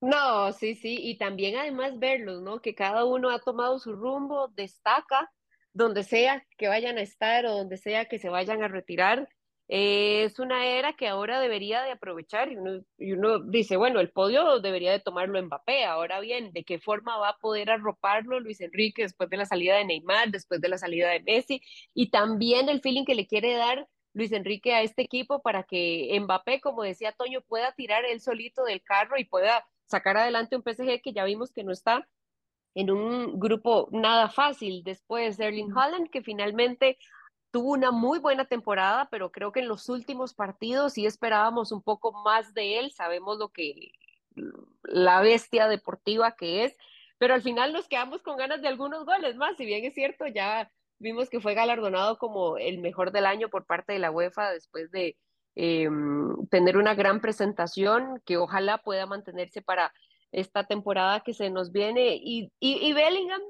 No, 0.00 0.52
sí, 0.52 0.74
sí, 0.74 0.98
y 1.00 1.18
también 1.18 1.56
además 1.56 1.98
verlos, 1.98 2.42
¿no? 2.42 2.60
Que 2.60 2.74
cada 2.74 3.04
uno 3.04 3.30
ha 3.30 3.40
tomado 3.40 3.78
su 3.78 3.96
rumbo, 3.96 4.48
destaca 4.48 5.32
donde 5.72 6.02
sea 6.02 6.44
que 6.56 6.68
vayan 6.68 6.98
a 6.98 7.02
estar 7.02 7.46
o 7.46 7.52
donde 7.52 7.76
sea 7.76 8.06
que 8.06 8.18
se 8.18 8.28
vayan 8.28 8.62
a 8.62 8.68
retirar 8.68 9.28
es 9.68 10.38
una 10.38 10.66
era 10.66 10.94
que 10.94 11.08
ahora 11.08 11.40
debería 11.40 11.82
de 11.82 11.90
aprovechar 11.90 12.50
y 12.50 12.56
uno, 13.12 13.38
dice, 13.40 13.76
bueno, 13.76 14.00
el 14.00 14.10
podio 14.10 14.60
debería 14.60 14.92
de 14.92 15.00
tomarlo 15.00 15.42
Mbappé, 15.42 15.84
ahora 15.84 16.20
bien, 16.20 16.52
¿de 16.52 16.64
qué 16.64 16.78
forma 16.78 17.18
va 17.18 17.30
a 17.30 17.38
poder 17.38 17.70
arroparlo 17.70 18.40
Luis 18.40 18.62
Enrique 18.62 19.02
después 19.02 19.28
de 19.28 19.36
la 19.36 19.44
salida 19.44 19.76
de 19.76 19.84
Neymar, 19.84 20.30
después 20.30 20.62
de 20.62 20.70
la 20.70 20.78
salida 20.78 21.10
de 21.10 21.20
Messi 21.20 21.60
y 21.92 22.10
también 22.10 22.70
el 22.70 22.80
feeling 22.80 23.04
que 23.04 23.14
le 23.14 23.26
quiere 23.26 23.54
dar 23.54 23.86
Luis 24.14 24.32
Enrique 24.32 24.74
a 24.74 24.82
este 24.82 25.02
equipo 25.02 25.42
para 25.42 25.64
que 25.64 26.18
Mbappé, 26.18 26.60
como 26.62 26.82
decía 26.82 27.12
Toño, 27.12 27.42
pueda 27.42 27.72
tirar 27.72 28.06
él 28.06 28.20
solito 28.20 28.64
del 28.64 28.82
carro 28.82 29.18
y 29.18 29.26
pueda 29.26 29.66
sacar 29.84 30.16
adelante 30.16 30.56
un 30.56 30.62
PSG 30.62 31.02
que 31.02 31.12
ya 31.12 31.24
vimos 31.24 31.52
que 31.52 31.62
no 31.62 31.72
está 31.72 32.08
en 32.74 32.90
un 32.90 33.38
grupo 33.38 33.88
nada 33.92 34.28
fácil 34.30 34.82
después 34.82 35.36
de 35.36 35.46
Erling 35.46 35.72
Haaland, 35.76 36.10
que 36.10 36.22
finalmente 36.22 36.98
tuvo 37.50 37.72
una 37.72 37.90
muy 37.90 38.18
buena 38.18 38.44
temporada, 38.44 39.08
pero 39.10 39.30
creo 39.30 39.52
que 39.52 39.60
en 39.60 39.68
los 39.68 39.88
últimos 39.88 40.34
partidos 40.34 40.94
sí 40.94 41.06
esperábamos 41.06 41.72
un 41.72 41.82
poco 41.82 42.12
más 42.24 42.54
de 42.54 42.78
él, 42.78 42.92
sabemos 42.92 43.38
lo 43.38 43.48
que 43.50 43.92
la 44.82 45.20
bestia 45.20 45.68
deportiva 45.68 46.32
que 46.32 46.64
es, 46.64 46.76
pero 47.18 47.34
al 47.34 47.42
final 47.42 47.72
nos 47.72 47.88
quedamos 47.88 48.22
con 48.22 48.36
ganas 48.36 48.62
de 48.62 48.68
algunos 48.68 49.04
goles 49.04 49.36
más, 49.36 49.56
si 49.56 49.64
bien 49.64 49.84
es 49.84 49.94
cierto, 49.94 50.26
ya 50.26 50.70
vimos 50.98 51.30
que 51.30 51.40
fue 51.40 51.54
galardonado 51.54 52.18
como 52.18 52.58
el 52.58 52.78
mejor 52.78 53.12
del 53.12 53.26
año 53.26 53.48
por 53.48 53.66
parte 53.66 53.92
de 53.92 53.98
la 53.98 54.10
UEFA 54.10 54.50
después 54.52 54.90
de 54.90 55.16
em, 55.54 56.46
tener 56.48 56.76
una 56.76 56.94
gran 56.94 57.20
presentación 57.20 58.22
que 58.24 58.36
ojalá 58.36 58.78
pueda 58.78 59.06
mantenerse 59.06 59.62
para 59.62 59.92
esta 60.32 60.64
temporada 60.64 61.20
que 61.20 61.34
se 61.34 61.50
nos 61.50 61.72
viene 61.72 62.16
y, 62.16 62.52
y, 62.60 62.86
y 62.86 62.92
Bellingham 62.92 63.40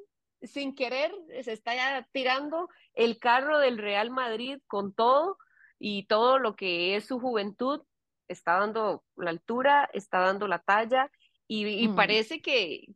sin 0.43 0.75
querer 0.75 1.13
se 1.43 1.53
está 1.53 1.75
ya 1.75 2.09
tirando 2.13 2.69
el 2.95 3.19
carro 3.19 3.59
del 3.59 3.79
Real 3.79 4.11
Madrid 4.11 4.59
con 4.67 4.93
todo 4.93 5.39
y 5.79 6.05
todo 6.07 6.39
lo 6.39 6.57
que 6.57 6.97
es 6.97 7.07
su 7.07 7.21
juventud, 7.21 7.83
está 8.29 8.59
dando 8.59 9.05
la 9.17 9.31
altura, 9.31 9.89
está 9.93 10.21
dando 10.21 10.49
la 10.49 10.59
talla 10.59 11.11
y, 11.47 11.89
parece 11.89 12.43
que 12.43 12.89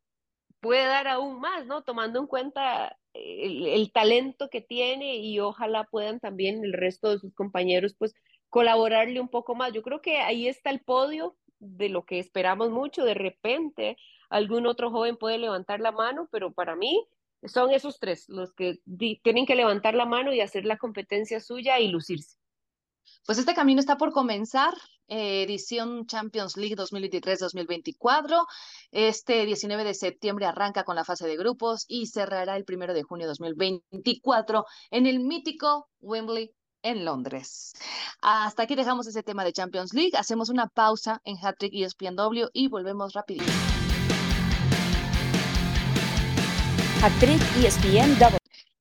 puede 0.60 0.84
dar 0.84 1.08
aún 1.08 1.40
más, 1.40 1.66
¿no? 1.66 1.82
Tomando 1.82 2.20
en 2.20 2.26
cuenta 2.26 2.98
el, 3.14 3.90
talento 3.92 4.50
que 4.50 4.60
tiene 4.60 5.16
y 5.16 5.40
ojalá 5.40 5.84
puedan 5.84 6.20
también 6.20 6.62
el 6.64 6.72
resto 6.72 7.10
de 7.10 7.18
sus 7.18 7.34
compañeros 7.34 7.94
pues 7.98 8.14
colaborarle 8.50 9.20
un 9.20 9.28
poco 9.28 9.54
más. 9.54 9.72
Yo 9.72 9.82
creo 9.82 10.02
que 10.02 10.18
ahí 10.18 10.48
está 10.48 10.70
el 10.70 10.80
podio 10.80 11.36
de 11.58 11.88
lo 11.88 12.04
que 12.04 12.18
esperamos 12.18 12.70
mucho. 12.70 13.04
De 13.04 13.14
repente 13.14 13.96
algún 14.28 14.66
otro 14.66 14.90
joven 14.90 15.16
puede 15.16 15.38
levantar 15.38 15.80
la 15.80 15.92
mano, 15.92 16.28
pero 16.30 16.52
para 16.52 16.76
mí 16.76 17.06
son 17.44 17.70
esos 17.72 17.98
tres 17.98 18.28
los 18.28 18.52
que 18.52 18.78
tienen 19.22 19.46
que 19.46 19.54
levantar 19.54 19.94
la 19.94 20.06
mano 20.06 20.32
y 20.32 20.40
hacer 20.40 20.64
la 20.64 20.78
competencia 20.78 21.40
suya 21.40 21.80
y 21.80 21.88
lucirse. 21.88 22.36
Pues 23.26 23.38
este 23.38 23.54
camino 23.54 23.80
está 23.80 23.96
por 23.96 24.12
comenzar, 24.12 24.74
eh, 25.08 25.42
edición 25.42 26.06
Champions 26.06 26.56
League 26.56 26.76
2023-2024. 26.76 28.46
Este 28.90 29.46
19 29.46 29.84
de 29.84 29.94
septiembre 29.94 30.46
arranca 30.46 30.84
con 30.84 30.96
la 30.96 31.04
fase 31.04 31.26
de 31.26 31.36
grupos 31.36 31.84
y 31.88 32.06
cerrará 32.06 32.56
el 32.56 32.64
1 32.66 32.94
de 32.94 33.02
junio 33.02 33.26
de 33.26 33.34
2024 33.38 34.64
en 34.90 35.06
el 35.06 35.20
mítico 35.20 35.88
Wembley 36.00 36.52
en 36.82 37.04
Londres. 37.04 37.72
Hasta 38.20 38.64
aquí 38.64 38.74
dejamos 38.74 39.06
ese 39.06 39.22
tema 39.22 39.44
de 39.44 39.52
Champions 39.52 39.92
League. 39.94 40.16
Hacemos 40.16 40.48
una 40.48 40.68
pausa 40.68 41.20
en 41.24 41.36
Hattrick 41.36 41.72
y 41.72 41.84
ESPNW 41.84 42.48
y 42.52 42.68
volvemos 42.68 43.12
rapidito. 43.12 43.52
Actriz 47.02 47.42
ESPN. 47.56 48.16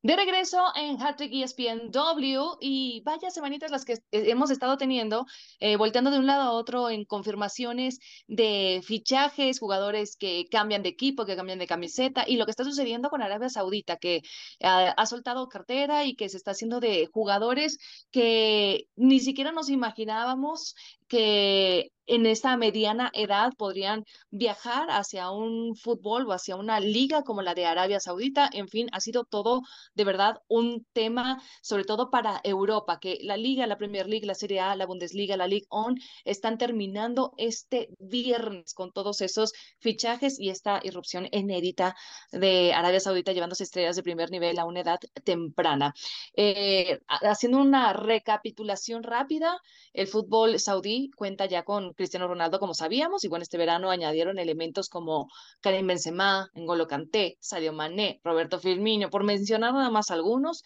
De 0.04 0.16
regreso 0.16 0.64
en 0.76 1.02
Hattrick 1.02 1.32
ESPN 1.34 1.90
W 1.92 2.40
y 2.60 3.02
vaya 3.04 3.32
semanitas 3.32 3.72
las 3.72 3.84
que 3.84 3.98
hemos 4.12 4.52
estado 4.52 4.78
teniendo, 4.78 5.26
eh, 5.60 5.76
volteando 5.76 6.12
de 6.12 6.20
un 6.20 6.28
lado 6.28 6.44
a 6.44 6.52
otro 6.52 6.92
en 6.92 7.06
confirmaciones 7.06 8.00
de 8.28 8.82
fichajes, 8.84 9.60
jugadores 9.60 10.18
que 10.18 10.46
cambian 10.52 10.84
de 10.84 10.90
equipo, 10.90 11.26
que 11.26 11.36
cambian 11.36 11.58
de 11.58 11.66
camiseta 11.66 12.24
y 12.28 12.38
lo 12.38 12.46
que 12.46 12.52
está 12.52 12.64
sucediendo 12.64 13.10
con 13.10 13.24
Arabia 13.24 13.50
Saudita, 13.50 13.98
que 13.98 14.22
ha 14.64 15.06
soltado 15.08 15.50
cartera 15.50 16.06
y 16.06 16.16
que 16.16 16.30
se 16.30 16.38
está 16.38 16.52
haciendo 16.52 16.80
de 16.80 17.10
jugadores 17.12 17.80
que 18.12 18.88
ni 18.96 19.20
siquiera 19.20 19.52
nos 19.52 19.70
imaginábamos 19.70 20.76
que 21.12 21.92
en 22.06 22.26
esa 22.26 22.58
mediana 22.58 23.10
edad 23.14 23.54
podrían 23.58 24.04
viajar 24.32 24.90
hacia 24.90 25.32
un 25.32 25.76
fútbol 25.76 26.28
o 26.28 26.34
hacia 26.34 26.56
una 26.56 26.80
liga 26.80 27.24
como 27.24 27.42
la 27.42 27.54
de 27.54 27.66
Arabia 27.66 28.00
Saudita. 28.00 28.50
En 28.52 28.68
fin, 28.68 28.88
ha 28.92 29.00
sido 29.00 29.24
todo 29.24 29.62
de 29.94 30.04
verdad 30.04 30.42
un 30.48 30.86
tema, 30.94 31.42
sobre 31.62 31.84
todo 31.86 32.10
para 32.10 32.42
Europa, 32.44 33.00
que 33.00 33.18
la 33.22 33.38
liga, 33.38 33.68
la 33.68 33.78
Premier 33.78 34.08
League, 34.08 34.26
la 34.26 34.36
Serie 34.36 34.60
A, 34.60 34.76
la 34.76 34.86
Bundesliga, 34.86 35.38
la 35.38 35.48
League 35.48 35.68
On 35.70 35.96
están 36.26 36.58
terminando 36.58 37.34
este 37.38 37.90
viernes 38.00 38.74
con 38.74 38.92
todos 38.92 39.22
esos 39.22 39.54
fichajes 39.80 40.40
y 40.40 40.50
esta 40.50 40.82
irrupción 40.84 41.28
inédita 41.32 41.96
de 42.32 42.74
Arabia 42.74 43.00
Saudita 43.00 43.32
llevándose 43.32 43.64
estrellas 43.64 43.96
de 43.96 44.04
primer 44.04 44.32
nivel 44.32 44.60
a 44.60 44.66
una 44.66 44.82
edad 44.82 45.00
temprana. 45.24 45.94
Eh, 46.36 47.00
haciendo 47.08 47.60
una 47.60 47.94
recapitulación 47.94 49.04
rápida, 49.04 49.60
el 49.94 50.08
fútbol 50.08 50.60
saudí 50.60 51.01
cuenta 51.10 51.46
ya 51.46 51.64
con 51.64 51.94
Cristiano 51.94 52.28
Ronaldo, 52.28 52.60
como 52.60 52.74
sabíamos, 52.74 53.24
y 53.24 53.28
bueno, 53.28 53.44
este 53.44 53.58
verano 53.58 53.90
añadieron 53.90 54.38
elementos 54.38 54.90
como 54.90 55.28
Karim 55.62 55.88
Benzema, 55.88 56.50
N'Golo 56.54 56.88
Kanté, 56.88 57.38
Sadio 57.40 57.74
Mané, 57.74 58.20
Roberto 58.24 58.60
Firmino, 58.60 59.10
por 59.10 59.24
mencionar 59.24 59.74
nada 59.74 59.90
más 59.90 60.12
algunos. 60.12 60.64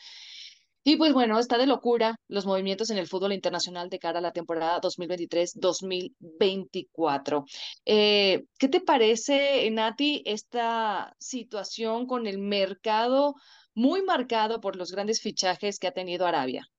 Y 0.88 0.98
pues 0.98 1.14
bueno, 1.14 1.40
está 1.40 1.58
de 1.58 1.66
locura 1.66 2.16
los 2.28 2.46
movimientos 2.46 2.92
en 2.92 3.00
el 3.00 3.08
fútbol 3.08 3.34
internacional 3.34 3.90
de 3.90 3.98
cara 3.98 4.20
a 4.20 4.22
la 4.22 4.34
temporada 4.34 4.80
2023-2024. 4.82 7.44
Eh, 7.86 8.44
¿Qué 8.60 8.68
te 8.68 8.82
parece, 8.82 9.68
Nati, 9.72 10.22
esta 10.26 11.16
situación 11.18 12.06
con 12.06 12.28
el 12.28 12.38
mercado 12.38 13.34
muy 13.74 14.04
marcado 14.04 14.62
por 14.62 14.76
los 14.76 14.92
grandes 14.92 15.22
fichajes 15.22 15.80
que 15.80 15.88
ha 15.88 15.92
tenido 15.92 16.28
Arabia? 16.28 16.70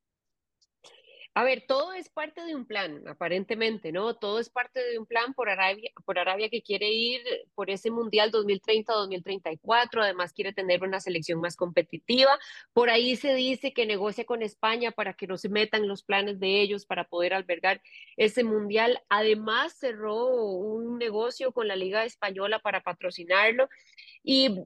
A 1.38 1.44
ver, 1.44 1.64
todo 1.68 1.92
es 1.92 2.08
parte 2.08 2.42
de 2.46 2.54
un 2.54 2.64
plan, 2.64 3.06
aparentemente, 3.06 3.92
¿no? 3.92 4.16
Todo 4.16 4.38
es 4.38 4.48
parte 4.48 4.82
de 4.82 4.98
un 4.98 5.04
plan 5.04 5.34
por 5.34 5.50
Arabia, 5.50 5.90
por 6.06 6.18
Arabia 6.18 6.48
que 6.48 6.62
quiere 6.62 6.88
ir 6.88 7.20
por 7.54 7.68
ese 7.68 7.90
Mundial 7.90 8.32
2030-2034, 8.32 10.02
además 10.02 10.32
quiere 10.32 10.54
tener 10.54 10.82
una 10.82 10.98
selección 10.98 11.38
más 11.42 11.54
competitiva. 11.54 12.38
Por 12.72 12.88
ahí 12.88 13.16
se 13.16 13.34
dice 13.34 13.74
que 13.74 13.84
negocia 13.84 14.24
con 14.24 14.40
España 14.40 14.92
para 14.92 15.12
que 15.12 15.26
no 15.26 15.36
se 15.36 15.50
metan 15.50 15.86
los 15.86 16.02
planes 16.02 16.40
de 16.40 16.62
ellos 16.62 16.86
para 16.86 17.04
poder 17.04 17.34
albergar 17.34 17.82
ese 18.16 18.42
Mundial. 18.42 18.98
Además 19.10 19.74
cerró 19.78 20.28
un 20.28 20.96
negocio 20.96 21.52
con 21.52 21.68
la 21.68 21.76
Liga 21.76 22.06
Española 22.06 22.60
para 22.60 22.80
patrocinarlo 22.80 23.68
y 24.22 24.62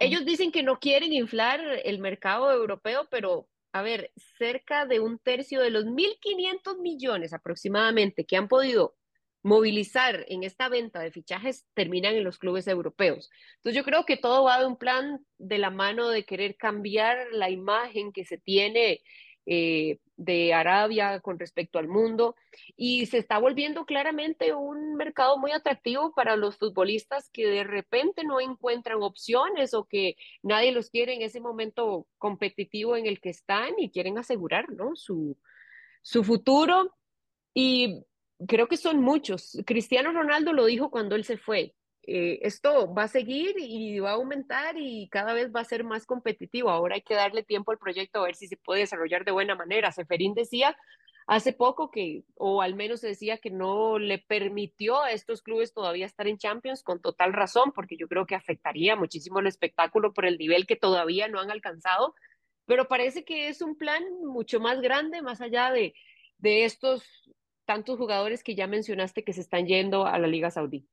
ellos 0.00 0.24
dicen 0.24 0.50
que 0.50 0.64
no 0.64 0.80
quieren 0.80 1.12
inflar 1.12 1.60
el 1.84 2.00
mercado 2.00 2.50
europeo, 2.50 3.06
pero 3.12 3.49
a 3.72 3.82
ver, 3.82 4.12
cerca 4.38 4.86
de 4.86 5.00
un 5.00 5.18
tercio 5.18 5.60
de 5.60 5.70
los 5.70 5.84
1.500 5.84 6.78
millones 6.80 7.32
aproximadamente 7.32 8.24
que 8.24 8.36
han 8.36 8.48
podido 8.48 8.96
movilizar 9.42 10.24
en 10.28 10.44
esta 10.44 10.68
venta 10.68 11.00
de 11.00 11.12
fichajes 11.12 11.64
terminan 11.74 12.14
en 12.14 12.24
los 12.24 12.38
clubes 12.38 12.66
europeos. 12.66 13.30
Entonces 13.56 13.76
yo 13.76 13.84
creo 13.84 14.04
que 14.04 14.16
todo 14.16 14.44
va 14.44 14.60
de 14.60 14.66
un 14.66 14.76
plan 14.76 15.24
de 15.38 15.58
la 15.58 15.70
mano 15.70 16.08
de 16.10 16.24
querer 16.24 16.56
cambiar 16.56 17.28
la 17.32 17.48
imagen 17.48 18.12
que 18.12 18.24
se 18.24 18.38
tiene 18.38 19.02
eh, 19.46 19.98
de 20.20 20.52
Arabia 20.52 21.18
con 21.20 21.38
respecto 21.38 21.78
al 21.78 21.88
mundo 21.88 22.36
y 22.76 23.06
se 23.06 23.16
está 23.16 23.38
volviendo 23.38 23.86
claramente 23.86 24.52
un 24.52 24.94
mercado 24.94 25.38
muy 25.38 25.50
atractivo 25.52 26.12
para 26.14 26.36
los 26.36 26.58
futbolistas 26.58 27.30
que 27.30 27.46
de 27.46 27.64
repente 27.64 28.22
no 28.22 28.38
encuentran 28.38 29.02
opciones 29.02 29.72
o 29.72 29.86
que 29.86 30.16
nadie 30.42 30.72
los 30.72 30.90
quiere 30.90 31.14
en 31.14 31.22
ese 31.22 31.40
momento 31.40 32.06
competitivo 32.18 32.96
en 32.96 33.06
el 33.06 33.18
que 33.18 33.30
están 33.30 33.70
y 33.78 33.90
quieren 33.90 34.18
asegurar 34.18 34.70
¿no? 34.70 34.94
su, 34.94 35.38
su 36.02 36.22
futuro. 36.22 36.94
Y 37.54 38.04
creo 38.46 38.68
que 38.68 38.76
son 38.76 39.00
muchos. 39.00 39.56
Cristiano 39.64 40.12
Ronaldo 40.12 40.52
lo 40.52 40.66
dijo 40.66 40.90
cuando 40.90 41.16
él 41.16 41.24
se 41.24 41.38
fue. 41.38 41.74
Eh, 42.02 42.40
esto 42.42 42.92
va 42.92 43.04
a 43.04 43.08
seguir 43.08 43.54
y 43.58 43.98
va 44.00 44.10
a 44.10 44.14
aumentar 44.14 44.76
y 44.78 45.08
cada 45.10 45.32
vez 45.34 45.50
va 45.54 45.60
a 45.60 45.64
ser 45.64 45.84
más 45.84 46.06
competitivo. 46.06 46.70
Ahora 46.70 46.94
hay 46.94 47.02
que 47.02 47.14
darle 47.14 47.42
tiempo 47.42 47.72
al 47.72 47.78
proyecto 47.78 48.20
a 48.20 48.24
ver 48.24 48.34
si 48.34 48.48
se 48.48 48.56
puede 48.56 48.80
desarrollar 48.80 49.24
de 49.24 49.32
buena 49.32 49.54
manera. 49.54 49.92
Seferín 49.92 50.34
decía 50.34 50.76
hace 51.26 51.52
poco 51.52 51.90
que, 51.90 52.24
o 52.34 52.62
al 52.62 52.74
menos 52.74 53.00
decía 53.02 53.38
que 53.38 53.50
no 53.50 53.98
le 53.98 54.18
permitió 54.18 55.02
a 55.02 55.12
estos 55.12 55.42
clubes 55.42 55.72
todavía 55.72 56.06
estar 56.06 56.26
en 56.26 56.38
Champions 56.38 56.82
con 56.82 57.00
total 57.00 57.32
razón, 57.32 57.72
porque 57.72 57.96
yo 57.96 58.08
creo 58.08 58.26
que 58.26 58.34
afectaría 58.34 58.96
muchísimo 58.96 59.38
el 59.38 59.46
espectáculo 59.46 60.12
por 60.12 60.26
el 60.26 60.38
nivel 60.38 60.66
que 60.66 60.76
todavía 60.76 61.28
no 61.28 61.38
han 61.38 61.50
alcanzado. 61.50 62.14
Pero 62.66 62.88
parece 62.88 63.24
que 63.24 63.48
es 63.48 63.62
un 63.62 63.76
plan 63.76 64.02
mucho 64.24 64.58
más 64.58 64.80
grande, 64.80 65.22
más 65.22 65.40
allá 65.40 65.70
de, 65.70 65.94
de 66.38 66.64
estos 66.64 67.04
tantos 67.64 67.98
jugadores 67.98 68.42
que 68.42 68.56
ya 68.56 68.66
mencionaste 68.66 69.22
que 69.22 69.32
se 69.32 69.42
están 69.42 69.66
yendo 69.66 70.06
a 70.06 70.18
la 70.18 70.26
Liga 70.26 70.50
Saudí. 70.50 70.88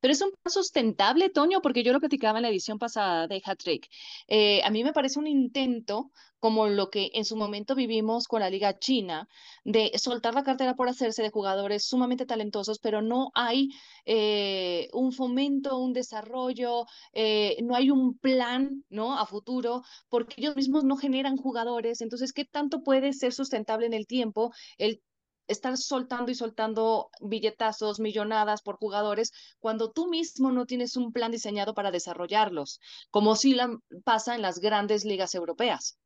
Pero 0.00 0.12
es 0.12 0.20
un 0.22 0.30
plan 0.30 0.52
sustentable, 0.52 1.30
Toño, 1.30 1.60
porque 1.62 1.82
yo 1.82 1.92
lo 1.92 2.00
platicaba 2.00 2.38
en 2.38 2.42
la 2.42 2.48
edición 2.50 2.78
pasada 2.78 3.26
de 3.28 3.42
Hat 3.44 3.58
Trick. 3.58 3.88
Eh, 4.28 4.62
a 4.64 4.70
mí 4.70 4.84
me 4.84 4.92
parece 4.92 5.18
un 5.18 5.26
intento 5.26 6.10
como 6.42 6.66
lo 6.66 6.90
que 6.90 7.12
en 7.14 7.24
su 7.24 7.36
momento 7.36 7.76
vivimos 7.76 8.26
con 8.26 8.40
la 8.40 8.50
Liga 8.50 8.76
China, 8.76 9.28
de 9.64 9.92
soltar 9.96 10.34
la 10.34 10.42
cartera 10.42 10.74
por 10.74 10.88
hacerse 10.88 11.22
de 11.22 11.30
jugadores 11.30 11.84
sumamente 11.84 12.26
talentosos, 12.26 12.80
pero 12.80 13.00
no 13.00 13.30
hay 13.34 13.68
eh, 14.06 14.88
un 14.92 15.12
fomento, 15.12 15.78
un 15.78 15.92
desarrollo, 15.92 16.86
eh, 17.12 17.58
no 17.62 17.76
hay 17.76 17.90
un 17.90 18.18
plan 18.18 18.84
¿no? 18.90 19.16
a 19.16 19.24
futuro, 19.24 19.82
porque 20.08 20.34
ellos 20.38 20.56
mismos 20.56 20.82
no 20.82 20.96
generan 20.96 21.36
jugadores. 21.36 22.00
Entonces, 22.00 22.32
¿qué 22.32 22.44
tanto 22.44 22.82
puede 22.82 23.12
ser 23.12 23.32
sustentable 23.32 23.86
en 23.86 23.94
el 23.94 24.08
tiempo 24.08 24.50
el 24.78 25.00
estar 25.46 25.76
soltando 25.76 26.30
y 26.30 26.34
soltando 26.34 27.10
billetazos, 27.20 28.00
millonadas 28.00 28.62
por 28.62 28.76
jugadores, 28.76 29.32
cuando 29.58 29.90
tú 29.90 30.08
mismo 30.08 30.52
no 30.52 30.66
tienes 30.66 30.96
un 30.96 31.12
plan 31.12 31.32
diseñado 31.32 31.74
para 31.74 31.90
desarrollarlos, 31.90 32.80
como 33.10 33.36
si 33.36 33.54
la, 33.54 33.76
pasa 34.04 34.34
en 34.34 34.42
las 34.42 34.58
grandes 34.58 35.04
ligas 35.04 35.34
europeas. 35.34 35.98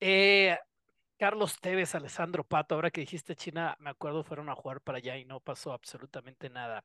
Eh, 0.00 0.56
Carlos 1.18 1.58
Tevez, 1.60 1.94
Alessandro 1.94 2.44
Pato, 2.44 2.74
ahora 2.74 2.90
que 2.90 3.00
dijiste 3.00 3.34
China, 3.34 3.76
me 3.80 3.90
acuerdo, 3.90 4.22
fueron 4.22 4.48
a 4.48 4.54
jugar 4.54 4.80
para 4.80 4.98
allá 4.98 5.16
y 5.16 5.24
no 5.24 5.40
pasó 5.40 5.72
absolutamente 5.72 6.48
nada. 6.48 6.84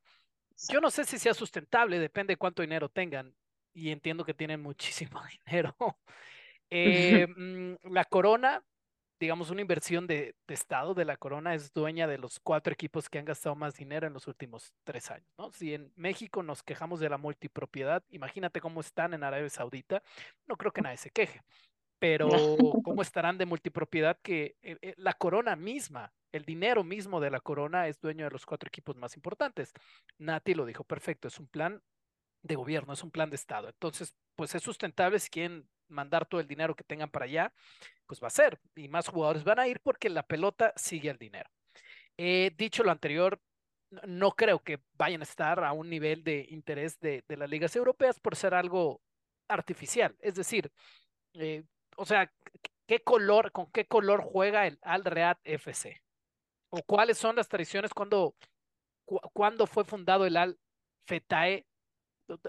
Yo 0.70 0.82
no 0.82 0.90
sé 0.90 1.06
si 1.06 1.20
sea 1.20 1.34
sustentable, 1.34 2.00
depende 2.00 2.34
de 2.34 2.38
cuánto 2.38 2.62
dinero 2.62 2.90
tengan, 2.90 3.36
y 3.74 3.92
entiendo 3.92 4.24
que 4.24 4.34
tienen 4.34 4.62
muchísimo 4.62 5.22
dinero. 5.46 5.76
Eh, 6.70 7.28
mm, 7.28 7.92
la 7.92 8.06
corona, 8.06 8.64
digamos, 9.24 9.50
una 9.52 9.62
inversión 9.62 10.06
de, 10.06 10.36
Estado 10.50 10.94
de 10.94 11.06
la 11.06 11.16
Corona 11.16 11.56
es 11.56 11.72
dueña 11.74 12.08
de 12.08 12.18
los 12.18 12.42
cuatro 12.42 12.74
equipos 12.74 13.10
que 13.10 13.20
han 13.20 13.26
gastado 13.26 13.56
más 13.56 13.74
dinero 13.74 14.06
en 14.06 14.12
los 14.12 14.28
últimos 14.28 14.74
tres 14.84 15.10
años, 15.10 15.34
¿no? 15.38 15.50
Si 15.52 15.74
en 15.74 15.94
México 15.96 16.44
nos 16.44 16.62
quejamos 16.62 17.00
de 17.00 17.10
la 17.10 17.18
multipropiedad, 17.18 18.04
imagínate 18.10 18.60
cómo 18.60 18.82
están 18.82 19.14
en 19.14 19.24
Arabia 19.24 19.50
Saudita, 19.50 20.04
no 20.46 20.58
creo 20.58 20.74
que 20.74 20.82
nadie 20.82 20.98
se 20.98 21.10
queje, 21.10 21.42
pero 22.00 22.28
cómo 22.84 23.02
estarán 23.02 23.38
de 23.38 23.46
multipropiedad 23.46 24.20
que 24.22 24.58
eh, 24.62 24.78
eh, 24.82 24.94
la 24.98 25.14
Corona 25.14 25.56
misma, 25.56 26.12
el 26.34 26.44
dinero 26.44 26.84
mismo 26.84 27.22
de 27.22 27.32
la 27.32 27.40
Corona 27.40 27.88
es 27.88 28.02
dueño 28.02 28.26
de 28.26 28.32
los 28.32 28.46
cuatro 28.46 28.68
equipos 28.68 28.98
más 28.98 29.16
importantes. 29.16 29.72
Nati 30.18 30.54
lo 30.54 30.66
dijo 30.66 30.84
perfecto, 30.84 31.30
es 31.30 31.40
un 31.40 31.48
plan 31.48 31.82
de 32.42 32.56
gobierno, 32.56 32.92
es 32.92 33.04
un 33.04 33.12
plan 33.12 33.30
de 33.30 33.38
Estado. 33.38 33.70
Entonces, 33.70 34.14
pues 34.36 34.54
es 34.54 34.62
sustentable 34.64 35.18
si 35.20 35.30
quieren 35.30 35.66
mandar 35.88 36.26
todo 36.26 36.42
el 36.42 36.48
dinero 36.48 36.76
que 36.76 36.84
tengan 36.84 37.10
para 37.10 37.26
allá, 37.26 37.54
pues 38.06 38.22
va 38.22 38.28
a 38.28 38.32
ser. 38.32 38.60
Y 38.76 38.88
más 38.88 39.08
jugadores 39.08 39.44
van 39.44 39.60
a 39.60 39.68
ir 39.68 39.80
porque 39.82 40.10
la 40.10 40.24
pelota 40.24 40.74
sigue 40.76 41.10
el 41.10 41.18
dinero. 41.18 41.50
He 42.18 42.52
dicho 42.56 42.84
lo 42.84 42.92
anterior, 42.92 43.40
no 44.06 44.32
creo 44.32 44.60
que 44.60 44.80
vayan 44.94 45.22
a 45.22 45.26
estar 45.26 45.64
a 45.64 45.72
un 45.72 45.90
nivel 45.90 46.24
de 46.24 46.46
interés 46.50 47.00
de, 47.00 47.24
las 47.28 47.50
ligas 47.50 47.76
europeas 47.76 48.20
por 48.20 48.36
ser 48.36 48.54
algo 48.54 49.02
artificial. 49.48 50.16
Es 50.20 50.36
decir, 50.36 50.72
eh, 51.34 51.64
o 51.98 52.06
sea, 52.06 52.32
¿qué 52.88 53.04
color, 53.04 53.52
con 53.52 53.72
qué 53.72 53.86
color 53.86 54.22
juega 54.24 54.68
el 54.68 54.80
Al 54.82 55.06
Real 55.06 55.38
FC? 55.44 56.02
¿O 56.70 56.82
cuáles 56.84 57.18
son 57.18 57.36
las 57.36 57.48
tradiciones 57.48 57.94
cuando, 57.94 58.36
cuando 59.34 59.68
fue 59.68 59.84
fundado 59.84 60.26
el 60.26 60.38
Al 60.38 60.58
Fetae 61.06 61.66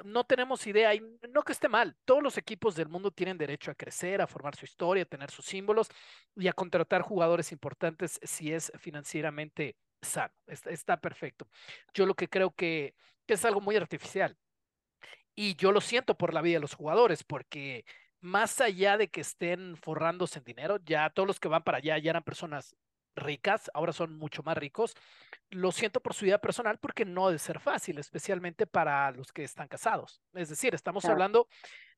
no 0.04 0.24
tenemos 0.24 0.66
idea, 0.66 0.94
y 0.94 1.00
no 1.30 1.42
que 1.42 1.52
esté 1.52 1.68
mal, 1.68 1.96
todos 2.04 2.22
los 2.22 2.38
equipos 2.38 2.74
del 2.74 2.88
mundo 2.88 3.10
tienen 3.10 3.38
derecho 3.38 3.70
a 3.70 3.74
crecer, 3.74 4.20
a 4.20 4.26
formar 4.26 4.56
su 4.56 4.64
historia, 4.64 5.02
a 5.04 5.06
tener 5.06 5.30
sus 5.30 5.44
símbolos 5.44 5.88
y 6.36 6.48
a 6.48 6.52
contratar 6.52 7.02
jugadores 7.02 7.52
importantes 7.52 8.20
si 8.22 8.52
es 8.52 8.72
financieramente 8.78 9.76
sano. 10.02 10.32
Está, 10.46 11.00
perfecto. 11.00 11.48
Yo 11.92 12.06
lo 12.06 12.14
que 12.14 12.28
creo 12.28 12.50
que, 12.50 12.94
es 13.26 13.44
algo 13.44 13.60
muy 13.60 13.76
artificial. 13.76 14.36
Y 15.34 15.56
yo 15.56 15.72
lo 15.72 15.80
siento 15.80 16.16
por 16.16 16.32
la 16.34 16.42
vida 16.42 16.56
de 16.56 16.60
los 16.60 16.74
jugadores, 16.74 17.24
porque 17.24 17.84
más 18.20 18.60
allá 18.60 18.96
de 18.96 19.08
que 19.08 19.20
estén 19.20 19.76
forrándose 19.76 20.38
en 20.38 20.44
dinero, 20.44 20.78
ya 20.84 21.10
todos 21.10 21.26
los 21.26 21.40
que 21.40 21.48
van 21.48 21.64
para 21.64 21.78
allá 21.78 21.98
ya 21.98 22.10
eran 22.10 22.22
personas 22.22 22.76
ricas, 23.16 23.70
ahora 23.74 23.92
son 23.92 24.16
mucho 24.16 24.42
más 24.42 24.56
ricos. 24.56 24.94
Lo 25.50 25.72
siento 25.72 26.00
por 26.00 26.14
su 26.14 26.24
vida 26.24 26.38
personal 26.38 26.78
porque 26.78 27.04
no 27.04 27.28
debe 27.28 27.38
ser 27.38 27.60
fácil, 27.60 27.98
especialmente 27.98 28.66
para 28.66 29.10
los 29.12 29.32
que 29.32 29.44
están 29.44 29.68
casados. 29.68 30.20
Es 30.34 30.48
decir, 30.48 30.74
estamos 30.74 31.04
hablando 31.04 31.48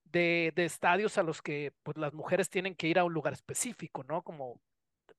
de, 0.04 0.52
de, 0.54 0.64
estadios 0.64 1.18
a 1.18 1.22
los 1.22 1.42
que 1.42 1.72
pues, 1.82 1.96
las 1.96 2.12
mujeres 2.12 2.48
tienen 2.48 2.74
que 2.74 2.88
ir 2.88 2.98
a 2.98 3.04
un 3.04 3.12
lugar 3.12 3.32
específico, 3.32 4.04
¿no? 4.04 4.22
Como 4.22 4.60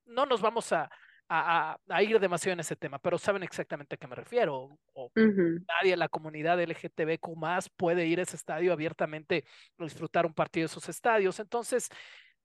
no 0.06 0.24
nos 0.26 0.40
vamos 0.40 0.72
a, 0.72 0.90
a, 1.28 2.02
ir 2.02 2.18
demasiado 2.18 2.54
en 2.54 2.60
ese 2.60 2.76
tema, 2.76 2.98
pero 2.98 3.18
saben 3.18 3.42
exactamente 3.42 3.94
a 3.94 3.98
qué 3.98 4.06
me 4.06 4.16
refiero. 4.16 4.78
O, 4.94 5.10
Nadie 5.14 5.92
en 5.92 5.98
la 5.98 6.08
comunidad 6.08 6.60
LGTBQ 6.60 7.36
más 7.36 7.68
puede 7.68 8.06
ir 8.06 8.18
a 8.18 8.22
ese 8.22 8.36
estadio 8.36 8.72
abiertamente, 8.72 9.44
disfrutar 9.78 10.26
un 10.26 10.34
partido 10.34 10.62
de 10.62 10.72
esos 10.72 10.88
estadios. 10.88 11.38
Entonces, 11.38 11.88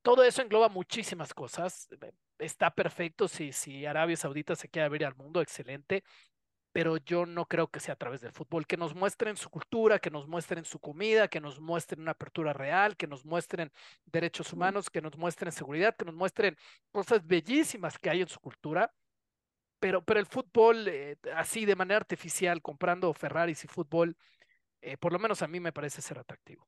todo 0.01 0.23
eso 0.23 0.41
engloba 0.41 0.67
muchísimas 0.69 1.33
cosas. 1.33 1.87
Está 2.39 2.71
perfecto 2.71 3.27
si, 3.27 3.51
si 3.51 3.85
Arabia 3.85 4.17
Saudita 4.17 4.55
se 4.55 4.69
quiere 4.69 4.85
abrir 4.85 5.05
al 5.05 5.15
mundo, 5.15 5.41
excelente 5.41 6.03
pero 6.73 6.97
yo 6.97 7.25
no 7.25 7.45
creo 7.45 7.67
que 7.69 7.79
sea 7.79 7.93
a 7.93 7.97
través 7.97 8.21
del 8.21 8.31
fútbol. 8.31 8.65
Que 8.65 8.77
nos 8.77 8.95
muestren 8.95 9.37
su 9.37 9.49
cultura, 9.49 9.99
que 9.99 10.09
nos 10.09 10.27
muestren 10.27 10.65
su 10.65 10.79
comida, 10.79 11.27
que 11.27 11.39
nos 11.39 11.59
muestren 11.59 12.01
una 12.01 12.11
apertura 12.11 12.51
real, 12.51 12.97
que 12.97 13.07
nos 13.07 13.23
muestren 13.25 13.71
derechos 14.05 14.51
humanos, 14.51 14.89
que 14.89 15.01
nos 15.01 15.15
muestren 15.15 15.51
seguridad, 15.51 15.95
que 15.95 16.05
nos 16.05 16.15
muestren 16.15 16.57
cosas 16.91 17.25
bellísimas 17.25 17.97
que 17.99 18.09
hay 18.09 18.21
en 18.21 18.27
su 18.27 18.39
cultura. 18.39 18.91
Pero, 19.79 20.03
pero 20.03 20.19
el 20.19 20.25
fútbol, 20.25 20.87
eh, 20.87 21.17
así 21.35 21.65
de 21.65 21.75
manera 21.75 21.97
artificial, 21.97 22.61
comprando 22.61 23.13
Ferraris 23.13 23.63
y 23.63 23.67
fútbol, 23.67 24.17
eh, 24.81 24.97
por 24.97 25.13
lo 25.13 25.19
menos 25.19 25.43
a 25.43 25.47
mí 25.47 25.59
me 25.59 25.73
parece 25.73 26.01
ser 26.01 26.17
atractivo. 26.17 26.67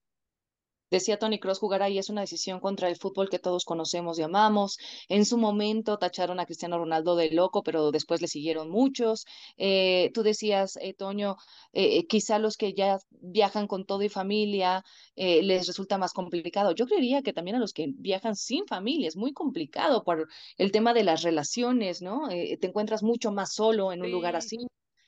Decía 0.92 1.18
Tony 1.18 1.40
Cross, 1.40 1.60
jugar 1.60 1.82
ahí 1.82 1.98
es 1.98 2.10
una 2.10 2.22
decisión 2.22 2.60
contra 2.60 2.88
el 2.90 2.96
fútbol 2.96 3.30
que 3.30 3.40
todos 3.40 3.66
conocemos 3.66 4.20
y 4.20 4.22
amamos. 4.22 4.78
En 5.10 5.26
su 5.26 5.38
momento 5.38 5.98
tacharon 5.98 6.40
a 6.40 6.46
Cristiano 6.46 6.78
Ronaldo 6.78 7.16
de 7.16 7.32
loco, 7.32 7.64
pero 7.64 7.92
después 7.92 8.22
le 8.22 8.28
siguieron 8.28 8.70
muchos. 8.70 9.26
Eh, 9.58 10.12
tú 10.14 10.22
decías, 10.24 10.78
eh, 10.82 10.94
Toño, 10.94 11.38
eh, 11.74 12.06
quizá 12.08 12.40
los 12.40 12.58
que 12.58 12.74
ya 12.74 13.00
viajan 13.10 13.68
con 13.68 13.86
todo 13.86 14.04
y 14.04 14.10
familia 14.10 14.84
les 15.16 15.68
resulta 15.68 15.98
más 15.98 16.14
complicado. 16.14 16.74
Yo 16.74 16.86
creería 16.86 17.22
que 17.22 17.34
también 17.34 17.56
a 17.56 17.60
los 17.60 17.74
que 17.74 17.88
viajan 17.96 18.36
sin 18.36 18.68
familia 18.68 19.08
es 19.08 19.16
muy 19.16 19.34
complicado 19.34 20.04
por 20.04 20.28
el 20.58 20.72
tema 20.72 20.94
de 20.94 21.04
las 21.04 21.24
relaciones, 21.24 22.02
¿no? 22.02 22.28
te 22.28 22.68
encuentras 22.68 23.02
mucho 23.02 23.32
más 23.32 23.54
solo 23.54 23.92
en 23.92 24.02
un 24.02 24.12
lugar 24.12 24.36
así. 24.36 24.58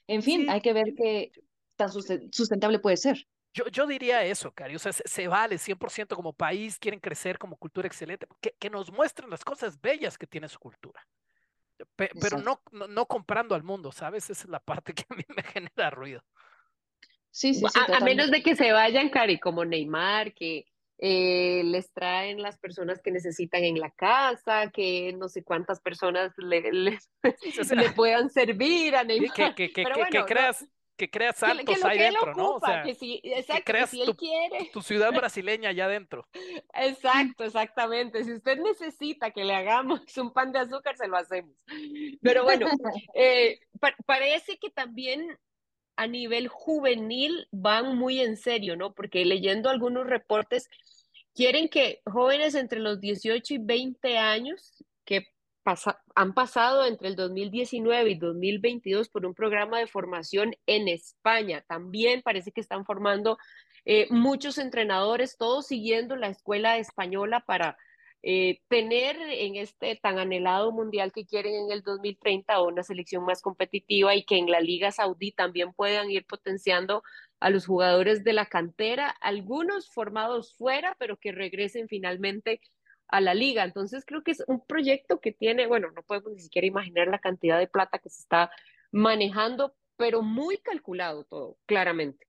En 0.07 0.23
fin, 0.23 0.49
hay 0.49 0.61
que 0.61 0.73
ver 0.73 0.93
qué 0.95 1.31
tan 1.75 1.91
sustentable 1.91 2.79
puede 2.79 2.97
ser. 2.97 3.27
Yo, 3.57 3.67
yo 3.69 3.87
diría 3.87 4.23
eso, 4.23 4.51
Cari, 4.51 4.75
o 4.75 4.79
sea, 4.79 4.91
se, 4.91 5.27
vale 5.27 5.57
100% 5.57 6.15
como 6.15 6.31
país, 6.31 6.77
quieren 6.77 6.99
crecer 6.99 7.39
como 7.39 7.57
cultura 7.57 7.87
excelente, 7.87 8.27
que, 8.39 8.53
que 8.59 8.69
nos 8.69 8.91
muestren 8.91 9.31
las 9.31 9.43
cosas 9.43 9.81
bellas 9.81 10.15
que 10.15 10.27
tiene 10.27 10.47
su 10.47 10.59
cultura. 10.59 11.03
pero 11.95 12.37
no, 12.37 12.61
no, 12.71 13.05
comprando 13.07 13.55
al 13.55 13.63
mundo, 13.63 13.91
¿sabes? 13.91 14.29
Esa 14.29 14.43
es 14.43 14.49
la 14.49 14.59
parte 14.59 14.93
que 14.93 15.05
a 15.09 15.15
mí 15.15 15.23
me 15.35 15.41
genera 15.41 15.89
ruido. 15.89 16.23
Sí, 17.31 17.55
sí, 17.55 17.65
sí 17.67 17.79
a, 17.91 17.99
menos 18.01 18.29
de 18.29 18.43
que 18.43 18.55
se 18.55 18.71
vayan, 18.71 19.09
Cari, 19.09 19.39
como 19.39 19.65
Neymar, 19.65 20.35
que 20.35 20.65
eh, 20.99 21.63
les 21.65 21.91
traen 21.93 22.43
las 22.43 22.59
personas 22.59 23.01
que 23.01 23.09
necesitan 23.09 23.63
en 23.63 23.79
la 23.79 23.89
casa, 23.89 24.69
que 24.69 25.13
no 25.13 25.29
sé 25.29 25.43
cuántas 25.43 25.81
personas 25.81 26.31
le, 26.37 26.61
les, 26.71 27.09
le 27.71 27.89
puedan 27.89 28.29
servir 28.29 28.95
a 28.95 29.03
Neymar. 29.03 29.55
Que, 29.55 29.71
que, 29.73 29.83
que, 29.83 30.05
que 30.11 30.25
creas, 30.25 30.63
que 30.97 31.10
creas 31.10 31.38
santos 31.38 31.83
ahí 31.86 31.99
dentro, 31.99 32.33
¿no? 32.33 32.55
O 32.55 32.60
sea, 32.60 32.81
que 32.83 32.95
si, 32.95 33.21
exacto, 33.23 33.88
si 33.88 34.01
él 34.01 34.07
tu, 34.07 34.15
quiere. 34.15 34.69
Tu 34.73 34.81
ciudad 34.81 35.13
brasileña 35.13 35.69
allá 35.69 35.86
adentro. 35.86 36.27
Exacto, 36.73 37.43
exactamente. 37.43 38.23
Si 38.23 38.33
usted 38.33 38.57
necesita 38.57 39.31
que 39.31 39.43
le 39.43 39.55
hagamos 39.55 40.01
un 40.17 40.33
pan 40.33 40.51
de 40.51 40.60
azúcar, 40.60 40.97
se 40.97 41.07
lo 41.07 41.17
hacemos. 41.17 41.55
Pero 42.21 42.43
bueno, 42.43 42.67
eh, 43.13 43.60
parece 44.05 44.57
que 44.57 44.69
también 44.69 45.38
a 45.95 46.07
nivel 46.07 46.47
juvenil 46.47 47.47
van 47.51 47.97
muy 47.97 48.19
en 48.21 48.38
serio, 48.38 48.75
¿no? 48.75 48.93
Porque 48.93 49.25
leyendo 49.25 49.69
algunos 49.69 50.07
reportes, 50.07 50.69
quieren 51.33 51.69
que 51.69 52.01
jóvenes 52.05 52.55
entre 52.55 52.79
los 52.79 52.99
18 52.99 53.53
y 53.53 53.57
20 53.60 54.17
años 54.17 54.83
que 55.05 55.27
han 56.15 56.34
pasado 56.34 56.86
entre 56.86 57.10
el 57.10 57.15
2019 57.15 58.12
y 58.12 58.15
2022 58.15 59.10
por 59.10 59.25
un 59.25 59.34
programa 59.34 59.80
de 59.80 59.88
formación 59.88 60.56
en 60.65 60.88
España. 60.88 61.63
También 61.67 62.21
parece 62.21 62.51
que 62.51 62.62
están 62.62 62.86
formando 62.86 63.38
eh, 63.86 64.08
muchos 64.10 64.58
entrenadores, 64.58 65.38
todos 65.38 65.67
siguiendo 65.67 66.15
la 66.15 66.27
escuela 66.27 66.77
española 66.77 67.43
para 67.45 67.77
eh, 68.23 68.62
tener 68.67 69.15
en 69.21 69.56
este 69.56 69.95
tan 69.95 70.17
anhelado 70.19 70.71
mundial 70.71 71.12
que 71.13 71.25
quieren 71.25 71.53
en 71.53 71.71
el 71.71 71.84
2030 71.84 72.62
una 72.62 72.84
selección 72.84 73.23
más 73.23 73.41
competitiva 73.41 74.15
y 74.15 74.25
que 74.25 74.38
en 74.38 74.49
la 74.49 74.60
Liga 74.60 74.91
Saudí 74.91 75.32
también 75.32 75.71
puedan 75.73 76.10
ir 76.10 76.25
potenciando 76.25 77.03
a 77.39 77.49
los 77.49 77.67
jugadores 77.67 78.23
de 78.23 78.34
la 78.34 78.47
cantera, 78.47 79.10
algunos 79.21 79.89
formados 79.89 80.56
fuera, 80.56 80.95
pero 80.99 81.17
que 81.17 81.32
regresen 81.32 81.88
finalmente 81.88 82.60
a 83.07 83.21
la 83.21 83.33
liga. 83.33 83.63
Entonces 83.63 84.05
creo 84.05 84.23
que 84.23 84.31
es 84.31 84.43
un 84.47 84.65
proyecto 84.65 85.19
que 85.19 85.31
tiene, 85.31 85.67
bueno, 85.67 85.91
no 85.91 86.03
podemos 86.03 86.31
ni 86.33 86.39
siquiera 86.39 86.67
imaginar 86.67 87.07
la 87.07 87.19
cantidad 87.19 87.59
de 87.59 87.67
plata 87.67 87.99
que 87.99 88.09
se 88.09 88.21
está 88.21 88.51
manejando, 88.91 89.75
pero 89.95 90.21
muy 90.21 90.57
calculado 90.57 91.23
todo, 91.25 91.57
claramente. 91.65 92.26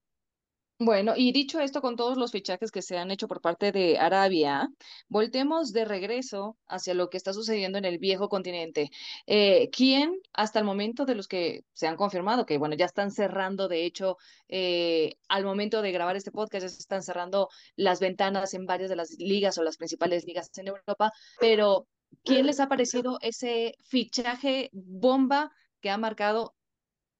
Bueno, 0.80 1.14
y 1.16 1.32
dicho 1.32 1.58
esto, 1.58 1.80
con 1.80 1.96
todos 1.96 2.16
los 2.16 2.30
fichajes 2.30 2.70
que 2.70 2.82
se 2.82 2.96
han 2.96 3.10
hecho 3.10 3.26
por 3.26 3.40
parte 3.40 3.72
de 3.72 3.98
Arabia, 3.98 4.68
voltemos 5.08 5.72
de 5.72 5.84
regreso 5.84 6.56
hacia 6.68 6.94
lo 6.94 7.10
que 7.10 7.16
está 7.16 7.32
sucediendo 7.32 7.78
en 7.78 7.84
el 7.84 7.98
viejo 7.98 8.28
continente. 8.28 8.90
Eh, 9.26 9.70
¿Quién, 9.70 10.20
hasta 10.32 10.60
el 10.60 10.64
momento 10.64 11.04
de 11.04 11.16
los 11.16 11.26
que 11.26 11.62
se 11.72 11.88
han 11.88 11.96
confirmado, 11.96 12.46
que 12.46 12.58
bueno, 12.58 12.76
ya 12.76 12.86
están 12.86 13.10
cerrando, 13.10 13.66
de 13.66 13.86
hecho, 13.86 14.18
eh, 14.46 15.14
al 15.28 15.44
momento 15.44 15.82
de 15.82 15.90
grabar 15.90 16.14
este 16.14 16.30
podcast, 16.30 16.62
ya 16.62 16.68
se 16.68 16.78
están 16.78 17.02
cerrando 17.02 17.48
las 17.74 17.98
ventanas 17.98 18.54
en 18.54 18.64
varias 18.64 18.88
de 18.88 18.96
las 18.96 19.16
ligas 19.18 19.58
o 19.58 19.64
las 19.64 19.78
principales 19.78 20.26
ligas 20.26 20.48
en 20.58 20.68
Europa, 20.68 21.10
pero 21.40 21.88
¿quién 22.22 22.46
les 22.46 22.60
ha 22.60 22.68
parecido 22.68 23.18
ese 23.20 23.74
fichaje 23.82 24.70
bomba 24.72 25.50
que 25.80 25.90
ha 25.90 25.98
marcado 25.98 26.54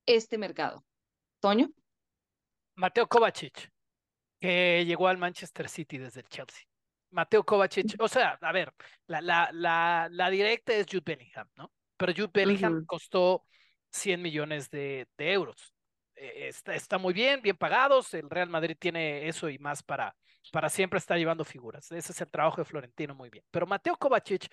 este 0.07 0.39
mercado? 0.39 0.85
Toño. 1.41 1.71
Mateo 2.79 3.09
Kovacic, 3.09 3.71
que 4.41 4.85
llegó 4.87 5.09
al 5.09 5.19
Manchester 5.19 5.69
City 5.69 5.99
desde 5.99 6.21
el 6.21 6.29
Chelsea. 6.29 6.65
Mateo 7.11 7.45
Kovacic, 7.45 7.97
o 7.99 8.07
sea, 8.07 8.39
a 8.41 8.53
ver, 8.53 8.73
la, 9.07 9.21
la, 9.21 9.51
la, 9.53 10.09
la 10.11 10.31
directa 10.31 10.73
es 10.73 10.87
Jude 10.87 11.03
Bellingham, 11.05 11.49
¿no? 11.57 11.73
Pero 11.97 12.13
Jude 12.13 12.31
Bellingham 12.33 12.85
costó 12.87 13.45
100 13.91 14.23
millones 14.23 14.71
de, 14.71 15.09
de 15.17 15.33
euros. 15.33 15.75
E, 16.15 16.49
está, 16.49 16.75
está, 16.77 16.99
muy 16.99 17.13
bien, 17.13 17.43
bien 17.43 17.57
pagados. 17.57 18.15
El 18.15 18.31
Real 18.31 18.49
Madrid 18.49 18.77
tiene 18.79 19.27
eso 19.27 19.49
y 19.49 19.59
más 19.59 19.83
para, 19.83 20.15
para 20.53 20.69
siempre 20.69 20.99
estar 20.99 21.19
llevando 21.19 21.45
figuras. 21.45 21.91
Ese 21.91 22.13
es 22.13 22.21
el 22.21 22.31
trabajo 22.31 22.61
de 22.61 22.65
Florentino, 22.65 23.15
muy 23.15 23.31
bien. 23.31 23.45
Pero 23.51 23.67
Mateo 23.67 23.97
Kovacic 23.97 24.49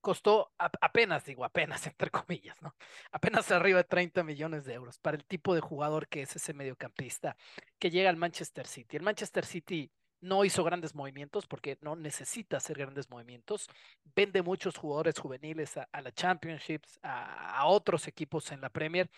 costó 0.00 0.52
apenas, 0.58 1.24
digo 1.24 1.44
apenas, 1.44 1.86
entre 1.86 2.10
comillas, 2.10 2.60
¿no? 2.62 2.74
Apenas 3.12 3.50
arriba 3.50 3.78
de 3.78 3.84
30 3.84 4.22
millones 4.24 4.64
de 4.64 4.74
euros 4.74 4.98
para 4.98 5.16
el 5.16 5.24
tipo 5.24 5.54
de 5.54 5.60
jugador 5.60 6.08
que 6.08 6.22
es 6.22 6.36
ese 6.36 6.54
mediocampista 6.54 7.36
que 7.78 7.90
llega 7.90 8.10
al 8.10 8.16
Manchester 8.16 8.66
City. 8.66 8.96
El 8.96 9.02
Manchester 9.02 9.44
City 9.44 9.90
no 10.20 10.44
hizo 10.44 10.64
grandes 10.64 10.94
movimientos 10.94 11.46
porque 11.46 11.78
no 11.80 11.96
necesita 11.96 12.58
hacer 12.58 12.78
grandes 12.78 13.08
movimientos. 13.10 13.68
Vende 14.14 14.42
muchos 14.42 14.76
jugadores 14.76 15.18
juveniles 15.18 15.76
a, 15.76 15.88
la 16.00 16.12
Championships, 16.12 16.98
a, 17.02 17.64
otros 17.66 18.06
equipos 18.06 18.52
en 18.52 18.60
la 18.60 18.70
Premier. 18.70 19.10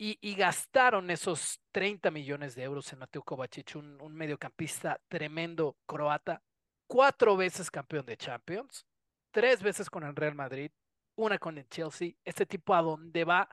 Y, 0.00 0.34
gastaron 0.36 1.10
esos 1.10 1.60
30 1.72 2.12
millones 2.12 2.54
de 2.54 2.62
euros 2.62 2.92
en 2.92 3.00
Mateo 3.00 3.24
Kovacic, 3.24 3.74
un, 3.74 4.00
un 4.00 4.14
mediocampista 4.14 5.00
tremendo 5.08 5.76
croata, 5.86 6.40
cuatro 6.86 7.36
veces 7.36 7.68
campeón 7.68 8.06
de 8.06 8.16
Champions, 8.16 8.86
tres 9.30 9.62
veces 9.62 9.90
con 9.90 10.04
el 10.04 10.16
Real 10.16 10.34
Madrid, 10.34 10.70
una 11.16 11.38
con 11.38 11.58
el 11.58 11.68
Chelsea. 11.68 12.12
Este 12.24 12.46
tipo 12.46 12.74
a 12.74 12.82
donde 12.82 13.24
va, 13.24 13.48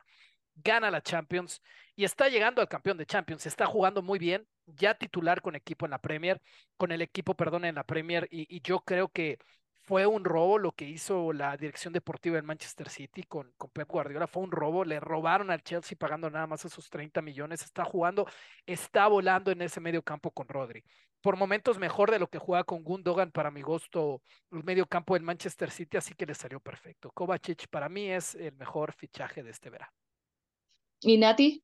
gana 0.56 0.92
la 0.92 1.02
Champions 1.02 1.62
y 1.96 2.06
está 2.06 2.30
llegando 2.30 2.62
al 2.62 2.68
campeón 2.68 2.98
de 2.98 3.06
Champions. 3.06 3.46
Está 3.46 3.66
jugando 3.66 4.02
muy 4.02 4.20
bien, 4.20 4.48
ya 4.66 4.96
titular 4.96 5.42
con 5.42 5.56
equipo 5.56 5.86
en 5.86 5.92
la 5.92 6.00
Premier, 6.00 6.42
con 6.78 6.92
el 6.92 7.02
equipo, 7.02 7.36
perdón, 7.36 7.66
en 7.66 7.76
la 7.76 7.84
Premier. 7.84 8.28
Y, 8.32 8.62
yo 8.62 8.82
creo 8.82 9.10
que 9.10 9.40
fue 9.86 10.08
un 10.08 10.26
robo 10.26 10.58
lo 10.58 10.72
que 10.72 10.86
hizo 10.86 11.32
la 11.32 11.56
dirección 11.58 11.94
deportiva 11.94 12.36
del 12.36 12.44
Manchester 12.44 12.90
City 12.90 13.24
con, 13.24 13.54
Pep 13.72 13.88
Guardiola. 13.88 14.28
Fue 14.28 14.44
un 14.44 14.52
robo, 14.52 14.84
le 14.84 15.00
robaron 15.00 15.52
al 15.52 15.64
Chelsea 15.64 15.98
pagando 15.98 16.30
nada 16.30 16.48
más 16.48 16.66
esos 16.66 16.90
30 16.90 17.22
millones. 17.22 17.62
Está 17.62 17.86
jugando, 17.86 18.28
está 18.66 19.08
volando 19.08 19.52
en 19.52 19.62
ese 19.62 19.80
medio 19.80 20.02
campo 20.02 20.32
con 20.32 20.48
Rodri 20.48 20.84
por 21.22 21.38
momentos 21.38 21.80
mejor 21.80 22.12
de 22.12 22.20
lo 22.20 22.28
que 22.28 22.38
juega 22.38 22.64
con 22.64 22.84
Gundogan 22.84 23.32
para 23.32 23.50
mi 23.50 23.64
gusto 23.64 24.22
el 24.52 24.64
medio 24.64 24.86
campo 24.86 25.16
del 25.16 25.24
Manchester 25.24 25.72
City, 25.72 25.98
así 25.98 26.14
que 26.14 26.28
le 26.28 26.36
salió 26.36 26.60
perfecto. 26.60 27.10
Kovacic 27.12 27.68
para 27.68 27.90
mí 27.90 28.12
es 28.12 28.36
el 28.36 28.54
mejor 28.54 28.94
fichaje 28.94 29.42
de 29.42 29.50
este 29.50 29.72
verano. 29.72 29.92
¿Y 31.02 31.18
Nati? 31.18 31.64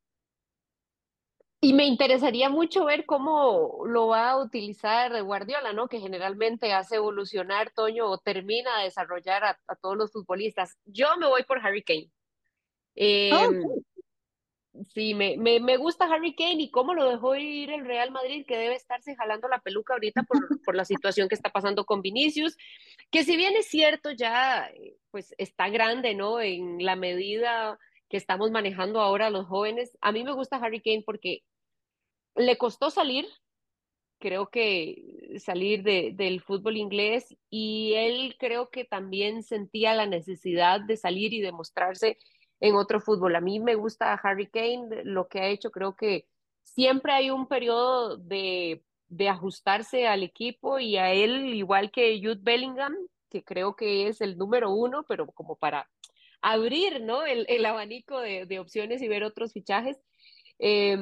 Y 1.64 1.74
me 1.74 1.86
interesaría 1.86 2.49
mucho 2.49 2.86
ver 2.86 3.05
cómo 3.05 3.84
lo 3.86 4.07
va 4.07 4.32
a 4.32 4.38
utilizar 4.38 5.22
Guardiola, 5.24 5.74
¿no? 5.74 5.88
Que 5.88 5.99
generalmente 5.99 6.74
hace 6.74 6.95
evolucionar 6.95 7.70
Toño 7.70 8.07
o 8.07 8.18
termina 8.18 8.80
de 8.80 8.86
desarrollar 8.86 9.43
a, 9.43 9.76
todos 9.80 9.95
los 9.95 10.12
futbolistas. 10.12 10.76
Yo 10.86 11.16
me 11.18 11.28
voy 11.28 11.43
por 11.43 11.59
Harry 11.64 11.84
Kane. 11.84 12.09
Ah, 13.32 13.45
em, 13.45 13.64
Sí, 14.93 15.14
me, 15.14 15.36
me, 15.38 15.59
me, 15.59 15.76
gusta 15.76 16.05
Harry 16.05 16.34
Kane 16.34 16.64
y 16.64 16.72
cómo 16.72 16.93
lo 16.93 17.09
dejó 17.09 17.36
ir 17.36 17.70
el 17.72 17.86
Real 17.86 18.09
Madrid, 18.12 18.45
que 18.47 18.57
debe 18.57 18.76
estarse 18.76 19.16
jalando 19.16 19.49
la 19.49 19.59
peluca 19.59 19.93
ahorita 19.93 20.24
por, 20.24 20.38
por 20.66 20.76
la 20.76 20.86
situación 20.86 21.28
que 21.28 21.36
está 21.36 21.49
pasando 21.51 21.86
con 21.86 22.01
Vinicius. 22.01 22.57
que 23.12 23.24
si 23.24 23.36
bien 23.36 23.55
es 23.57 23.68
cierto 23.68 24.12
ya, 24.12 24.68
eh, 24.68 24.95
pues 25.12 25.36
está 25.38 25.70
grande, 25.70 26.16
¿no? 26.16 26.39
En 26.39 26.84
la 26.84 26.95
medida 26.95 27.78
que 28.09 28.18
estamos 28.18 28.51
manejando 28.51 29.01
ahora 29.01 29.30
los 29.30 29.45
jóvenes, 29.45 29.97
a 30.01 30.12
mí 30.12 30.24
me 30.24 30.34
gusta 30.34 30.57
Harry 30.57 30.82
Kane 30.82 31.03
porque 31.05 31.43
le 32.36 32.57
costó 32.57 32.89
salir, 32.89 33.27
creo 34.19 34.49
que 34.49 35.38
salir 35.39 35.84
de, 35.84 36.11
del 36.13 36.41
fútbol 36.41 36.77
inglés 36.77 37.36
y 37.49 37.93
él 37.95 38.36
creo 38.39 38.69
que 38.69 38.86
también 38.86 39.43
sentía 39.43 39.93
la 39.95 40.05
necesidad 40.05 40.82
de 40.82 40.97
salir 40.97 41.34
y 41.34 41.41
demostrarse 41.41 42.17
en 42.59 42.75
otro 42.75 43.01
fútbol. 43.01 43.36
A 43.36 43.41
mí 43.41 43.59
me 43.59 43.75
gusta 43.75 44.13
Harry 44.13 44.47
Kane, 44.47 45.03
lo 45.03 45.27
que 45.27 45.39
ha 45.39 45.47
hecho, 45.47 45.71
creo 45.71 45.95
que 45.95 46.27
siempre 46.63 47.13
hay 47.13 47.32
un 47.32 47.47
periodo 47.47 48.17
de, 48.17 48.84
de 49.07 49.29
ajustarse 49.29 50.07
al 50.07 50.23
equipo 50.23 50.79
y 50.79 50.97
a 50.97 51.11
él, 51.11 51.53
igual 51.53 51.91
que 51.91 52.19
Jude 52.21 52.39
Bellingham, 52.41 52.95
que 53.29 53.43
creo 53.43 53.75
que 53.75 54.07
es 54.07 54.21
el 54.21 54.38
número 54.38 54.71
uno, 54.71 55.03
pero 55.07 55.27
como 55.27 55.55
para 55.55 55.89
abrir 56.41 57.01
¿no? 57.01 57.25
el, 57.25 57.45
el 57.49 57.65
abanico 57.65 58.19
de, 58.19 58.45
de, 58.45 58.59
opciones 58.59 59.01
y 59.01 59.07
ver 59.07 59.23
otros 59.23 59.53
fichajes. 59.53 59.97
Eh, 60.64 60.95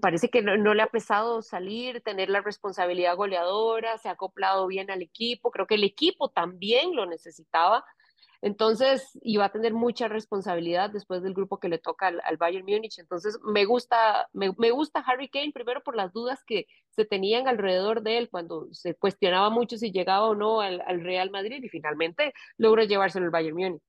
parece 0.00 0.28
que 0.28 0.40
no, 0.40 0.56
no, 0.56 0.74
le 0.74 0.82
ha 0.82 0.86
pesado 0.86 1.42
salir, 1.42 2.02
tener 2.02 2.30
la 2.30 2.40
responsabilidad 2.40 3.16
goleadora, 3.16 3.98
se 3.98 4.08
ha 4.08 4.12
acoplado 4.12 4.66
bien 4.68 4.90
al 4.92 5.02
equipo, 5.02 5.50
creo 5.50 5.66
que 5.66 5.74
el 5.74 5.82
equipo 5.82 6.30
también 6.30 6.94
lo 6.94 7.04
necesitaba 7.04 7.84
entonces, 8.44 9.18
iba 9.22 9.46
a 9.46 9.52
tener 9.52 9.72
mucha 9.72 10.06
responsabilidad 10.06 10.90
después 10.90 11.22
del 11.22 11.32
grupo 11.32 11.58
que 11.58 11.70
le 11.70 11.78
toca 11.78 12.08
al, 12.08 12.20
al 12.26 12.36
Bayern 12.36 12.66
Múnich. 12.66 12.98
Entonces, 12.98 13.38
me 13.42 13.64
gusta, 13.64 14.28
me, 14.34 14.52
me, 14.58 14.70
gusta 14.70 15.00
Harry 15.00 15.30
Kane, 15.30 15.50
primero 15.50 15.82
por 15.82 15.96
las 15.96 16.12
dudas 16.12 16.44
que 16.44 16.66
se 16.90 17.06
tenían 17.06 17.48
alrededor 17.48 18.02
de 18.02 18.18
él 18.18 18.28
cuando 18.28 18.68
se 18.70 18.96
cuestionaba 18.96 19.48
mucho 19.48 19.78
si 19.78 19.92
llegaba 19.92 20.26
o 20.26 20.34
no 20.34 20.60
al, 20.60 20.82
al 20.86 21.00
Real 21.00 21.30
Madrid 21.30 21.64
y 21.64 21.70
finalmente 21.70 22.34
logró 22.58 22.82
llevárselo 22.84 23.24
al 23.24 23.30
Bayern 23.30 23.56
Múnich. 23.56 23.82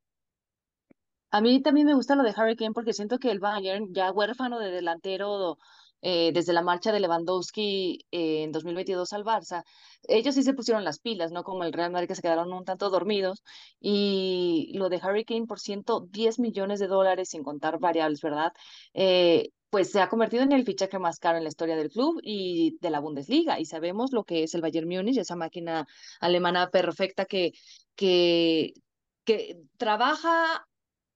A 1.35 1.41
mí 1.41 1.61
también 1.61 1.85
me 1.85 1.95
gusta 1.95 2.15
lo 2.15 2.23
de 2.23 2.33
Harry 2.37 2.55
Kane 2.55 2.71
porque 2.71 2.93
siento 2.93 3.19
que 3.19 3.29
el 3.29 3.39
Bayern, 3.39 3.93
ya 3.93 4.09
huérfano 4.13 4.57
de 4.57 4.71
delantero 4.71 5.57
eh, 6.01 6.31
desde 6.33 6.53
la 6.53 6.61
marcha 6.61 6.93
de 6.93 7.01
Lewandowski 7.01 8.05
eh, 8.09 8.43
en 8.43 8.53
2022 8.53 9.11
al 9.11 9.25
Barça, 9.25 9.65
ellos 10.07 10.35
sí 10.35 10.43
se 10.43 10.53
pusieron 10.53 10.85
las 10.85 10.99
pilas, 10.99 11.33
¿no? 11.33 11.43
Como 11.43 11.65
el 11.65 11.73
Real 11.73 11.91
Madrid 11.91 12.07
que 12.07 12.15
se 12.15 12.21
quedaron 12.21 12.53
un 12.53 12.63
tanto 12.63 12.89
dormidos. 12.89 13.43
Y 13.81 14.71
lo 14.75 14.87
de 14.87 15.01
Harry 15.03 15.25
Kane 15.25 15.45
por 15.45 15.59
110 15.59 16.39
millones 16.39 16.79
de 16.79 16.87
dólares, 16.87 17.27
sin 17.31 17.43
contar 17.43 17.79
variables, 17.79 18.21
¿verdad? 18.21 18.53
Eh, 18.93 19.49
pues 19.69 19.91
se 19.91 19.99
ha 19.99 20.07
convertido 20.07 20.43
en 20.43 20.53
el 20.53 20.63
fichaje 20.63 20.99
más 20.99 21.19
caro 21.19 21.37
en 21.37 21.43
la 21.43 21.49
historia 21.49 21.75
del 21.75 21.89
club 21.89 22.21
y 22.23 22.77
de 22.79 22.89
la 22.91 23.01
Bundesliga. 23.01 23.59
Y 23.59 23.65
sabemos 23.65 24.13
lo 24.13 24.23
que 24.23 24.43
es 24.43 24.55
el 24.55 24.61
Bayern 24.61 24.87
Múnich, 24.87 25.17
esa 25.17 25.35
máquina 25.35 25.85
alemana 26.21 26.69
perfecta 26.69 27.25
que, 27.25 27.51
que, 27.95 28.71
que 29.25 29.57
trabaja 29.77 30.65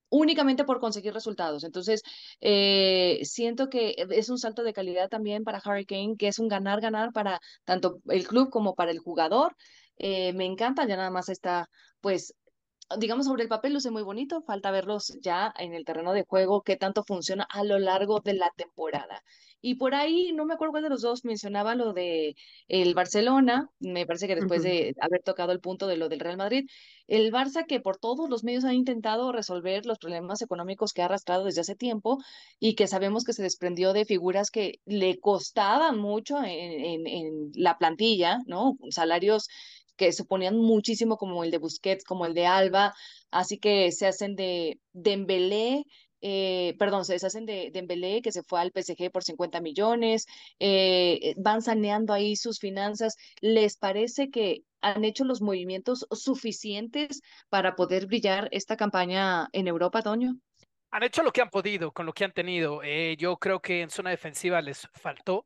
únicamente 0.10 0.64
por 0.64 0.80
conseguir 0.80 1.14
resultados. 1.14 1.64
Entonces, 1.64 2.02
eh, 2.42 3.20
siento 3.24 3.70
que 3.70 3.96
es 4.10 4.30
un 4.30 4.38
salto 4.38 4.64
de 4.64 4.74
calidad 4.74 5.10
también 5.10 5.44
para 5.44 5.60
Harry 5.60 5.86
Kane, 5.86 6.16
que 6.18 6.28
es 6.28 6.40
un 6.40 6.48
ganar-ganar 6.48 7.12
para 7.14 7.40
tanto 7.66 8.02
el 8.08 8.28
club 8.28 8.50
como 8.50 8.76
para 8.76 8.92
el 8.92 9.00
jugador. 9.00 9.56
Eh, 9.98 10.34
me 10.34 10.46
encanta, 10.46 10.88
ya 10.88 10.96
nada 10.96 11.12
más 11.12 11.30
está, 11.30 11.70
pues, 12.02 12.34
digamos, 12.98 13.26
sobre 13.26 13.44
el 13.44 13.50
papel 13.50 13.74
luce 13.74 13.92
muy 13.92 14.04
bonito, 14.04 14.42
falta 14.42 14.72
verlos 14.72 15.18
ya 15.22 15.54
en 15.58 15.74
el 15.74 15.86
terreno 15.86 16.14
de 16.14 16.24
juego, 16.24 16.62
qué 16.64 16.76
tanto 16.76 17.04
funciona 17.04 17.44
a 17.50 17.64
lo 17.64 17.80
largo 17.80 18.20
de 18.20 18.34
la 18.34 18.52
temporada. 18.56 19.24
Y 19.62 19.76
por 19.76 19.94
ahí, 19.94 20.32
no 20.34 20.46
me 20.46 20.54
acuerdo 20.54 20.72
cuál 20.72 20.84
de 20.84 20.90
los 20.90 21.02
dos 21.02 21.26
mencionaba 21.26 21.76
lo 21.76 21.92
de 21.92 22.36
el 22.70 22.94
Barcelona, 22.94 23.70
me 23.80 24.06
parece 24.06 24.28
que 24.28 24.36
después 24.36 24.62
uh 24.62 24.64
-huh. 24.64 24.68
de 24.70 24.96
haber 25.02 25.22
tocado 25.22 25.52
el 25.52 25.60
punto 25.60 25.86
de 25.88 25.98
lo 25.98 26.08
del 26.08 26.22
Real 26.22 26.38
Madrid, 26.38 26.70
el 27.08 27.32
Barça 27.32 27.66
que 27.68 27.82
por 27.82 27.98
todos 27.98 28.30
los 28.30 28.44
medios 28.46 28.64
ha 28.64 28.74
intentado 28.74 29.32
resolver 29.34 29.86
los 29.86 30.00
problemas 30.00 30.42
económicos 30.42 30.94
que 30.94 31.02
ha 31.02 31.06
arrastrado 31.06 31.44
desde 31.44 31.62
hace 31.62 31.76
tiempo 31.76 32.20
y 32.60 32.76
que 32.76 32.88
sabemos 32.88 33.26
que 33.26 33.34
se 33.34 33.44
desprendió 33.44 33.92
de 33.92 34.06
figuras 34.06 34.50
que 34.50 34.80
le 34.86 35.20
costaban 35.20 35.98
mucho 36.00 36.38
en, 36.38 36.46
en, 36.46 37.08
en 37.08 37.52
la 37.56 37.78
plantilla, 37.78 38.40
¿no? 38.46 38.78
Salarios 38.92 39.50
que 40.00 40.14
suponían 40.14 40.58
muchísimo 40.58 41.18
como 41.18 41.44
el 41.44 41.52
de 41.52 41.58
Busquets, 41.60 42.06
como 42.06 42.26
el 42.26 42.34
de 42.34 42.48
Alba, 42.48 42.94
así 43.32 43.60
que 43.60 43.92
se 43.92 44.08
hacen 44.08 44.36
de 44.36 44.80
Dembélé, 44.94 45.84
eh, 46.22 46.76
perdón, 46.80 47.04
se 47.06 47.14
deshacen 47.14 47.46
de 47.46 47.70
Dembélé, 47.74 48.22
que 48.22 48.32
se 48.32 48.44
fue 48.44 48.62
al 48.62 48.72
PSG 48.72 49.12
por 49.12 49.24
50 49.24 49.60
millones, 49.60 50.26
eh, 50.60 51.34
van 51.38 51.62
saneando 51.62 52.14
ahí 52.14 52.36
sus 52.38 52.60
finanzas. 52.60 53.16
¿Les 53.42 53.78
parece 53.78 54.30
que 54.30 54.64
han 54.82 55.04
hecho 55.04 55.26
los 55.26 55.42
movimientos 55.42 56.08
suficientes 56.12 57.22
para 57.50 57.76
poder 57.76 58.08
brillar 58.08 58.48
esta 58.52 58.78
campaña 58.78 59.50
en 59.52 59.68
Europa, 59.68 60.02
Toño? 60.02 60.36
Han 60.92 61.04
hecho 61.04 61.24
lo 61.24 61.32
que 61.32 61.42
han 61.42 61.50
podido 61.50 61.92
con 61.92 62.06
lo 62.06 62.14
que 62.14 62.24
han 62.24 62.34
tenido. 62.34 62.82
Eh, 62.84 63.16
yo 63.18 63.38
creo 63.38 63.60
que 63.60 63.82
en 63.82 63.90
zona 63.90 64.12
defensiva 64.12 64.62
les 64.62 64.88
faltó. 64.94 65.46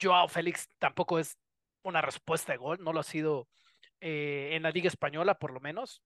Joao 0.00 0.28
Félix 0.28 0.68
tampoco 0.78 1.18
es 1.18 1.36
una 1.82 2.02
respuesta 2.02 2.52
de 2.52 2.58
gol, 2.58 2.78
no 2.82 2.92
lo 2.92 3.00
ha 3.00 3.04
sido 3.04 3.48
eh, 4.00 4.50
en 4.52 4.62
la 4.62 4.70
Liga 4.70 4.88
Española, 4.88 5.38
por 5.38 5.52
lo 5.52 5.60
menos. 5.60 6.02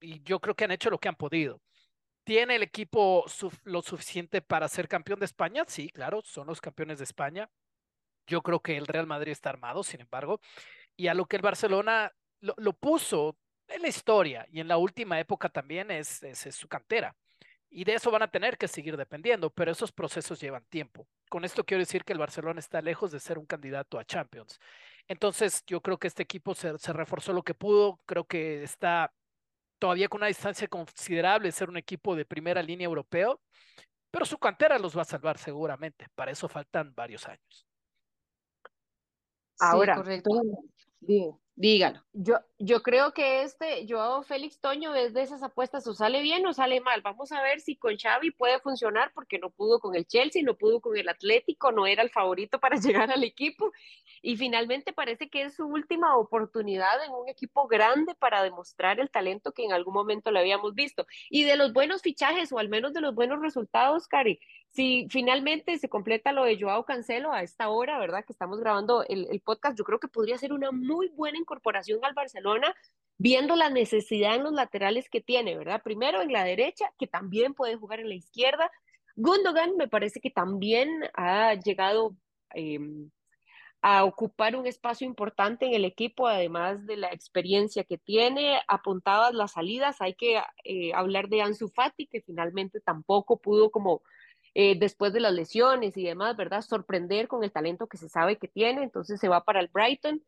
Y 0.00 0.22
yo 0.22 0.40
creo 0.40 0.54
que 0.54 0.64
han 0.64 0.72
hecho 0.72 0.90
lo 0.90 0.98
que 0.98 1.08
han 1.08 1.16
podido. 1.16 1.60
¿Tiene 2.24 2.56
el 2.56 2.62
equipo 2.62 3.24
lo 3.64 3.82
suficiente 3.82 4.42
para 4.42 4.68
ser 4.68 4.88
campeón 4.88 5.18
de 5.18 5.26
España? 5.26 5.64
Sí, 5.66 5.90
claro, 5.90 6.22
son 6.22 6.46
los 6.46 6.60
campeones 6.60 6.98
de 6.98 7.04
España. 7.04 7.50
Yo 8.26 8.42
creo 8.42 8.60
que 8.60 8.76
el 8.76 8.86
Real 8.86 9.06
Madrid 9.06 9.32
está 9.32 9.50
armado, 9.50 9.82
sin 9.82 10.00
embargo, 10.00 10.40
y 10.96 11.08
a 11.08 11.14
lo 11.14 11.26
que 11.26 11.36
el 11.36 11.42
Barcelona 11.42 12.12
lo, 12.40 12.72
puso 12.74 13.36
en 13.68 13.82
la 13.82 13.88
historia 13.88 14.46
y 14.50 14.60
en 14.60 14.68
la 14.68 14.76
última 14.76 15.18
época 15.18 15.48
también 15.48 15.90
es, 15.90 16.20
su 16.50 16.68
cantera. 16.68 17.16
Y 17.74 17.84
de 17.84 17.94
eso 17.94 18.10
van 18.10 18.22
a 18.22 18.30
tener 18.30 18.58
que 18.58 18.68
seguir 18.68 18.98
dependiendo, 18.98 19.48
pero 19.48 19.72
esos 19.72 19.92
procesos 19.92 20.38
llevan 20.38 20.64
tiempo. 20.66 21.08
Con 21.30 21.42
esto 21.44 21.64
quiero 21.64 21.80
decir 21.80 22.04
que 22.04 22.12
el 22.12 22.18
Barcelona 22.18 22.60
está 22.60 22.82
lejos 22.82 23.10
de 23.10 23.18
ser 23.18 23.38
un 23.38 23.46
candidato 23.46 23.98
a 23.98 24.04
Champions. 24.04 24.60
Entonces, 25.08 25.64
yo 25.66 25.80
creo 25.80 25.98
que 25.98 26.08
este 26.08 26.22
equipo 26.22 26.54
se, 26.54 26.76
se 26.78 26.92
reforzó 26.92 27.32
lo 27.32 27.42
que 27.42 27.54
pudo, 27.54 27.98
creo 28.04 28.24
que 28.24 28.62
está 28.62 29.10
todavía 29.78 30.08
con 30.08 30.20
una 30.20 30.28
distancia 30.28 30.68
considerable 30.68 31.50
ser 31.50 31.70
un 31.70 31.78
equipo 31.78 32.14
de 32.14 32.26
primera 32.26 32.62
línea 32.62 32.84
europeo, 32.84 33.40
pero 34.10 34.26
su 34.26 34.38
cantera 34.38 34.78
los 34.78 34.96
va 34.96 35.02
a 35.02 35.06
salvar 35.06 35.38
seguramente. 35.38 36.06
Para 36.14 36.30
eso 36.30 36.48
faltan 36.48 36.94
varios 36.94 37.26
años. 37.26 37.66
Ahora, 39.58 39.94
sí, 39.94 40.02
correcto. 40.02 40.30
Dígalo. 41.54 42.02
Yo, 42.14 42.36
yo 42.58 42.82
creo 42.82 43.12
que 43.12 43.42
este 43.42 43.86
Joao 43.86 44.22
Félix 44.22 44.58
Toño 44.58 44.94
es 44.94 45.12
de 45.12 45.22
esas 45.22 45.42
apuestas, 45.42 45.86
o 45.86 45.94
sale 45.94 46.22
bien 46.22 46.46
o 46.46 46.54
sale 46.54 46.80
mal. 46.80 47.02
Vamos 47.02 47.30
a 47.30 47.42
ver 47.42 47.60
si 47.60 47.76
con 47.76 47.96
Xavi 47.98 48.30
puede 48.30 48.58
funcionar, 48.60 49.12
porque 49.14 49.38
no 49.38 49.50
pudo 49.50 49.78
con 49.78 49.94
el 49.94 50.06
Chelsea, 50.06 50.42
no 50.42 50.56
pudo 50.56 50.80
con 50.80 50.96
el 50.96 51.08
Atlético, 51.10 51.70
no 51.70 51.86
era 51.86 52.02
el 52.02 52.10
favorito 52.10 52.58
para 52.58 52.76
llegar 52.80 53.10
al 53.10 53.22
equipo. 53.22 53.70
Y 54.22 54.36
finalmente 54.36 54.92
parece 54.94 55.28
que 55.28 55.42
es 55.42 55.56
su 55.56 55.66
última 55.66 56.16
oportunidad 56.16 57.04
en 57.04 57.12
un 57.12 57.28
equipo 57.28 57.66
grande 57.66 58.14
para 58.14 58.42
demostrar 58.42 58.98
el 58.98 59.10
talento 59.10 59.52
que 59.52 59.64
en 59.64 59.72
algún 59.72 59.94
momento 59.94 60.30
le 60.30 60.40
habíamos 60.40 60.74
visto. 60.74 61.06
Y 61.28 61.44
de 61.44 61.56
los 61.56 61.72
buenos 61.74 62.00
fichajes, 62.00 62.50
o 62.52 62.58
al 62.58 62.70
menos 62.70 62.94
de 62.94 63.02
los 63.02 63.14
buenos 63.14 63.40
resultados, 63.40 64.08
Cari, 64.08 64.40
si 64.70 65.06
finalmente 65.10 65.76
se 65.78 65.88
completa 65.88 66.32
lo 66.32 66.44
de 66.44 66.58
Joao 66.58 66.84
Cancelo 66.84 67.32
a 67.32 67.42
esta 67.42 67.68
hora, 67.68 67.98
¿verdad? 67.98 68.24
Que 68.24 68.32
estamos 68.32 68.58
grabando 68.58 69.04
el, 69.06 69.26
el 69.30 69.40
podcast, 69.40 69.76
yo 69.76 69.84
creo 69.84 70.00
que 70.00 70.08
podría 70.08 70.38
ser 70.38 70.52
una 70.52 70.70
muy 70.70 71.08
buena 71.08 71.36
incorporación 71.42 72.04
al 72.04 72.14
Barcelona, 72.14 72.74
viendo 73.18 73.56
la 73.56 73.70
necesidad 73.70 74.34
en 74.34 74.44
los 74.44 74.52
laterales 74.52 75.08
que 75.10 75.20
tiene, 75.20 75.56
¿verdad? 75.56 75.82
Primero 75.82 76.22
en 76.22 76.32
la 76.32 76.44
derecha, 76.44 76.92
que 76.98 77.06
también 77.06 77.54
puede 77.54 77.76
jugar 77.76 78.00
en 78.00 78.08
la 78.08 78.14
izquierda. 78.14 78.70
Gundogan 79.16 79.76
me 79.76 79.88
parece 79.88 80.20
que 80.20 80.30
también 80.30 80.88
ha 81.14 81.54
llegado 81.54 82.16
eh, 82.54 82.78
a 83.82 84.04
ocupar 84.04 84.54
un 84.54 84.66
espacio 84.66 85.06
importante 85.06 85.66
en 85.66 85.74
el 85.74 85.84
equipo, 85.84 86.28
además 86.28 86.86
de 86.86 86.96
la 86.96 87.08
experiencia 87.08 87.82
que 87.82 87.98
tiene. 87.98 88.60
Apuntadas 88.68 89.34
las 89.34 89.52
salidas, 89.52 90.00
hay 90.00 90.14
que 90.14 90.40
eh, 90.64 90.92
hablar 90.94 91.28
de 91.28 91.42
Ansu 91.42 91.68
Fati, 91.68 92.06
que 92.06 92.22
finalmente 92.22 92.80
tampoco 92.80 93.40
pudo 93.40 93.70
como 93.72 94.02
eh, 94.54 94.78
después 94.78 95.12
de 95.12 95.20
las 95.20 95.32
lesiones 95.32 95.96
y 95.96 96.04
demás, 96.04 96.36
¿verdad? 96.36 96.62
Sorprender 96.62 97.26
con 97.26 97.42
el 97.42 97.50
talento 97.50 97.88
que 97.88 97.96
se 97.96 98.08
sabe 98.08 98.38
que 98.38 98.48
tiene, 98.48 98.84
entonces 98.84 99.18
se 99.18 99.28
va 99.28 99.44
para 99.44 99.60
el 99.60 99.68
Brighton. 99.68 100.22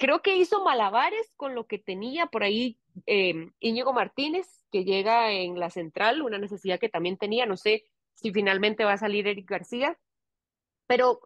Creo 0.00 0.22
que 0.22 0.36
hizo 0.36 0.64
malabares 0.64 1.30
con 1.36 1.54
lo 1.54 1.66
que 1.66 1.78
tenía 1.78 2.24
por 2.24 2.42
ahí 2.42 2.78
eh, 3.04 3.50
Íñigo 3.60 3.92
Martínez, 3.92 4.62
que 4.72 4.84
llega 4.84 5.30
en 5.30 5.60
la 5.60 5.68
central, 5.68 6.22
una 6.22 6.38
necesidad 6.38 6.80
que 6.80 6.88
también 6.88 7.18
tenía, 7.18 7.44
no 7.44 7.58
sé 7.58 7.84
si 8.14 8.32
finalmente 8.32 8.84
va 8.84 8.94
a 8.94 8.96
salir 8.96 9.28
Eric 9.28 9.50
García, 9.50 9.98
pero 10.86 11.20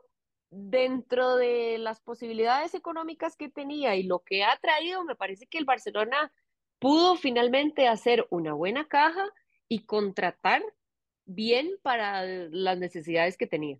dentro 0.51 1.37
de 1.37 1.79
las 1.79 2.01
posibilidades 2.01 2.75
económicas 2.75 3.37
que 3.37 3.49
tenía 3.49 3.95
y 3.95 4.03
lo 4.03 4.25
que 4.25 4.43
ha 4.43 4.59
traído, 4.61 5.05
me 5.05 5.14
parece 5.14 5.47
que 5.47 5.59
el 5.59 5.66
Barcelona 5.66 6.33
pudo 6.81 7.14
finalmente 7.14 7.87
hacer 7.87 8.27
una 8.31 8.55
buena 8.55 8.89
caja 8.89 9.25
y 9.68 9.87
contratar 9.87 10.64
bien 11.27 11.70
para 11.83 12.25
las 12.25 12.77
necesidades 12.79 13.37
que 13.37 13.47
tenía. 13.47 13.79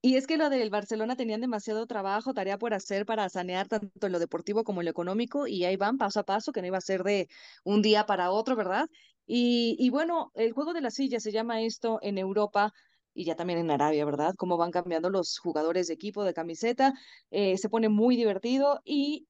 Y 0.00 0.16
es 0.16 0.26
que 0.26 0.36
lo 0.36 0.48
del 0.48 0.70
Barcelona 0.70 1.16
tenían 1.16 1.40
demasiado 1.40 1.86
trabajo, 1.86 2.32
tarea 2.34 2.58
por 2.58 2.72
hacer 2.74 3.04
para 3.04 3.28
sanear 3.28 3.68
tanto 3.68 4.08
lo 4.08 4.18
deportivo 4.20 4.64
como 4.64 4.82
lo 4.82 4.90
económico, 4.90 5.46
y 5.46 5.64
ahí 5.64 5.76
van 5.76 5.98
paso 5.98 6.20
a 6.20 6.24
paso, 6.24 6.52
que 6.52 6.60
no 6.60 6.68
iba 6.68 6.78
a 6.78 6.80
ser 6.80 7.02
de 7.02 7.28
un 7.64 7.82
día 7.82 8.06
para 8.06 8.30
otro, 8.30 8.54
¿verdad? 8.56 8.86
Y, 9.26 9.76
y 9.78 9.90
bueno, 9.90 10.30
el 10.34 10.52
juego 10.52 10.72
de 10.72 10.80
la 10.82 10.90
silla 10.90 11.20
se 11.20 11.32
llama 11.32 11.62
esto 11.62 11.98
en 12.02 12.18
Europa 12.18 12.72
y 13.14 13.24
ya 13.24 13.34
también 13.34 13.58
en 13.58 13.70
Arabia, 13.70 14.04
¿verdad? 14.04 14.34
Cómo 14.36 14.56
van 14.56 14.70
cambiando 14.70 15.10
los 15.10 15.38
jugadores 15.38 15.88
de 15.88 15.94
equipo, 15.94 16.22
de 16.24 16.34
camiseta, 16.34 16.94
eh, 17.30 17.58
se 17.58 17.68
pone 17.68 17.88
muy 17.88 18.16
divertido 18.16 18.80
y 18.84 19.26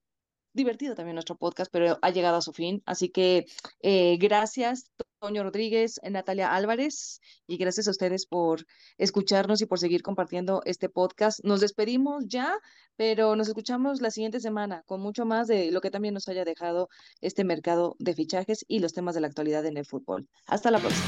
divertido 0.53 0.95
también 0.95 1.15
nuestro 1.15 1.37
podcast, 1.37 1.71
pero 1.71 1.97
ha 2.01 2.09
llegado 2.11 2.37
a 2.37 2.41
su 2.41 2.53
fin. 2.53 2.83
Así 2.85 3.09
que 3.09 3.45
eh, 3.81 4.17
gracias, 4.19 4.91
Toño 5.19 5.43
Rodríguez, 5.43 5.99
Natalia 6.09 6.53
Álvarez, 6.53 7.19
y 7.45 7.57
gracias 7.57 7.87
a 7.87 7.91
ustedes 7.91 8.25
por 8.25 8.65
escucharnos 8.97 9.61
y 9.61 9.65
por 9.65 9.79
seguir 9.79 10.01
compartiendo 10.01 10.61
este 10.65 10.89
podcast. 10.89 11.43
Nos 11.43 11.59
despedimos 11.59 12.23
ya, 12.27 12.57
pero 12.95 13.35
nos 13.35 13.47
escuchamos 13.49 14.01
la 14.01 14.11
siguiente 14.11 14.39
semana 14.39 14.83
con 14.85 15.01
mucho 15.01 15.25
más 15.25 15.47
de 15.47 15.71
lo 15.71 15.81
que 15.81 15.91
también 15.91 16.13
nos 16.13 16.27
haya 16.29 16.45
dejado 16.45 16.89
este 17.21 17.43
mercado 17.43 17.95
de 17.99 18.13
fichajes 18.13 18.65
y 18.67 18.79
los 18.79 18.93
temas 18.93 19.15
de 19.15 19.21
la 19.21 19.27
actualidad 19.27 19.65
en 19.65 19.77
el 19.77 19.85
fútbol. 19.85 20.27
Hasta 20.47 20.71
la 20.71 20.79
próxima. 20.79 21.05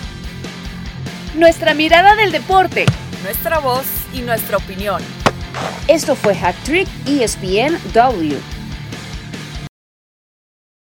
Nuestra 1.36 1.74
mirada 1.74 2.16
del 2.16 2.32
deporte. 2.32 2.86
Nuestra 3.24 3.60
voz 3.60 3.86
y 4.14 4.22
nuestra 4.22 4.58
opinión. 4.58 5.02
Esto 5.88 6.16
fue 6.16 6.36
Hack 6.36 6.62
Trick 6.64 6.88
ESPN 7.08 7.78
W. 7.94 8.61